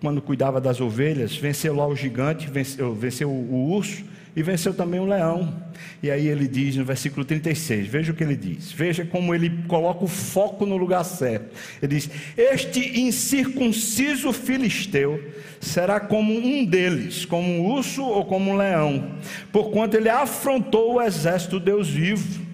quando 0.00 0.22
cuidava 0.22 0.58
das 0.58 0.80
ovelhas, 0.80 1.36
venceu 1.36 1.76
lá 1.76 1.86
o 1.86 1.94
gigante, 1.94 2.48
venceu, 2.48 2.94
venceu 2.94 3.28
o 3.28 3.72
urso 3.72 4.02
e 4.34 4.42
venceu 4.42 4.72
também 4.72 4.98
o 4.98 5.04
leão. 5.04 5.54
E 6.02 6.10
aí 6.10 6.28
ele 6.28 6.48
diz 6.48 6.76
no 6.76 6.84
versículo 6.86 7.26
36, 7.26 7.86
veja 7.86 8.10
o 8.10 8.14
que 8.14 8.24
ele 8.24 8.34
diz, 8.34 8.72
veja 8.72 9.04
como 9.04 9.34
ele 9.34 9.50
coloca 9.68 10.06
o 10.06 10.08
foco 10.08 10.64
no 10.64 10.78
lugar 10.78 11.04
certo. 11.04 11.54
Ele 11.82 11.94
diz: 11.94 12.08
Este 12.38 13.02
incircunciso 13.02 14.32
filisteu 14.32 15.22
será 15.60 16.00
como 16.00 16.32
um 16.32 16.64
deles, 16.64 17.26
como 17.26 17.46
um 17.46 17.66
urso 17.66 18.02
ou 18.02 18.24
como 18.24 18.50
um 18.50 18.56
leão, 18.56 19.10
porquanto 19.52 19.94
ele 19.94 20.08
afrontou 20.08 20.94
o 20.94 21.02
exército 21.02 21.60
Deus 21.60 21.86
vivo 21.86 22.47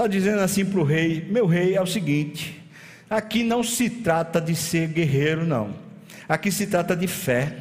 está 0.00 0.06
dizendo 0.06 0.40
assim 0.40 0.64
para 0.64 0.80
o 0.80 0.84
rei: 0.84 1.26
Meu 1.30 1.46
rei, 1.46 1.74
é 1.74 1.82
o 1.82 1.86
seguinte, 1.86 2.62
aqui 3.08 3.42
não 3.42 3.62
se 3.62 3.90
trata 3.90 4.40
de 4.40 4.56
ser 4.56 4.88
guerreiro, 4.88 5.44
não, 5.44 5.74
aqui 6.26 6.50
se 6.50 6.66
trata 6.66 6.96
de 6.96 7.06
fé. 7.06 7.54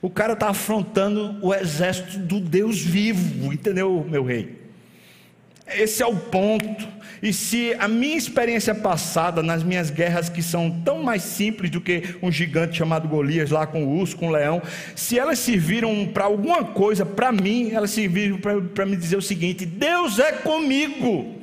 O 0.00 0.08
cara 0.08 0.34
está 0.34 0.50
afrontando 0.50 1.38
o 1.42 1.52
exército 1.52 2.18
do 2.18 2.38
Deus 2.38 2.80
vivo, 2.80 3.52
entendeu, 3.52 4.06
meu 4.08 4.22
rei? 4.22 4.64
Esse 5.66 6.02
é 6.02 6.06
o 6.06 6.14
ponto. 6.14 6.86
E 7.20 7.32
se 7.32 7.74
a 7.80 7.88
minha 7.88 8.16
experiência 8.16 8.72
passada 8.72 9.42
nas 9.42 9.64
minhas 9.64 9.90
guerras, 9.90 10.28
que 10.28 10.42
são 10.42 10.70
tão 10.84 11.02
mais 11.02 11.22
simples 11.22 11.70
do 11.70 11.80
que 11.80 12.14
um 12.22 12.30
gigante 12.30 12.76
chamado 12.76 13.08
Golias 13.08 13.50
lá 13.50 13.66
com 13.66 13.84
o 13.84 13.98
urso, 13.98 14.16
com 14.16 14.28
o 14.28 14.30
leão, 14.30 14.62
se 14.94 15.18
elas 15.18 15.40
serviram 15.40 16.06
para 16.06 16.24
alguma 16.24 16.62
coisa, 16.62 17.04
para 17.04 17.32
mim, 17.32 17.70
elas 17.72 17.90
serviram 17.90 18.38
para 18.38 18.86
me 18.86 18.96
dizer 18.96 19.16
o 19.16 19.22
seguinte: 19.22 19.66
Deus 19.66 20.20
é 20.20 20.30
comigo. 20.30 21.35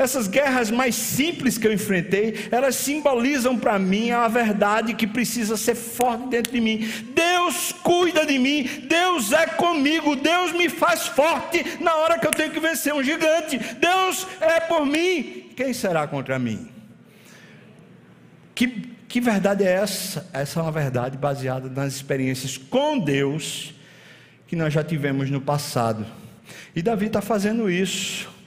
Essas 0.00 0.26
guerras 0.26 0.70
mais 0.70 0.94
simples 0.94 1.58
que 1.58 1.66
eu 1.66 1.72
enfrentei, 1.74 2.48
elas 2.50 2.74
simbolizam 2.74 3.58
para 3.58 3.78
mim 3.78 4.10
a 4.12 4.26
verdade 4.28 4.94
que 4.94 5.06
precisa 5.06 5.58
ser 5.58 5.74
forte 5.74 6.28
dentro 6.28 6.50
de 6.50 6.58
mim. 6.58 6.90
Deus 7.14 7.70
cuida 7.82 8.24
de 8.24 8.38
mim, 8.38 8.66
Deus 8.88 9.30
é 9.30 9.46
comigo, 9.46 10.16
Deus 10.16 10.52
me 10.52 10.70
faz 10.70 11.06
forte 11.06 11.62
na 11.82 11.94
hora 11.96 12.18
que 12.18 12.26
eu 12.26 12.30
tenho 12.30 12.50
que 12.50 12.58
vencer 12.58 12.94
um 12.94 13.02
gigante. 13.02 13.58
Deus 13.58 14.26
é 14.40 14.58
por 14.58 14.86
mim. 14.86 15.50
Quem 15.54 15.74
será 15.74 16.06
contra 16.06 16.38
mim? 16.38 16.66
Que, 18.54 18.68
que 19.06 19.20
verdade 19.20 19.64
é 19.64 19.70
essa? 19.70 20.26
Essa 20.32 20.60
é 20.60 20.62
uma 20.62 20.72
verdade 20.72 21.18
baseada 21.18 21.68
nas 21.68 21.92
experiências 21.92 22.56
com 22.56 22.98
Deus 22.98 23.74
que 24.46 24.56
nós 24.56 24.72
já 24.72 24.82
tivemos 24.82 25.28
no 25.28 25.42
passado. 25.42 26.06
E 26.74 26.80
Davi 26.80 27.08
está 27.08 27.20
fazendo 27.20 27.70
isso 27.70 28.39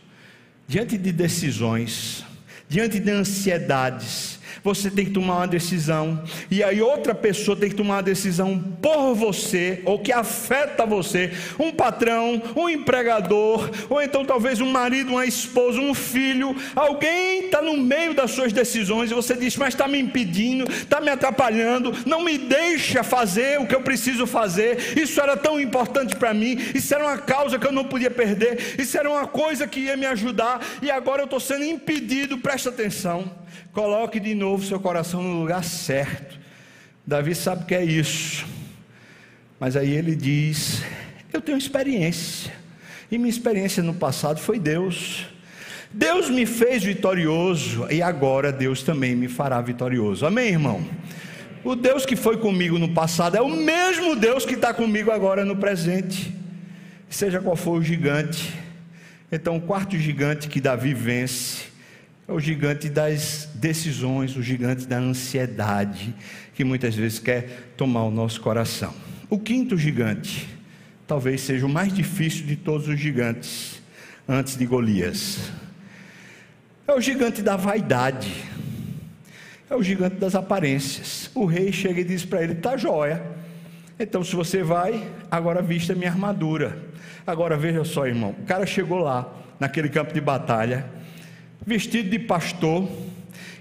diante 0.73 0.97
de 0.97 1.11
decisões, 1.11 2.25
diante 2.67 2.99
de 2.99 3.11
ansiedades, 3.11 4.32
você 4.63 4.89
tem 4.89 5.05
que 5.05 5.11
tomar 5.11 5.37
uma 5.37 5.47
decisão, 5.47 6.23
e 6.49 6.63
aí 6.63 6.81
outra 6.81 7.13
pessoa 7.13 7.57
tem 7.57 7.69
que 7.69 7.75
tomar 7.75 7.95
uma 7.95 8.03
decisão 8.03 8.57
por 8.81 9.13
você, 9.13 9.81
ou 9.85 9.99
que 9.99 10.11
afeta 10.11 10.85
você, 10.85 11.31
um 11.59 11.71
patrão, 11.71 12.41
um 12.55 12.69
empregador, 12.69 13.69
ou 13.89 14.01
então 14.01 14.23
talvez 14.23 14.61
um 14.61 14.71
marido, 14.71 15.11
uma 15.11 15.25
esposa, 15.25 15.79
um 15.81 15.93
filho, 15.93 16.55
alguém 16.75 17.45
está 17.45 17.61
no 17.61 17.77
meio 17.77 18.13
das 18.13 18.31
suas 18.31 18.53
decisões 18.53 19.11
e 19.11 19.13
você 19.13 19.35
diz, 19.35 19.57
mas 19.57 19.73
está 19.73 19.87
me 19.87 19.99
impedindo, 19.99 20.71
está 20.71 21.01
me 21.01 21.09
atrapalhando, 21.09 21.93
não 22.05 22.23
me 22.23 22.37
deixa 22.37 23.03
fazer 23.03 23.59
o 23.59 23.67
que 23.67 23.75
eu 23.75 23.81
preciso 23.81 24.25
fazer, 24.25 24.97
isso 24.97 25.19
era 25.19 25.35
tão 25.35 25.59
importante 25.59 26.15
para 26.15 26.33
mim, 26.33 26.57
isso 26.73 26.93
era 26.95 27.03
uma 27.03 27.17
causa 27.17 27.59
que 27.59 27.67
eu 27.67 27.71
não 27.71 27.83
podia 27.83 28.09
perder, 28.09 28.75
isso 28.79 28.97
era 28.97 29.09
uma 29.09 29.27
coisa 29.27 29.67
que 29.67 29.81
ia 29.81 29.97
me 29.97 30.05
ajudar, 30.05 30.61
e 30.81 30.89
agora 30.89 31.21
eu 31.21 31.25
estou 31.25 31.39
sendo 31.39 31.65
impedido, 31.65 32.37
presta 32.37 32.69
atenção. 32.69 33.42
Coloque 33.71 34.19
de 34.19 34.35
novo 34.35 34.65
seu 34.65 34.79
coração 34.79 35.21
no 35.21 35.39
lugar 35.39 35.63
certo. 35.63 36.39
Davi 37.05 37.35
sabe 37.35 37.65
que 37.65 37.75
é 37.75 37.83
isso. 37.83 38.45
Mas 39.59 39.75
aí 39.75 39.91
ele 39.91 40.15
diz: 40.15 40.81
Eu 41.31 41.41
tenho 41.41 41.57
experiência. 41.57 42.51
E 43.11 43.17
minha 43.17 43.29
experiência 43.29 43.83
no 43.83 43.93
passado 43.93 44.39
foi 44.39 44.59
Deus. 44.59 45.25
Deus 45.91 46.29
me 46.29 46.45
fez 46.45 46.83
vitorioso 46.83 47.85
e 47.91 48.01
agora 48.01 48.51
Deus 48.51 48.81
também 48.81 49.15
me 49.15 49.27
fará 49.27 49.61
vitorioso. 49.61 50.25
Amém, 50.25 50.49
irmão? 50.49 50.83
O 51.63 51.75
Deus 51.75 52.05
que 52.05 52.15
foi 52.15 52.37
comigo 52.37 52.79
no 52.79 52.89
passado 52.89 53.37
é 53.37 53.41
o 53.41 53.49
mesmo 53.49 54.15
Deus 54.15 54.45
que 54.45 54.55
está 54.55 54.73
comigo 54.73 55.11
agora 55.11 55.45
no 55.45 55.55
presente. 55.55 56.33
Seja 57.07 57.39
qual 57.39 57.55
for 57.55 57.77
o 57.77 57.83
gigante. 57.83 58.51
Então, 59.31 59.57
o 59.57 59.61
quarto 59.61 59.97
gigante 59.97 60.47
que 60.47 60.59
Davi 60.59 60.93
vence 60.93 61.65
é 62.27 62.31
o 62.31 62.39
gigante 62.39 62.89
das 62.89 63.49
decisões, 63.55 64.35
o 64.37 64.41
gigante 64.41 64.87
da 64.87 64.97
ansiedade, 64.97 66.15
que 66.53 66.63
muitas 66.63 66.95
vezes 66.95 67.19
quer 67.19 67.73
tomar 67.75 68.03
o 68.03 68.11
nosso 68.11 68.39
coração. 68.39 68.93
O 69.29 69.37
quinto 69.37 69.77
gigante, 69.77 70.47
talvez 71.05 71.41
seja 71.41 71.65
o 71.65 71.69
mais 71.69 71.93
difícil 71.93 72.45
de 72.45 72.55
todos 72.55 72.87
os 72.87 72.99
gigantes, 72.99 73.81
antes 74.27 74.55
de 74.55 74.65
Golias. 74.65 75.51
É 76.87 76.93
o 76.93 77.01
gigante 77.01 77.41
da 77.41 77.55
vaidade. 77.55 78.31
É 79.69 79.75
o 79.75 79.83
gigante 79.83 80.15
das 80.15 80.35
aparências. 80.35 81.29
O 81.33 81.45
rei 81.45 81.71
chega 81.73 82.01
e 82.01 82.03
diz 82.03 82.23
para 82.23 82.43
ele: 82.43 82.55
"Tá 82.55 82.77
jóia. 82.77 83.21
Então 83.99 84.23
se 84.23 84.35
você 84.35 84.63
vai, 84.63 85.05
agora 85.31 85.61
vista 85.61 85.95
minha 85.95 86.11
armadura". 86.11 86.77
Agora 87.25 87.57
veja 87.57 87.83
só, 87.83 88.05
irmão. 88.05 88.35
O 88.37 88.45
cara 88.45 88.65
chegou 88.65 88.99
lá 88.99 89.33
naquele 89.59 89.87
campo 89.89 90.13
de 90.13 90.19
batalha, 90.19 90.85
vestido 91.65 92.09
de 92.09 92.19
pastor, 92.19 92.89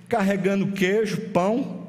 carregando 0.09 0.73
queijo, 0.73 1.21
pão, 1.31 1.87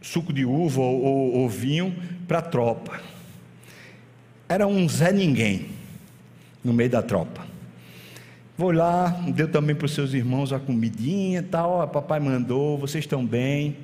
suco 0.00 0.32
de 0.32 0.44
uva 0.44 0.80
ou, 0.80 1.02
ou, 1.02 1.32
ou 1.34 1.48
vinho 1.48 1.94
para 2.26 2.38
a 2.38 2.42
tropa. 2.42 3.00
Era 4.48 4.66
um 4.66 4.88
Zé 4.88 5.12
Ninguém 5.12 5.66
no 6.62 6.72
meio 6.72 6.90
da 6.90 7.02
tropa. 7.02 7.46
Vou 8.58 8.70
lá, 8.70 9.08
deu 9.34 9.48
também 9.48 9.76
para 9.76 9.84
os 9.84 9.92
seus 9.92 10.14
irmãos 10.14 10.52
a 10.52 10.58
comidinha 10.58 11.40
e 11.40 11.42
tal. 11.42 11.72
Ó, 11.72 11.86
papai 11.86 12.18
mandou, 12.20 12.78
vocês 12.78 13.04
estão 13.04 13.24
bem. 13.24 13.76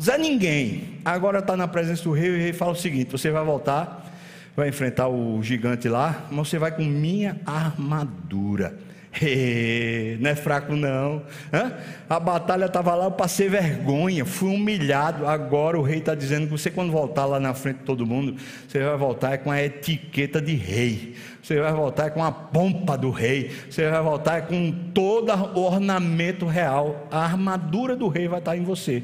Zé 0.00 0.18
Ninguém, 0.18 0.98
agora 1.04 1.40
está 1.40 1.56
na 1.56 1.68
presença 1.68 2.02
do 2.04 2.12
rei 2.12 2.30
e 2.30 2.34
o 2.34 2.38
rei 2.38 2.52
fala 2.52 2.72
o 2.72 2.76
seguinte: 2.76 3.12
você 3.12 3.30
vai 3.30 3.44
voltar, 3.44 4.10
vai 4.56 4.68
enfrentar 4.68 5.08
o 5.08 5.42
gigante 5.42 5.88
lá, 5.88 6.26
mas 6.30 6.48
você 6.48 6.58
vai 6.58 6.74
com 6.74 6.82
minha 6.82 7.38
armadura. 7.46 8.76
não 10.20 10.30
é 10.30 10.34
fraco 10.36 10.76
não. 10.76 11.22
Hã? 11.52 11.72
A 12.08 12.20
batalha 12.20 12.66
estava 12.66 12.94
lá, 12.94 13.06
eu 13.06 13.10
passei 13.10 13.48
vergonha, 13.48 14.24
fui 14.24 14.54
humilhado. 14.54 15.26
Agora 15.26 15.78
o 15.78 15.82
rei 15.82 15.98
está 15.98 16.14
dizendo 16.14 16.44
que 16.44 16.52
você, 16.52 16.70
quando 16.70 16.92
voltar 16.92 17.26
lá 17.26 17.40
na 17.40 17.52
frente 17.52 17.78
de 17.78 17.84
todo 17.84 18.06
mundo, 18.06 18.36
você 18.68 18.78
vai 18.78 18.96
voltar 18.96 19.38
com 19.38 19.50
a 19.50 19.60
etiqueta 19.62 20.40
de 20.40 20.54
rei. 20.54 21.16
Você 21.42 21.60
vai 21.60 21.72
voltar 21.72 22.10
com 22.10 22.22
a 22.22 22.30
pompa 22.30 22.96
do 22.96 23.10
rei. 23.10 23.50
Você 23.68 23.90
vai 23.90 24.00
voltar 24.00 24.42
com 24.42 24.70
todo 24.94 25.32
o 25.32 25.60
ornamento 25.60 26.46
real. 26.46 27.08
A 27.10 27.24
armadura 27.24 27.96
do 27.96 28.06
rei 28.06 28.28
vai 28.28 28.38
estar 28.38 28.56
em 28.56 28.62
você. 28.62 29.02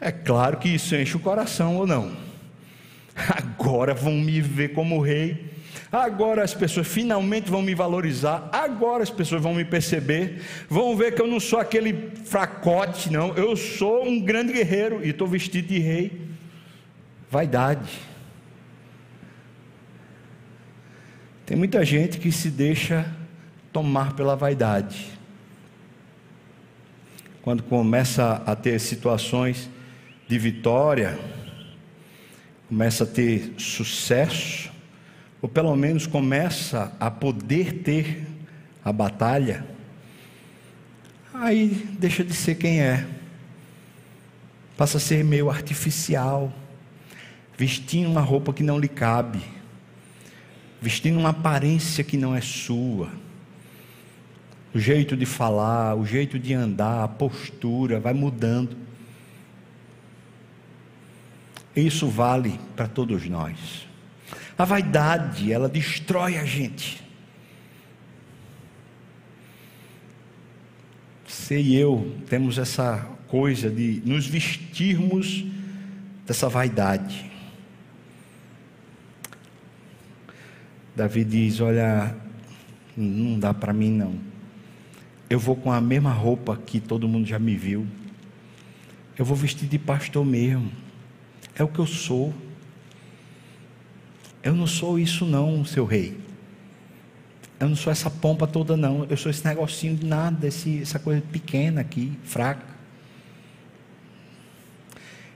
É 0.00 0.12
claro 0.12 0.58
que 0.58 0.68
isso 0.68 0.94
enche 0.94 1.16
o 1.16 1.20
coração 1.20 1.76
ou 1.76 1.86
não. 1.86 2.12
Agora 3.16 3.94
vão 3.94 4.12
me 4.12 4.40
ver 4.40 4.68
como 4.68 5.00
rei 5.00 5.55
Agora 5.90 6.42
as 6.42 6.52
pessoas 6.52 6.86
finalmente 6.86 7.50
vão 7.50 7.62
me 7.62 7.74
valorizar. 7.74 8.48
Agora 8.52 9.02
as 9.02 9.10
pessoas 9.10 9.40
vão 9.40 9.54
me 9.54 9.64
perceber. 9.64 10.42
Vão 10.68 10.96
ver 10.96 11.14
que 11.14 11.22
eu 11.22 11.26
não 11.26 11.38
sou 11.38 11.58
aquele 11.58 12.10
fracote, 12.24 13.10
não. 13.10 13.34
Eu 13.36 13.56
sou 13.56 14.06
um 14.06 14.20
grande 14.20 14.52
guerreiro 14.52 15.04
e 15.04 15.10
estou 15.10 15.26
vestido 15.26 15.68
de 15.68 15.78
rei. 15.78 16.28
Vaidade. 17.30 18.00
Tem 21.44 21.56
muita 21.56 21.84
gente 21.84 22.18
que 22.18 22.32
se 22.32 22.50
deixa 22.50 23.14
tomar 23.72 24.14
pela 24.14 24.34
vaidade. 24.34 25.06
Quando 27.40 27.62
começa 27.62 28.42
a 28.44 28.56
ter 28.56 28.80
situações 28.80 29.70
de 30.26 30.36
vitória, 30.36 31.16
começa 32.68 33.04
a 33.04 33.06
ter 33.06 33.54
sucesso, 33.56 34.72
ou 35.46 35.48
pelo 35.48 35.76
menos 35.76 36.08
começa 36.08 36.92
a 36.98 37.08
poder 37.08 37.84
ter 37.84 38.26
a 38.84 38.92
batalha, 38.92 39.64
aí 41.32 41.68
deixa 42.00 42.24
de 42.24 42.34
ser 42.34 42.56
quem 42.56 42.80
é, 42.80 43.06
passa 44.76 44.96
a 44.96 45.00
ser 45.00 45.22
meio 45.22 45.48
artificial, 45.48 46.52
vestindo 47.56 48.10
uma 48.10 48.22
roupa 48.22 48.52
que 48.52 48.64
não 48.64 48.76
lhe 48.76 48.88
cabe, 48.88 49.40
vestindo 50.82 51.16
uma 51.16 51.28
aparência 51.28 52.02
que 52.02 52.16
não 52.16 52.34
é 52.34 52.40
sua. 52.40 53.08
O 54.74 54.80
jeito 54.80 55.16
de 55.16 55.26
falar, 55.26 55.94
o 55.94 56.04
jeito 56.04 56.40
de 56.40 56.54
andar, 56.54 57.04
a 57.04 57.08
postura 57.08 58.00
vai 58.00 58.12
mudando. 58.12 58.76
Isso 61.76 62.08
vale 62.08 62.58
para 62.74 62.88
todos 62.88 63.24
nós. 63.28 63.85
A 64.58 64.64
vaidade, 64.64 65.52
ela 65.52 65.68
destrói 65.68 66.38
a 66.38 66.44
gente. 66.44 67.04
Você 71.26 71.60
e 71.60 71.76
eu 71.76 72.16
temos 72.28 72.58
essa 72.58 73.06
coisa 73.28 73.70
de 73.70 74.02
nos 74.04 74.26
vestirmos 74.26 75.44
dessa 76.26 76.48
vaidade. 76.48 77.30
Davi 80.94 81.24
diz: 81.24 81.60
Olha, 81.60 82.16
não 82.96 83.38
dá 83.38 83.52
para 83.52 83.72
mim 83.72 83.90
não. 83.90 84.18
Eu 85.28 85.38
vou 85.38 85.54
com 85.54 85.70
a 85.70 85.80
mesma 85.80 86.12
roupa 86.12 86.56
que 86.56 86.80
todo 86.80 87.06
mundo 87.06 87.26
já 87.26 87.38
me 87.38 87.54
viu. 87.54 87.86
Eu 89.18 89.24
vou 89.24 89.36
vestir 89.36 89.68
de 89.68 89.78
pastor 89.78 90.24
mesmo. 90.24 90.70
É 91.54 91.62
o 91.62 91.68
que 91.68 91.78
eu 91.78 91.86
sou. 91.86 92.32
Eu 94.46 94.54
não 94.54 94.64
sou 94.64 94.96
isso, 94.96 95.24
não, 95.24 95.64
seu 95.64 95.84
rei. 95.84 96.16
Eu 97.58 97.68
não 97.68 97.74
sou 97.74 97.90
essa 97.90 98.08
pompa 98.08 98.46
toda, 98.46 98.76
não. 98.76 99.04
Eu 99.10 99.16
sou 99.16 99.28
esse 99.28 99.44
negocinho 99.44 99.96
de 99.96 100.06
nada, 100.06 100.46
esse, 100.46 100.80
essa 100.80 101.00
coisa 101.00 101.20
pequena 101.20 101.80
aqui, 101.80 102.16
fraca. 102.22 102.64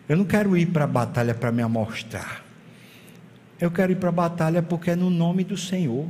Eu 0.08 0.16
não 0.16 0.24
quero 0.24 0.56
ir 0.56 0.66
para 0.66 0.84
a 0.84 0.86
batalha 0.86 1.34
para 1.34 1.50
me 1.50 1.61
amostrar. 1.61 2.44
Eu 3.61 3.68
quero 3.68 3.90
ir 3.90 3.96
para 3.96 4.11
a 4.11 4.12
batalha 4.12 4.62
porque 4.62 4.92
é 4.92 4.96
no 4.96 5.11
nome 5.11 5.42
do 5.42 5.56
Senhor. 5.56 6.06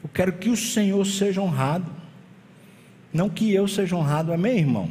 Eu 0.00 0.08
quero 0.08 0.34
que 0.34 0.50
o 0.50 0.56
Senhor 0.56 1.04
seja 1.04 1.40
honrado. 1.40 1.90
Não 3.12 3.28
que 3.28 3.52
eu 3.52 3.66
seja 3.66 3.96
honrado, 3.96 4.32
amém, 4.32 4.58
irmão? 4.58 4.88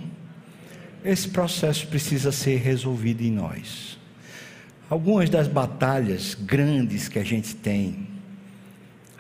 Esse 1.05 1.29
processo 1.29 1.87
precisa 1.87 2.33
ser 2.33 2.57
resolvido 2.57 3.21
em 3.21 3.31
nós. 3.31 3.97
Algumas 4.89 5.29
das 5.29 5.47
batalhas 5.47 6.35
grandes 6.35 7.07
que 7.07 7.17
a 7.17 7.23
gente 7.23 7.55
tem, 7.55 8.07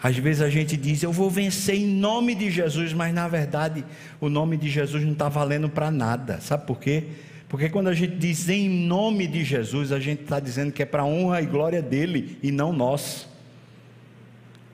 às 0.01 0.17
vezes 0.17 0.41
a 0.41 0.49
gente 0.49 0.75
diz, 0.75 1.01
eu 1.01 1.13
vou 1.13 1.29
vencer 1.29 1.75
em 1.75 1.87
nome 1.87 2.35
de 2.35 2.51
Jesus, 2.51 2.91
mas 2.91 3.13
na 3.13 3.27
verdade 3.27 3.85
o 4.19 4.27
nome 4.27 4.57
de 4.57 4.69
Jesus 4.69 5.03
não 5.03 5.13
está 5.13 5.29
valendo 5.29 5.69
para 5.69 5.89
nada. 5.89 6.41
Sabe 6.41 6.67
por 6.67 6.79
quê? 6.79 7.05
Porque 7.47 7.69
quando 7.69 7.87
a 7.87 7.93
gente 7.93 8.15
diz 8.15 8.49
em 8.49 8.67
nome 8.67 9.27
de 9.27 9.43
Jesus, 9.43 9.91
a 9.91 9.99
gente 9.99 10.23
está 10.23 10.39
dizendo 10.39 10.71
que 10.71 10.81
é 10.81 10.85
para 10.85 11.05
honra 11.05 11.41
e 11.41 11.45
glória 11.45 11.81
dele 11.81 12.37
e 12.43 12.51
não 12.51 12.73
nós. 12.73 13.29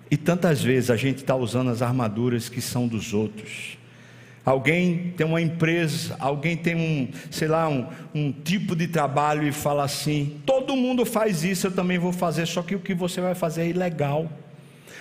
E 0.09 0.17
tantas 0.17 0.63
vezes 0.63 0.89
a 0.89 0.95
gente 0.95 1.17
está 1.17 1.35
usando 1.35 1.69
as 1.69 1.81
armaduras 1.81 2.49
que 2.49 2.61
são 2.61 2.87
dos 2.87 3.13
outros. 3.13 3.78
Alguém 4.49 5.13
tem 5.15 5.27
uma 5.27 5.39
empresa, 5.39 6.15
alguém 6.17 6.57
tem 6.57 6.75
um, 6.75 7.07
sei 7.29 7.47
lá, 7.47 7.69
um, 7.69 7.85
um 8.15 8.31
tipo 8.31 8.75
de 8.75 8.87
trabalho 8.87 9.47
e 9.47 9.51
fala 9.51 9.83
assim: 9.83 10.41
todo 10.43 10.75
mundo 10.75 11.05
faz 11.05 11.43
isso, 11.43 11.67
eu 11.67 11.71
também 11.71 11.99
vou 11.99 12.11
fazer, 12.11 12.47
só 12.47 12.63
que 12.63 12.73
o 12.73 12.79
que 12.79 12.95
você 12.95 13.21
vai 13.21 13.35
fazer 13.35 13.61
é 13.61 13.67
ilegal. 13.67 14.27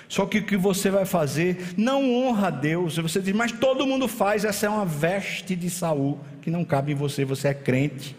Só 0.06 0.26
que 0.26 0.40
o 0.40 0.42
que 0.42 0.54
você 0.54 0.90
vai 0.90 1.06
fazer 1.06 1.72
não 1.78 2.14
honra 2.14 2.48
a 2.48 2.50
Deus. 2.50 2.98
Você 2.98 3.22
diz, 3.22 3.34
mas 3.34 3.50
todo 3.50 3.86
mundo 3.86 4.06
faz, 4.06 4.44
essa 4.44 4.66
é 4.66 4.68
uma 4.68 4.84
veste 4.84 5.56
de 5.56 5.70
Saul 5.70 6.18
que 6.42 6.50
não 6.50 6.62
cabe 6.62 6.92
em 6.92 6.94
você, 6.94 7.24
você 7.24 7.48
é 7.48 7.54
crente. 7.54 8.14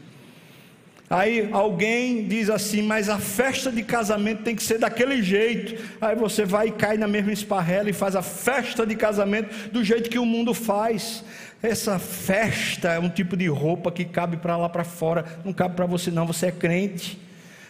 Aí 1.10 1.50
alguém 1.52 2.28
diz 2.28 2.50
assim, 2.50 2.84
mas 2.84 3.10
a 3.10 3.18
festa 3.18 3.72
de 3.72 3.82
casamento 3.82 4.44
tem 4.44 4.56
que 4.56 4.62
ser 4.62 4.78
daquele 4.78 5.24
jeito. 5.24 5.82
Aí 6.00 6.16
você 6.16 6.46
vai 6.46 6.68
e 6.68 6.72
cai 6.72 6.98
na 6.98 7.08
mesma 7.08 7.32
esparrela 7.32 7.90
e 7.90 7.94
faz 7.94 8.16
a 8.16 8.22
festa 8.22 8.86
de 8.86 8.96
casamento 8.96 9.70
do 9.70 9.84
jeito 9.84 10.10
que 10.10 10.20
o 10.20 10.26
mundo 10.26 10.54
faz. 10.54 11.24
Essa 11.64 11.98
festa 11.98 12.90
é 12.90 13.00
um 13.00 13.10
tipo 13.10 13.36
de 13.36 13.48
roupa 13.48 13.92
que 13.92 14.06
cabe 14.06 14.38
para 14.38 14.56
lá 14.56 14.70
para 14.70 14.84
fora, 14.84 15.26
não 15.44 15.52
cabe 15.52 15.76
para 15.76 15.86
você 15.86 16.12
não, 16.12 16.28
você 16.28 16.48
é 16.48 16.52
crente 16.52 17.29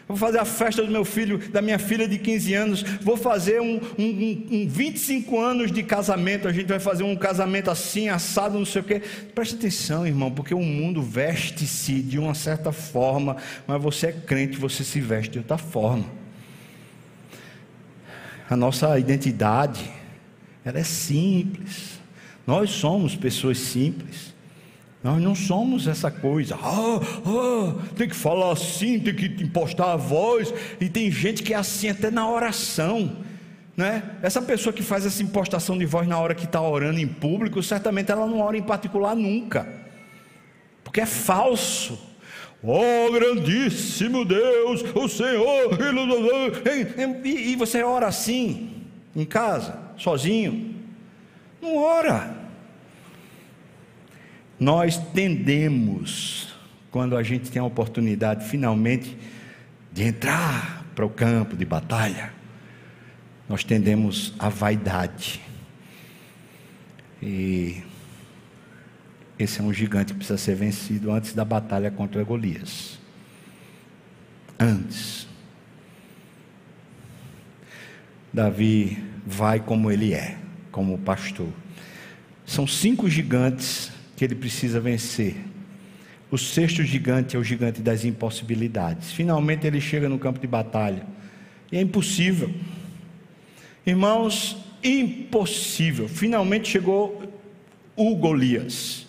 vou 0.10 0.18
fazer 0.18 0.40
a 0.40 0.46
festa 0.46 0.82
do 0.82 0.92
meu 0.92 1.06
filho, 1.06 1.38
da 1.52 1.62
minha 1.62 1.78
filha 1.78 2.08
de 2.08 2.18
15 2.18 2.54
anos, 2.56 2.82
vou 3.00 3.16
fazer 3.16 3.62
um, 3.62 3.80
um, 3.96 4.04
um, 4.04 4.48
um 4.52 4.68
25 4.68 5.40
anos 5.40 5.72
de 5.72 5.84
casamento, 5.84 6.48
a 6.48 6.52
gente 6.52 6.66
vai 6.66 6.80
fazer 6.80 7.04
um 7.04 7.16
casamento 7.16 7.70
assim, 7.70 8.10
assado, 8.10 8.58
não 8.58 8.66
sei 8.66 8.82
o 8.82 8.84
quê. 8.84 9.04
Preste 9.36 9.54
atenção, 9.54 10.08
irmão, 10.08 10.32
porque 10.32 10.56
o 10.56 10.62
mundo 10.62 11.00
veste-se 11.04 12.02
de 12.02 12.18
uma 12.18 12.34
certa 12.34 12.72
forma, 12.72 13.38
mas 13.68 13.80
você 13.80 14.08
é 14.08 14.12
crente, 14.12 14.58
você 14.58 14.84
se 14.84 15.00
veste 15.00 15.34
de 15.34 15.38
outra 15.38 15.60
forma. 15.60 16.06
A 18.50 18.56
nossa 18.56 18.98
identidade, 18.98 19.92
ela 20.66 20.80
é 20.80 20.84
simples. 20.84 22.00
Nós 22.48 22.72
somos 22.72 23.16
pessoas 23.16 23.60
simples. 23.60 24.34
Nós 25.02 25.22
não 25.22 25.34
somos 25.34 25.88
essa 25.88 26.12
coisa, 26.12 26.56
ah, 26.56 27.00
ah, 27.26 27.86
tem 27.96 28.10
que 28.10 28.16
falar 28.16 28.52
assim, 28.52 29.00
tem 29.00 29.16
que 29.16 29.28
impostar 29.42 29.90
a 29.90 29.96
voz, 29.96 30.54
e 30.80 30.90
tem 30.90 31.10
gente 31.10 31.42
que 31.42 31.54
é 31.54 31.58
assim 31.58 31.88
até 31.88 32.12
na 32.12 32.30
oração, 32.30 33.16
né? 33.78 34.04
Essa 34.22 34.42
pessoa 34.42 34.74
que 34.74 34.84
faz 34.84 35.06
essa 35.06 35.24
impostação 35.24 35.78
de 35.78 35.86
voz 35.86 36.06
na 36.06 36.20
hora 36.20 36.36
que 36.36 36.44
está 36.44 36.62
orando 36.62 37.00
em 37.00 37.08
público, 37.08 37.64
certamente 37.64 38.12
ela 38.12 38.28
não 38.28 38.42
ora 38.42 38.58
em 38.58 38.62
particular 38.62 39.16
nunca, 39.16 39.66
porque 40.84 41.00
é 41.00 41.06
falso. 41.06 42.08
Oh, 42.62 43.10
grandíssimo 43.14 44.26
Deus, 44.26 44.84
o 44.94 45.08
Senhor, 45.08 45.78
e, 47.24 47.30
e 47.30 47.56
você 47.56 47.84
ora 47.84 48.08
assim, 48.08 48.84
em 49.16 49.24
casa, 49.24 49.80
sozinho, 49.96 50.76
não 51.62 51.78
ora. 51.78 52.39
Nós 54.60 54.98
tendemos, 54.98 56.54
quando 56.92 57.16
a 57.16 57.24
gente 57.24 57.50
tem 57.50 57.62
a 57.62 57.66
oportunidade 57.66 58.46
finalmente 58.46 59.18
de 59.92 60.04
entrar 60.04 60.86
para 60.94 61.06
o 61.06 61.10
campo 61.10 61.56
de 61.56 61.64
batalha, 61.64 62.34
nós 63.48 63.64
tendemos 63.64 64.34
à 64.38 64.50
vaidade. 64.50 65.40
E 67.22 67.82
esse 69.38 69.62
é 69.62 69.64
um 69.64 69.74
gigante 69.74 70.12
que 70.12 70.18
precisa 70.18 70.38
ser 70.38 70.56
vencido 70.56 71.10
antes 71.10 71.34
da 71.34 71.46
batalha 71.46 71.90
contra 71.90 72.22
Golias. 72.24 73.00
Antes. 74.60 75.26
Davi 78.34 79.02
vai 79.26 79.62
como 79.62 79.90
ele 79.90 80.14
é, 80.14 80.38
como 80.70 80.98
pastor. 80.98 81.48
São 82.46 82.68
cinco 82.68 83.10
gigantes 83.10 83.92
que 84.20 84.26
ele 84.26 84.36
precisa 84.36 84.82
vencer. 84.82 85.38
O 86.30 86.38
sexto 86.38 86.84
gigante 86.84 87.38
é 87.38 87.40
o 87.40 87.44
gigante 87.44 87.80
das 87.80 88.04
impossibilidades. 88.04 89.14
Finalmente 89.14 89.66
ele 89.66 89.80
chega 89.80 90.10
no 90.10 90.20
campo 90.20 90.40
de 90.40 90.46
batalha. 90.46 91.06
E 91.72 91.78
é 91.78 91.82
impossível. 91.82 92.54
Irmãos, 93.86 94.58
impossível. 94.84 96.10
Finalmente 96.10 96.68
chegou 96.68 97.32
o 97.96 98.14
Golias. 98.18 99.08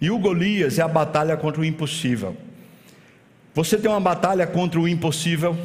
E 0.00 0.10
o 0.10 0.18
Golias 0.18 0.80
é 0.80 0.82
a 0.82 0.88
batalha 0.88 1.36
contra 1.36 1.60
o 1.60 1.64
impossível. 1.64 2.36
Você 3.54 3.78
tem 3.78 3.88
uma 3.88 4.00
batalha 4.00 4.48
contra 4.48 4.80
o 4.80 4.88
impossível? 4.88 5.56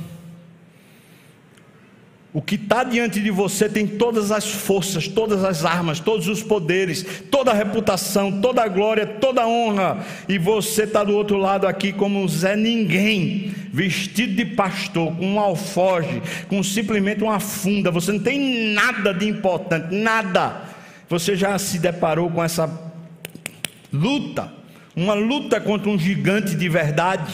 O 2.36 2.42
que 2.42 2.56
está 2.56 2.84
diante 2.84 3.22
de 3.22 3.32
você 3.32 3.70
tem 3.70 3.88
todas 3.88 4.30
as 4.30 4.52
forças, 4.52 5.08
todas 5.08 5.42
as 5.46 5.64
armas, 5.64 6.02
todos 6.02 6.28
os 6.28 6.44
poderes, 6.44 7.06
toda 7.32 7.52
a 7.52 7.54
reputação, 7.54 8.42
toda 8.42 8.62
a 8.62 8.68
glória, 8.68 9.08
toda 9.08 9.44
a 9.44 9.48
honra. 9.48 10.06
E 10.28 10.38
você 10.38 10.84
está 10.84 11.02
do 11.02 11.16
outro 11.16 11.38
lado 11.38 11.66
aqui 11.66 11.94
como 11.94 12.22
um 12.22 12.28
Zé 12.28 12.58
Ninguém, 12.58 13.54
vestido 13.72 14.36
de 14.36 14.44
pastor, 14.48 15.16
com 15.16 15.26
um 15.26 15.40
alfoge, 15.40 16.22
com 16.50 16.62
simplesmente 16.62 17.24
uma 17.24 17.40
funda. 17.40 17.90
Você 17.90 18.12
não 18.12 18.20
tem 18.20 18.74
nada 18.74 19.14
de 19.14 19.30
importante, 19.30 19.96
nada. 19.96 20.62
Você 21.08 21.38
já 21.38 21.58
se 21.58 21.80
deparou 21.80 22.30
com 22.30 22.44
essa 22.44 22.70
luta, 23.94 24.52
uma 24.94 25.14
luta 25.14 25.62
contra 25.62 25.90
um 25.90 25.98
gigante 25.98 26.54
de 26.54 26.68
verdade. 26.68 27.32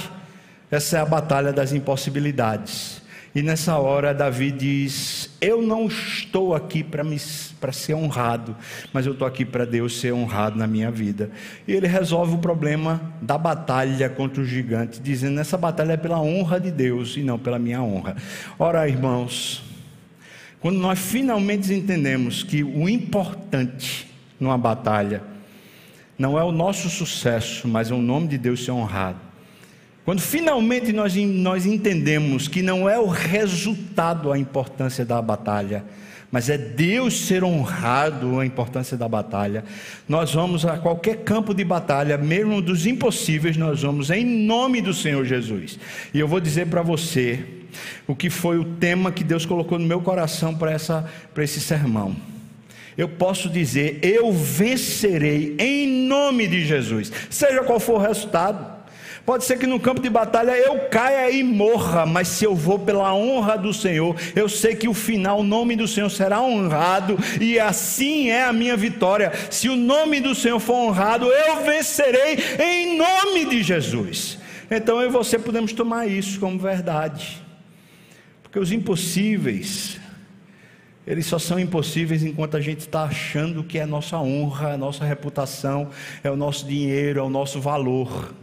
Essa 0.70 1.00
é 1.00 1.02
a 1.02 1.06
batalha 1.06 1.52
das 1.52 1.74
impossibilidades. 1.74 3.01
E 3.34 3.42
nessa 3.42 3.78
hora 3.78 4.14
Davi 4.14 4.52
diz: 4.52 5.30
Eu 5.40 5.62
não 5.62 5.88
estou 5.88 6.54
aqui 6.54 6.84
para 6.84 7.72
ser 7.72 7.94
honrado, 7.94 8.56
mas 8.92 9.06
eu 9.06 9.14
estou 9.14 9.26
aqui 9.26 9.46
para 9.46 9.66
Deus 9.66 10.00
ser 10.02 10.14
honrado 10.14 10.58
na 10.58 10.68
minha 10.68 10.92
vida. 10.92 11.32
E 11.66 11.72
ele 11.72 11.88
resolve 11.88 12.36
o 12.36 12.40
problema 12.40 13.02
da 13.22 13.38
batalha 13.38 14.10
contra 14.10 14.42
o 14.42 14.46
gigante, 14.46 15.00
dizendo: 15.00 15.40
Essa 15.40 15.58
batalha 15.58 15.94
é 15.94 15.98
pela 15.98 16.20
honra 16.20 16.60
de 16.60 16.72
Deus 16.72 17.16
e 17.16 17.22
não 17.22 17.40
pela 17.40 17.58
minha 17.58 17.82
honra. 17.82 18.18
Ora, 18.60 18.88
irmãos, 18.88 19.64
quando 20.60 20.78
nós 20.78 21.00
finalmente 21.00 21.74
entendemos 21.74 22.44
que 22.44 22.64
o 22.64 22.90
importante 22.90 24.12
numa 24.38 24.58
batalha 24.58 25.24
não 26.20 26.38
é 26.38 26.44
o 26.44 26.52
nosso 26.52 26.90
sucesso, 26.90 27.66
mas 27.66 27.90
é 27.90 27.94
o 27.94 28.02
nome 28.02 28.28
de 28.28 28.38
Deus 28.38 28.66
ser 28.66 28.72
honrado 28.72 29.31
quando 30.04 30.20
finalmente 30.20 30.92
nós, 30.92 31.16
nós 31.16 31.66
entendemos 31.66 32.48
que 32.48 32.62
não 32.62 32.90
é 32.90 33.00
o 33.00 33.08
resultado 33.08 34.32
a 34.32 34.38
importância 34.38 35.06
da 35.06 35.22
batalha, 35.22 35.84
mas 36.32 36.50
é 36.50 36.58
Deus 36.58 37.26
ser 37.26 37.44
honrado 37.44 38.40
a 38.40 38.46
importância 38.46 38.96
da 38.98 39.08
batalha, 39.08 39.66
nós 40.08 40.34
vamos 40.34 40.66
a 40.66 40.78
qualquer 40.78 41.18
campo 41.18 41.54
de 41.54 41.64
batalha, 41.64 42.18
mesmo 42.18 42.62
dos 42.62 42.88
impossíveis, 42.88 43.58
nós 43.58 43.82
vamos 43.82 44.10
em 44.10 44.26
nome 44.26 44.82
do 44.82 44.94
Senhor 44.94 45.26
Jesus. 45.26 45.78
E 46.14 46.20
eu 46.20 46.28
vou 46.28 46.40
dizer 46.40 46.68
para 46.68 46.82
você 46.82 47.44
o 48.08 48.16
que 48.16 48.30
foi 48.30 48.58
o 48.58 48.64
tema 48.64 49.12
que 49.12 49.24
Deus 49.24 49.46
colocou 49.46 49.78
no 49.78 49.86
meu 49.86 50.02
coração 50.02 50.56
para 50.56 50.74
esse 51.44 51.60
sermão. 51.60 52.16
Eu 52.98 53.08
posso 53.10 53.50
dizer, 53.50 54.00
eu 54.02 54.32
vencerei 54.32 55.56
em 55.60 56.08
nome 56.08 56.48
de 56.48 56.66
Jesus, 56.66 57.12
seja 57.30 57.64
qual 57.64 57.80
for 57.80 58.00
o 58.00 58.02
resultado. 58.02 58.81
Pode 59.26 59.46
ser 59.46 59.60
que 59.60 59.68
no 59.68 59.80
campo 59.80 60.02
de 60.02 60.10
batalha 60.10 60.52
eu 60.58 60.80
caia 60.90 61.30
e 61.30 61.44
morra, 61.44 62.06
mas 62.06 62.28
se 62.28 62.44
eu 62.44 62.56
vou 62.56 62.80
pela 62.80 63.14
honra 63.14 63.56
do 63.56 63.72
Senhor, 63.72 64.16
eu 64.36 64.50
sei 64.50 64.76
que 64.76 64.88
o 64.88 64.94
final, 64.94 65.40
o 65.40 65.44
nome 65.44 65.76
do 65.76 65.88
Senhor 65.88 66.10
será 66.10 66.42
honrado, 66.42 67.18
e 67.40 67.60
assim 67.60 68.30
é 68.30 68.44
a 68.44 68.54
minha 68.54 68.76
vitória. 68.76 69.32
Se 69.50 69.70
o 69.70 69.76
nome 69.76 70.20
do 70.20 70.34
Senhor 70.34 70.60
for 70.60 70.74
honrado, 70.74 71.28
eu 71.28 71.64
vencerei 71.64 72.40
em 72.60 72.98
nome 72.98 73.46
de 73.46 73.62
Jesus. 73.62 74.40
Então 74.72 75.00
eu 75.00 75.10
e 75.10 75.12
você 75.12 75.38
podemos 75.38 75.72
tomar 75.72 76.08
isso 76.08 76.40
como 76.40 76.58
verdade, 76.58 77.42
porque 78.42 78.58
os 78.58 78.72
impossíveis, 78.72 80.00
eles 81.06 81.28
só 81.28 81.38
são 81.38 81.60
impossíveis 81.60 82.24
enquanto 82.24 82.58
a 82.58 82.62
gente 82.62 82.80
está 82.80 83.04
achando 83.04 83.64
que 83.64 83.78
é 83.78 83.86
nossa 83.86 84.18
honra, 84.18 84.74
a 84.74 84.78
nossa 84.78 85.06
reputação, 85.06 85.90
é 86.24 86.32
o 86.32 86.36
nosso 86.36 86.66
dinheiro, 86.66 87.20
é 87.20 87.24
o 87.24 87.30
nosso 87.30 87.62
valor. 87.62 88.34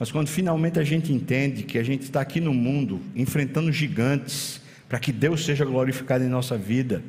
Mas 0.00 0.10
quando 0.10 0.28
finalmente 0.28 0.78
a 0.78 0.82
gente 0.82 1.12
entende 1.12 1.62
que 1.62 1.76
a 1.76 1.82
gente 1.82 2.04
está 2.04 2.22
aqui 2.22 2.40
no 2.40 2.54
mundo 2.54 3.02
enfrentando 3.14 3.70
gigantes, 3.70 4.58
para 4.88 4.98
que 4.98 5.12
Deus 5.12 5.44
seja 5.44 5.62
glorificado 5.62 6.24
em 6.24 6.26
nossa 6.26 6.56
vida, 6.56 7.02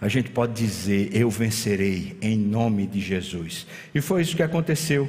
a 0.00 0.08
gente 0.08 0.28
pode 0.30 0.52
dizer: 0.54 1.10
Eu 1.14 1.30
vencerei 1.30 2.16
em 2.20 2.36
nome 2.36 2.84
de 2.88 3.00
Jesus. 3.00 3.64
E 3.94 4.00
foi 4.00 4.22
isso 4.22 4.34
que 4.34 4.42
aconteceu. 4.42 5.08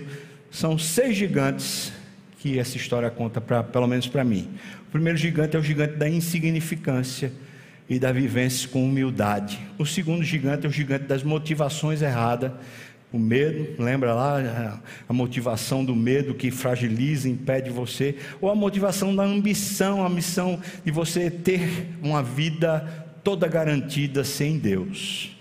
São 0.52 0.78
seis 0.78 1.18
gigantes 1.18 1.92
que 2.38 2.60
essa 2.60 2.78
história 2.78 3.10
conta, 3.10 3.42
pra, 3.42 3.64
pelo 3.64 3.88
menos 3.88 4.08
para 4.08 4.24
mim. 4.24 4.48
O 4.88 4.92
primeiro 4.92 5.18
gigante 5.18 5.56
é 5.56 5.60
o 5.60 5.64
gigante 5.64 5.96
da 5.96 6.08
insignificância 6.08 7.34
e 7.90 7.98
da 7.98 8.12
vivência 8.12 8.70
com 8.70 8.86
humildade. 8.86 9.60
O 9.80 9.88
segundo 9.88 10.24
gigante 10.24 10.68
é 10.68 10.70
o 10.70 10.72
gigante 10.72 11.06
das 11.06 11.24
motivações 11.24 12.04
erradas 12.04 12.52
o 13.16 13.20
medo, 13.20 13.82
lembra 13.82 14.13
lá 14.13 14.82
a 15.07 15.13
motivação 15.13 15.86
do 15.86 15.95
medo 15.95 16.34
que 16.34 16.51
fragiliza, 16.51 17.30
impede 17.30 17.70
você, 17.70 18.18
ou 18.41 18.49
a 18.49 18.55
motivação 18.55 19.16
da 19.16 19.24
ambição, 19.24 20.05
a 20.05 20.09
missão 20.09 20.59
de 20.84 20.91
você 20.91 21.32
ter 21.32 21.88
uma 22.03 22.22
vida 22.22 22.82
toda 23.24 23.47
garantida 23.47 24.24
sem 24.24 24.57
Deus. 24.57 25.36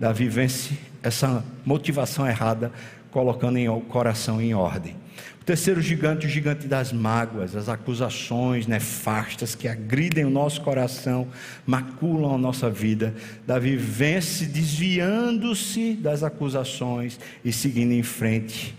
Davi 0.00 0.28
vence 0.28 0.78
essa 1.02 1.44
motivação 1.64 2.26
errada 2.26 2.72
colocando 3.10 3.58
o 3.72 3.80
coração 3.80 4.40
em 4.40 4.54
ordem. 4.54 4.96
O 5.40 5.44
terceiro 5.44 5.80
gigante, 5.80 6.26
o 6.26 6.28
gigante 6.28 6.66
das 6.66 6.92
mágoas, 6.92 7.56
as 7.56 7.68
acusações 7.68 8.66
nefastas 8.66 9.54
que 9.54 9.66
agridem 9.66 10.24
o 10.24 10.30
nosso 10.30 10.60
coração, 10.60 11.28
maculam 11.66 12.34
a 12.34 12.38
nossa 12.38 12.68
vida. 12.68 13.14
Davi 13.46 13.76
vence 13.76 14.44
desviando-se 14.44 15.94
das 15.94 16.22
acusações 16.22 17.18
e 17.44 17.52
seguindo 17.52 17.92
em 17.92 18.02
frente. 18.02 18.74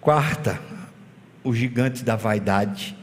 Quarta, 0.00 0.60
o 1.44 1.54
gigante 1.54 2.04
da 2.04 2.16
vaidade 2.16 2.96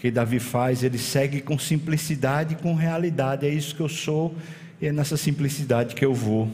que 0.00 0.10
Davi 0.10 0.38
faz, 0.38 0.82
ele 0.82 0.98
segue 0.98 1.40
com 1.40 1.58
simplicidade 1.58 2.54
e 2.54 2.56
com 2.56 2.74
realidade. 2.74 3.46
É 3.46 3.48
isso 3.48 3.74
que 3.74 3.80
eu 3.80 3.88
sou 3.88 4.34
e 4.80 4.86
é 4.86 4.92
nessa 4.92 5.16
simplicidade 5.16 5.94
que 5.94 6.04
eu 6.04 6.14
vou. 6.14 6.48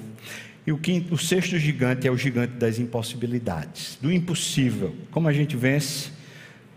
E 0.67 0.73
o, 0.73 0.79
quinto, 0.79 1.15
o 1.15 1.19
sexto 1.19 1.59
gigante 1.59 2.09
é 2.09 2.11
o 2.11 2.17
gigante 2.17 2.55
das 2.55 2.79
impossibilidades, 2.79 3.99
do 4.01 4.11
impossível. 4.11 4.95
Como 5.11 5.29
a 5.29 5.33
gente 5.33 5.57
vence? 5.57 6.11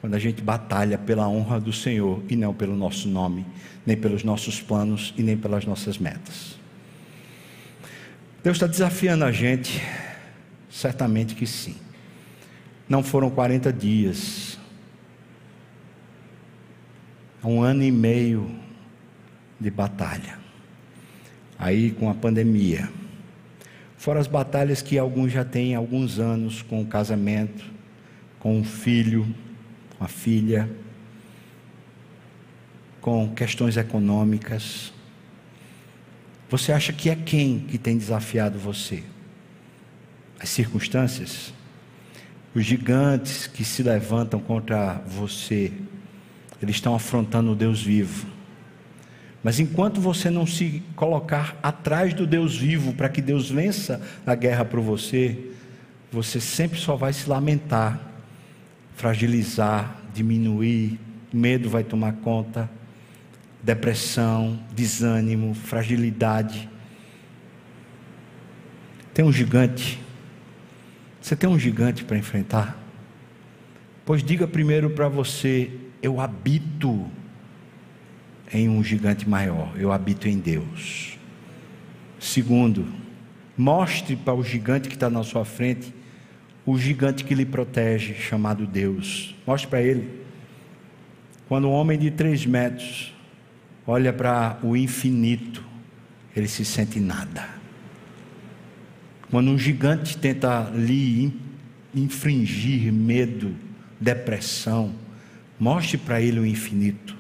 Quando 0.01 0.13
a 0.13 0.19
gente 0.19 0.41
batalha 0.41 0.97
pela 0.97 1.27
honra 1.27 1.59
do 1.59 1.71
Senhor 1.71 2.21
e 2.29 2.35
não 2.35 2.53
pelo 2.53 2.75
nosso 2.75 3.07
nome, 3.07 3.45
nem 3.85 3.95
pelos 3.95 4.23
nossos 4.23 4.61
planos 4.61 5.13
e 5.17 5.23
nem 5.23 5.37
pelas 5.37 5.65
nossas 5.65 5.97
metas. 5.97 6.57
Deus 8.43 8.57
está 8.57 8.67
desafiando 8.67 9.23
a 9.23 9.31
gente? 9.31 9.81
Certamente 10.69 11.33
que 11.33 11.47
sim. 11.47 11.75
Não 12.87 13.01
foram 13.01 13.29
40 13.29 13.73
dias, 13.73 14.57
um 17.43 17.61
ano 17.61 17.83
e 17.83 17.91
meio 17.91 18.51
de 19.59 19.71
batalha. 19.71 20.37
Aí 21.57 21.91
com 21.91 22.09
a 22.09 22.13
pandemia. 22.13 22.89
Fora 23.97 24.19
as 24.19 24.27
batalhas 24.27 24.81
que 24.81 24.97
alguns 24.97 25.31
já 25.31 25.43
têm 25.43 25.73
alguns 25.73 26.19
anos 26.19 26.61
com 26.61 26.81
o 26.81 26.85
casamento, 26.85 27.65
com 28.39 28.57
um 28.59 28.63
filho, 28.63 29.27
com 29.97 30.03
a 30.03 30.07
filha, 30.07 30.69
com 33.01 33.33
questões 33.33 33.75
econômicas. 33.75 34.93
Você 36.49 36.71
acha 36.71 36.93
que 36.93 37.09
é 37.09 37.15
quem 37.15 37.59
que 37.59 37.77
tem 37.77 37.97
desafiado 37.97 38.59
você? 38.59 39.03
As 40.39 40.49
circunstâncias? 40.49 41.51
Os 42.53 42.63
gigantes 42.63 43.47
que 43.47 43.65
se 43.65 43.81
levantam 43.81 44.39
contra 44.39 45.01
você, 45.07 45.73
eles 46.61 46.75
estão 46.75 46.93
afrontando 46.95 47.51
o 47.51 47.55
Deus 47.55 47.81
vivo. 47.81 48.36
Mas 49.47 49.61
enquanto 49.61 50.01
você 50.01 50.29
não 50.29 50.45
se 50.45 50.83
colocar 50.93 51.57
atrás 51.63 52.13
do 52.13 52.27
Deus 52.27 52.57
vivo 52.57 52.91
para 52.91 53.07
que 53.07 53.21
Deus 53.21 53.49
vença 53.49 54.01
a 54.25 54.35
guerra 54.35 54.65
por 54.65 54.81
você, 54.81 55.39
você 56.11 56.41
sempre 56.41 56.77
só 56.77 56.97
vai 56.97 57.13
se 57.13 57.29
lamentar, 57.29 57.97
fragilizar, 58.97 60.01
diminuir, 60.13 60.99
medo 61.31 61.69
vai 61.69 61.81
tomar 61.81 62.11
conta, 62.15 62.69
depressão, 63.63 64.59
desânimo, 64.75 65.53
fragilidade. 65.53 66.67
Tem 69.13 69.23
um 69.23 69.31
gigante. 69.31 69.97
Você 71.21 71.37
tem 71.37 71.49
um 71.49 71.57
gigante 71.57 72.03
para 72.03 72.17
enfrentar? 72.17 72.77
Pois 74.05 74.21
diga 74.21 74.45
primeiro 74.45 74.89
para 74.89 75.07
você: 75.07 75.71
eu 76.01 76.19
habito 76.19 77.09
em 78.51 78.69
um 78.69 78.83
gigante 78.83 79.27
maior, 79.27 79.73
eu 79.77 79.91
habito 79.91 80.27
em 80.27 80.37
Deus. 80.37 81.17
Segundo, 82.19 82.85
mostre 83.57 84.15
para 84.15 84.33
o 84.33 84.43
gigante 84.43 84.87
que 84.89 84.95
está 84.95 85.09
na 85.09 85.23
sua 85.23 85.45
frente 85.45 85.93
o 86.65 86.77
gigante 86.77 87.23
que 87.23 87.33
lhe 87.33 87.45
protege, 87.45 88.13
chamado 88.13 88.67
Deus. 88.67 89.33
Mostre 89.47 89.69
para 89.69 89.81
ele. 89.81 90.21
Quando 91.47 91.69
um 91.69 91.71
homem 91.71 91.97
de 91.97 92.11
três 92.11 92.45
metros 92.45 93.15
olha 93.85 94.11
para 94.11 94.59
o 94.61 94.75
infinito, 94.75 95.63
ele 96.35 96.47
se 96.47 96.65
sente 96.65 96.99
nada. 96.99 97.47
Quando 99.31 99.49
um 99.49 99.57
gigante 99.57 100.17
tenta 100.17 100.69
lhe 100.75 101.33
infringir 101.95 102.91
medo, 102.91 103.55
depressão, 103.99 104.93
mostre 105.57 105.97
para 105.97 106.21
ele 106.21 106.39
o 106.39 106.45
infinito. 106.45 107.16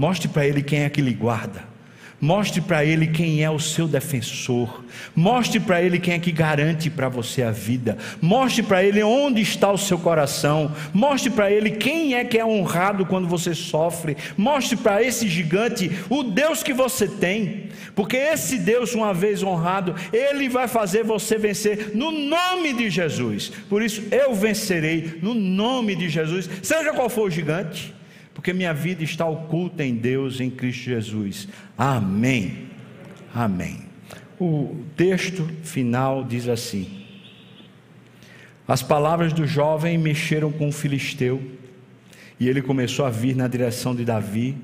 Mostre 0.00 0.28
para 0.28 0.46
ele 0.46 0.62
quem 0.62 0.84
é 0.84 0.88
que 0.88 1.02
lhe 1.02 1.12
guarda. 1.12 1.62
Mostre 2.18 2.62
para 2.62 2.82
ele 2.82 3.08
quem 3.08 3.44
é 3.44 3.50
o 3.50 3.58
seu 3.58 3.86
defensor. 3.86 4.82
Mostre 5.14 5.60
para 5.60 5.82
ele 5.82 5.98
quem 5.98 6.14
é 6.14 6.18
que 6.18 6.32
garante 6.32 6.88
para 6.88 7.10
você 7.10 7.42
a 7.42 7.50
vida. 7.50 7.98
Mostre 8.18 8.62
para 8.62 8.82
ele 8.82 9.02
onde 9.02 9.42
está 9.42 9.70
o 9.70 9.76
seu 9.76 9.98
coração. 9.98 10.74
Mostre 10.94 11.28
para 11.28 11.50
ele 11.50 11.72
quem 11.72 12.14
é 12.14 12.24
que 12.24 12.38
é 12.38 12.44
honrado 12.46 13.04
quando 13.04 13.28
você 13.28 13.54
sofre. 13.54 14.16
Mostre 14.38 14.74
para 14.74 15.02
esse 15.02 15.28
gigante 15.28 15.90
o 16.08 16.22
Deus 16.22 16.62
que 16.62 16.72
você 16.72 17.06
tem. 17.06 17.68
Porque 17.94 18.16
esse 18.16 18.56
Deus, 18.56 18.94
uma 18.94 19.12
vez 19.12 19.42
honrado, 19.42 19.94
ele 20.14 20.48
vai 20.48 20.66
fazer 20.66 21.04
você 21.04 21.36
vencer 21.36 21.94
no 21.94 22.10
nome 22.10 22.72
de 22.72 22.88
Jesus. 22.88 23.52
Por 23.68 23.82
isso 23.82 24.02
eu 24.10 24.34
vencerei 24.34 25.18
no 25.20 25.34
nome 25.34 25.94
de 25.94 26.08
Jesus, 26.08 26.48
seja 26.62 26.94
qual 26.94 27.10
for 27.10 27.26
o 27.26 27.30
gigante 27.30 27.99
porque 28.34 28.52
minha 28.52 28.72
vida 28.72 29.02
está 29.02 29.26
oculta 29.26 29.84
em 29.84 29.94
Deus, 29.94 30.40
em 30.40 30.50
Cristo 30.50 30.84
Jesus. 30.84 31.48
Amém. 31.76 32.68
Amém. 33.34 33.82
O 34.38 34.76
texto 34.96 35.46
final 35.62 36.24
diz 36.24 36.48
assim: 36.48 37.04
As 38.66 38.82
palavras 38.82 39.32
do 39.32 39.46
jovem 39.46 39.98
mexeram 39.98 40.50
com 40.50 40.68
o 40.68 40.72
filisteu, 40.72 41.42
e 42.38 42.48
ele 42.48 42.62
começou 42.62 43.04
a 43.04 43.10
vir 43.10 43.36
na 43.36 43.46
direção 43.46 43.94
de 43.94 44.04
Davi, 44.04 44.56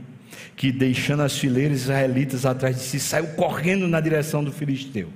que 0.57 0.73
deixando 0.73 1.23
as 1.23 1.37
fileiras 1.37 1.83
israelitas 1.83 2.47
atrás 2.47 2.77
de 2.77 2.83
si, 2.83 2.99
saiu 2.99 3.27
correndo 3.35 3.87
na 3.87 4.01
direção 4.01 4.43
do 4.43 4.51
filisteu. 4.51 5.11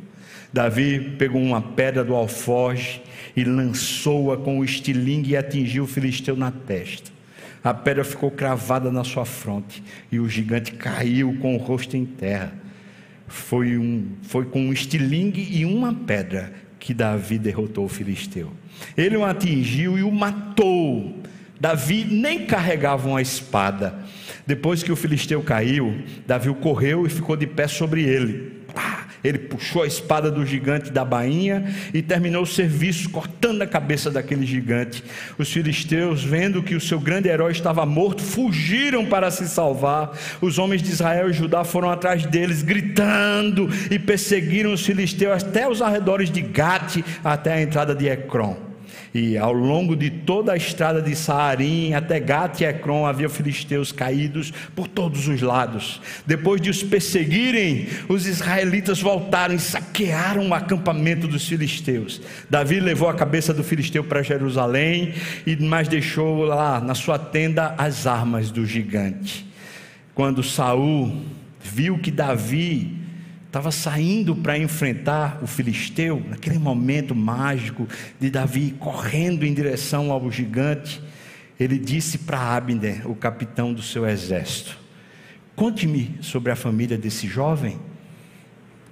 Davi 0.53 1.15
pegou 1.17 1.41
uma 1.41 1.63
pedra 1.63 2.05
do 2.05 2.15
alforge 2.15 3.01
e 3.37 3.45
lançou-a 3.45 4.37
com 4.37 4.59
o 4.59 4.65
estilingue 4.65 5.31
e 5.31 5.37
atingiu 5.37 5.85
o 5.85 5.87
filisteu 5.87 6.37
na 6.37 6.51
testa. 6.51 7.11
A 7.63 7.75
pedra 7.75 8.05
ficou 8.05 8.31
cravada 8.31 8.91
na 8.91 9.05
sua 9.05 9.25
fronte 9.25 9.83
e 10.11 10.19
o 10.19 10.29
gigante 10.29 10.73
caiu 10.73 11.37
com 11.41 11.55
o 11.55 11.59
rosto 11.59 11.97
em 11.97 12.07
terra. 12.07 12.53
Foi, 13.29 13.77
um, 13.77 14.09
foi 14.23 14.47
com 14.47 14.61
um 14.61 14.73
estilingue 14.73 15.47
e 15.51 15.65
uma 15.65 15.95
pedra 15.95 16.53
que 16.79 16.95
Davi 16.95 17.39
derrotou 17.39 17.85
o 17.85 17.89
filisteu. 17.89 18.51
Ele 18.97 19.17
o 19.17 19.25
atingiu 19.25 19.99
e 19.99 20.03
o 20.03 20.11
matou. 20.11 21.21
Davi 21.61 22.07
nem 22.11 22.47
carregava 22.47 23.07
uma 23.07 23.21
espada. 23.21 23.95
Depois 24.47 24.83
que 24.83 24.91
o 24.91 24.97
filisteu 24.97 25.43
caiu, 25.43 26.03
Davi 26.27 26.53
correu 26.55 27.07
e 27.07 27.11
ficou 27.11 27.37
de 27.37 27.47
pé 27.47 27.69
sobre 27.69 28.03
ele. 28.03 28.60
Ele 29.23 29.39
puxou 29.39 29.83
a 29.83 29.87
espada 29.87 30.31
do 30.31 30.45
gigante 30.45 30.91
da 30.91 31.05
bainha 31.05 31.75
e 31.93 32.01
terminou 32.03 32.43
o 32.43 32.47
serviço 32.47 33.11
cortando 33.11 33.63
a 33.63 33.67
cabeça 33.67 34.11
daquele 34.11 34.47
gigante. 34.47 35.05
Os 35.39 35.53
filisteus, 35.53 36.25
vendo 36.25 36.63
que 36.63 36.75
o 36.75 36.81
seu 36.81 36.99
grande 36.99 37.29
herói 37.29 37.53
estava 37.53 37.85
morto, 37.85 38.23
fugiram 38.23 39.07
para 39.07 39.31
se 39.31 39.49
salvar. 39.49 40.13
Os 40.41 40.59
homens 40.59 40.83
de 40.83 40.91
Israel 40.91 41.31
e 41.31 41.33
Judá 41.33 41.65
foram 41.65 41.91
atrás 41.91 42.25
deles, 42.25 42.63
gritando 42.63 43.69
e 43.91 43.99
perseguiram 43.99 44.73
os 44.73 44.85
filisteus 44.85 45.43
até 45.43 45.69
os 45.69 45.83
arredores 45.83 46.31
de 46.31 46.41
Gate, 46.41 47.03
até 47.23 47.55
a 47.55 47.63
entrada 47.63 47.95
de 47.95 48.09
Ecrom. 48.09 48.70
E 49.13 49.37
ao 49.37 49.53
longo 49.53 49.97
de 49.97 50.09
toda 50.09 50.53
a 50.53 50.57
estrada 50.57 51.03
de 51.03 51.17
Saarim 51.17 51.95
até 51.95 52.21
Gat 52.21 52.61
e 52.61 52.65
Ecrom 52.65 53.05
havia 53.05 53.29
filisteus 53.29 53.91
caídos 53.91 54.53
por 54.75 54.87
todos 54.87 55.27
os 55.27 55.43
lados. 55.43 56.01
Depois 56.25 56.61
de 56.61 56.71
os 56.71 56.83
perseguirem, 56.83 57.89
os 58.09 58.27
israelitas 58.27 59.01
voltaram 59.01 59.55
e 59.55 59.59
saquearam 59.59 60.49
o 60.49 60.55
acampamento 60.55 61.27
dos 61.27 61.49
filisteus. 61.49 62.21
Davi 62.49 62.79
levou 62.79 63.09
a 63.09 63.15
cabeça 63.15 63.53
do 63.53 63.65
filisteu 63.65 64.05
para 64.05 64.23
Jerusalém 64.23 65.13
e 65.45 65.57
mais 65.57 65.89
deixou 65.89 66.45
lá 66.45 66.81
na 66.81 66.95
sua 66.95 67.19
tenda 67.19 67.75
as 67.77 68.07
armas 68.07 68.51
do 68.51 68.65
gigante. 68.65 69.45
Quando 70.15 70.43
Saul 70.43 71.25
viu 71.61 71.99
que 71.99 72.11
Davi 72.11 73.00
estava 73.51 73.73
saindo 73.73 74.37
para 74.37 74.57
enfrentar 74.57 75.41
o 75.43 75.47
filisteu, 75.47 76.25
naquele 76.29 76.57
momento 76.57 77.17
mágico 77.17 77.89
de 78.21 78.31
Davi 78.31 78.77
correndo 78.79 79.45
em 79.45 79.53
direção 79.53 80.13
ao 80.13 80.31
gigante, 80.31 81.03
ele 81.59 81.77
disse 81.77 82.19
para 82.19 82.39
Abner, 82.39 83.11
o 83.11 83.15
capitão 83.15 83.75
do 83.75 83.83
seu 83.83 84.07
exército: 84.09 84.79
Conte-me 85.57 86.17
sobre 86.23 86.53
a 86.53 86.57
família 86.57 86.97
desse 86.97 87.27
jovem. 87.27 87.81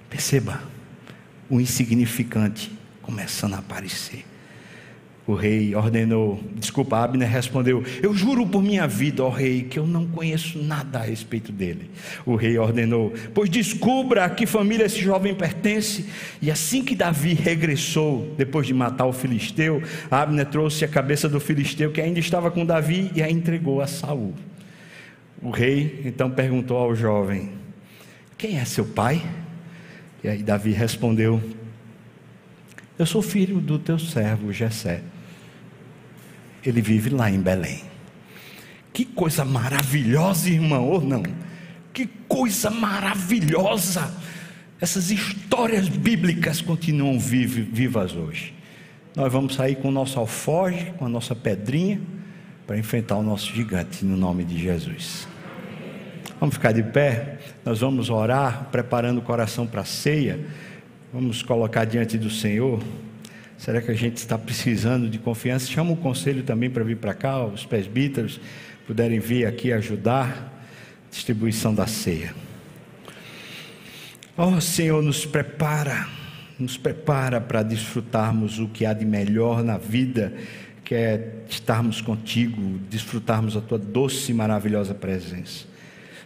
Perceba, 0.09 0.61
o 1.49 1.61
insignificante 1.61 2.69
começando 3.01 3.53
a 3.53 3.59
aparecer. 3.59 4.25
O 5.29 5.35
rei 5.35 5.75
ordenou, 5.75 6.39
desculpa, 6.55 6.97
Abner 6.97 7.29
respondeu: 7.29 7.83
Eu 8.01 8.15
juro 8.15 8.47
por 8.47 8.63
minha 8.63 8.87
vida, 8.87 9.23
ó 9.23 9.29
rei, 9.29 9.61
que 9.61 9.77
eu 9.77 9.85
não 9.85 10.07
conheço 10.07 10.57
nada 10.57 10.97
a 10.97 11.03
respeito 11.03 11.51
dele. 11.51 11.87
O 12.25 12.35
rei 12.35 12.57
ordenou: 12.57 13.13
Pois 13.31 13.47
descubra 13.47 14.25
a 14.25 14.29
que 14.31 14.47
família 14.47 14.87
esse 14.87 14.99
jovem 14.99 15.35
pertence. 15.35 16.07
E 16.41 16.49
assim 16.49 16.83
que 16.83 16.95
Davi 16.95 17.35
regressou, 17.35 18.33
depois 18.39 18.65
de 18.65 18.73
matar 18.73 19.05
o 19.05 19.13
filisteu, 19.13 19.83
Abner 20.09 20.47
trouxe 20.47 20.83
a 20.83 20.87
cabeça 20.87 21.29
do 21.29 21.39
filisteu 21.39 21.91
que 21.91 22.01
ainda 22.01 22.17
estava 22.17 22.49
com 22.49 22.65
Davi 22.65 23.11
e 23.13 23.21
a 23.21 23.29
entregou 23.29 23.81
a 23.81 23.85
Saul. 23.85 24.33
O 25.43 25.51
rei 25.51 26.01
então 26.05 26.31
perguntou 26.31 26.75
ao 26.75 26.95
jovem: 26.95 27.51
Quem 28.35 28.57
é 28.57 28.65
seu 28.65 28.83
pai? 28.83 29.21
E 30.23 30.27
aí 30.27 30.41
Davi 30.41 30.71
respondeu: 30.71 31.39
Eu 32.97 33.05
sou 33.05 33.21
filho 33.21 33.59
do 33.59 33.77
teu 33.77 33.99
servo 33.99 34.51
Jessé 34.51 35.03
ele 36.63 36.81
vive 36.81 37.09
lá 37.09 37.29
em 37.29 37.39
Belém. 37.39 37.83
Que 38.93 39.05
coisa 39.05 39.45
maravilhosa, 39.45 40.49
irmão, 40.49 40.87
ou 40.87 41.01
não? 41.01 41.23
Que 41.93 42.07
coisa 42.27 42.69
maravilhosa! 42.69 44.13
Essas 44.81 45.11
histórias 45.11 45.89
bíblicas 45.89 46.61
continuam 46.61 47.19
vivas 47.19 48.15
hoje. 48.15 48.53
Nós 49.15 49.31
vamos 49.31 49.55
sair 49.55 49.75
com 49.75 49.89
o 49.89 49.91
nosso 49.91 50.19
alfoge, 50.19 50.93
com 50.97 51.05
a 51.05 51.09
nossa 51.09 51.35
pedrinha, 51.35 51.99
para 52.65 52.77
enfrentar 52.77 53.17
o 53.17 53.23
nosso 53.23 53.53
gigante, 53.53 54.05
no 54.05 54.15
nome 54.15 54.45
de 54.45 54.57
Jesus. 54.57 55.27
Vamos 56.39 56.55
ficar 56.55 56.71
de 56.71 56.83
pé, 56.83 57.39
nós 57.65 57.81
vamos 57.81 58.09
orar, 58.09 58.69
preparando 58.71 59.17
o 59.17 59.21
coração 59.21 59.67
para 59.67 59.81
a 59.81 59.85
ceia, 59.85 60.39
vamos 61.11 61.43
colocar 61.43 61.83
diante 61.83 62.17
do 62.17 62.29
Senhor. 62.29 62.81
Será 63.59 63.81
que 63.81 63.91
a 63.91 63.93
gente 63.93 64.15
está 64.15 64.37
precisando 64.37 65.09
de 65.09 65.19
confiança? 65.19 65.67
Chama 65.67 65.91
o 65.91 65.97
conselho 65.97 66.43
também 66.43 66.69
para 66.69 66.81
vir 66.81 66.95
para 66.95 67.13
cá, 67.13 67.43
os 67.43 67.65
presbíteros 67.65 68.39
puderem 68.87 69.19
vir 69.19 69.45
aqui 69.45 69.73
ajudar 69.73 70.65
distribuição 71.11 71.75
da 71.75 71.85
ceia. 71.85 72.33
Oh 74.37 74.61
Senhor, 74.61 75.03
nos 75.03 75.25
prepara, 75.25 76.07
nos 76.57 76.77
prepara 76.77 77.41
para 77.41 77.61
desfrutarmos 77.61 78.59
o 78.59 78.69
que 78.69 78.85
há 78.85 78.93
de 78.93 79.03
melhor 79.03 79.61
na 79.61 79.77
vida, 79.77 80.33
que 80.85 80.95
é 80.95 81.43
estarmos 81.49 81.99
contigo, 81.99 82.79
desfrutarmos 82.89 83.57
a 83.57 83.61
tua 83.61 83.77
doce 83.77 84.31
e 84.31 84.33
maravilhosa 84.33 84.93
presença. 84.93 85.65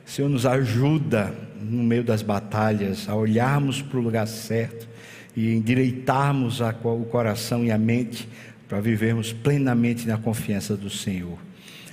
Senhor, 0.06 0.30
nos 0.30 0.46
ajuda 0.46 1.34
no 1.60 1.82
meio 1.82 2.04
das 2.04 2.22
batalhas 2.22 3.10
a 3.10 3.16
olharmos 3.16 3.82
para 3.82 3.98
o 3.98 4.02
lugar 4.04 4.28
certo 4.28 4.93
e 5.36 5.54
endireitarmos 5.54 6.62
o 6.62 7.06
coração 7.06 7.64
e 7.64 7.72
a 7.72 7.78
mente 7.78 8.28
para 8.68 8.80
vivermos 8.80 9.32
plenamente 9.34 10.08
na 10.08 10.18
confiança 10.18 10.76
do 10.76 10.90
Senhor. 10.90 11.38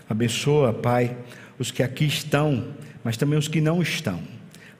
Abençoa, 0.08 0.72
Pai, 0.72 1.16
os 1.58 1.70
que 1.70 1.82
aqui 1.82 2.04
estão, 2.04 2.68
mas 3.04 3.16
também 3.16 3.38
os 3.38 3.48
que 3.48 3.60
não 3.60 3.82
estão. 3.82 4.20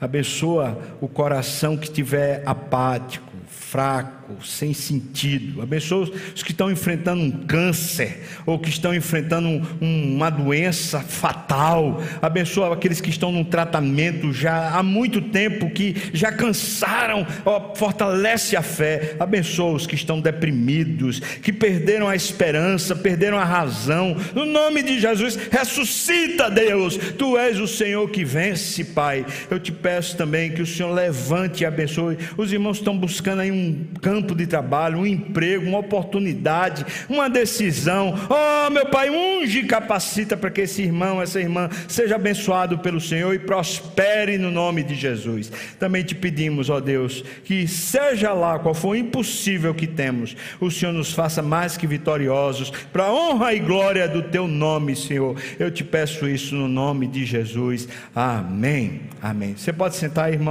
Abençoa 0.00 0.80
o 1.00 1.06
coração 1.06 1.76
que 1.76 1.84
estiver 1.84 2.42
apático, 2.46 3.30
fraco, 3.46 4.19
sem 4.43 4.72
sentido. 4.72 5.62
Abençoa 5.62 6.11
os 6.35 6.43
que 6.43 6.53
estão 6.53 6.70
enfrentando 6.70 7.22
um 7.22 7.31
câncer 7.31 8.22
ou 8.47 8.59
que 8.59 8.68
estão 8.68 8.95
enfrentando 8.95 9.49
um, 9.81 10.16
uma 10.16 10.31
doença 10.31 11.01
fatal. 11.01 12.03
Abençoa 12.20 12.72
aqueles 12.72 13.01
que 13.01 13.11
estão 13.11 13.33
num 13.33 13.45
tratamento 13.45 14.33
já 14.33 14.70
há 14.70 14.83
muito 14.83 15.20
tempo, 15.20 15.70
que 15.70 15.97
já 16.12 16.31
cansaram. 16.33 17.26
Fortalece 17.74 18.57
a 18.57 18.62
fé. 18.62 19.16
Abençoa 19.18 19.72
os 19.72 19.87
que 19.87 19.95
estão 19.95 20.20
deprimidos, 20.20 21.20
que 21.20 21.53
perderam 21.53 22.09
a 22.09 22.14
esperança, 22.14 22.95
perderam 22.95 23.39
a 23.39 23.45
razão. 23.45 24.16
No 24.35 24.47
nome 24.47 24.83
de 24.83 25.01
Jesus, 25.01 25.39
ressuscita, 25.51 26.51
Deus. 26.51 26.97
Tu 26.97 27.39
és 27.39 27.59
o 27.59 27.66
Senhor 27.66 28.09
que 28.11 28.24
vence, 28.24 28.85
Pai. 28.85 29.24
Eu 29.51 29.59
te 29.59 29.72
peço 29.72 30.16
também 30.16 30.51
que 30.51 30.62
o 30.62 30.66
Senhor 30.66 30.93
levante 30.93 31.62
e 31.62 31.66
abençoe. 31.66 32.18
Os 32.37 32.53
irmãos 32.53 32.78
estão 32.78 32.97
buscando 32.97 33.41
aí 33.41 33.51
um 33.51 33.70
um 34.19 34.19
campo 34.20 34.34
de 34.34 34.46
trabalho, 34.46 34.98
um 34.98 35.06
emprego, 35.06 35.66
uma 35.66 35.78
oportunidade, 35.78 36.84
uma 37.08 37.28
decisão. 37.28 38.14
Oh, 38.28 38.70
meu 38.70 38.86
Pai, 38.86 39.08
unge 39.08 39.60
e 39.60 39.64
capacita 39.64 40.36
para 40.36 40.50
que 40.50 40.60
esse 40.60 40.82
irmão, 40.82 41.22
essa 41.22 41.40
irmã, 41.40 41.70
seja 41.88 42.16
abençoado 42.16 42.78
pelo 42.78 43.00
Senhor 43.00 43.34
e 43.34 43.38
prospere 43.38 44.36
no 44.36 44.50
nome 44.50 44.82
de 44.82 44.94
Jesus. 44.94 45.50
Também 45.78 46.04
te 46.04 46.14
pedimos, 46.14 46.68
ó 46.68 46.76
oh 46.76 46.80
Deus, 46.80 47.24
que 47.44 47.66
seja 47.66 48.32
lá 48.32 48.58
qual 48.58 48.74
for 48.74 48.94
impossível 48.94 49.74
que 49.74 49.86
temos, 49.86 50.36
o 50.60 50.70
Senhor 50.70 50.92
nos 50.92 51.12
faça 51.12 51.40
mais 51.40 51.76
que 51.76 51.86
vitoriosos, 51.86 52.70
para 52.92 53.04
a 53.04 53.12
honra 53.12 53.54
e 53.54 53.58
glória 53.58 54.06
do 54.06 54.22
teu 54.22 54.46
nome, 54.46 54.94
Senhor. 54.94 55.36
Eu 55.58 55.70
te 55.70 55.82
peço 55.82 56.28
isso 56.28 56.54
no 56.54 56.68
nome 56.68 57.06
de 57.06 57.24
Jesus. 57.24 57.88
Amém. 58.14 59.00
Amém. 59.22 59.54
Você 59.56 59.72
pode 59.72 59.96
sentar, 59.96 60.32
irmão. 60.32 60.48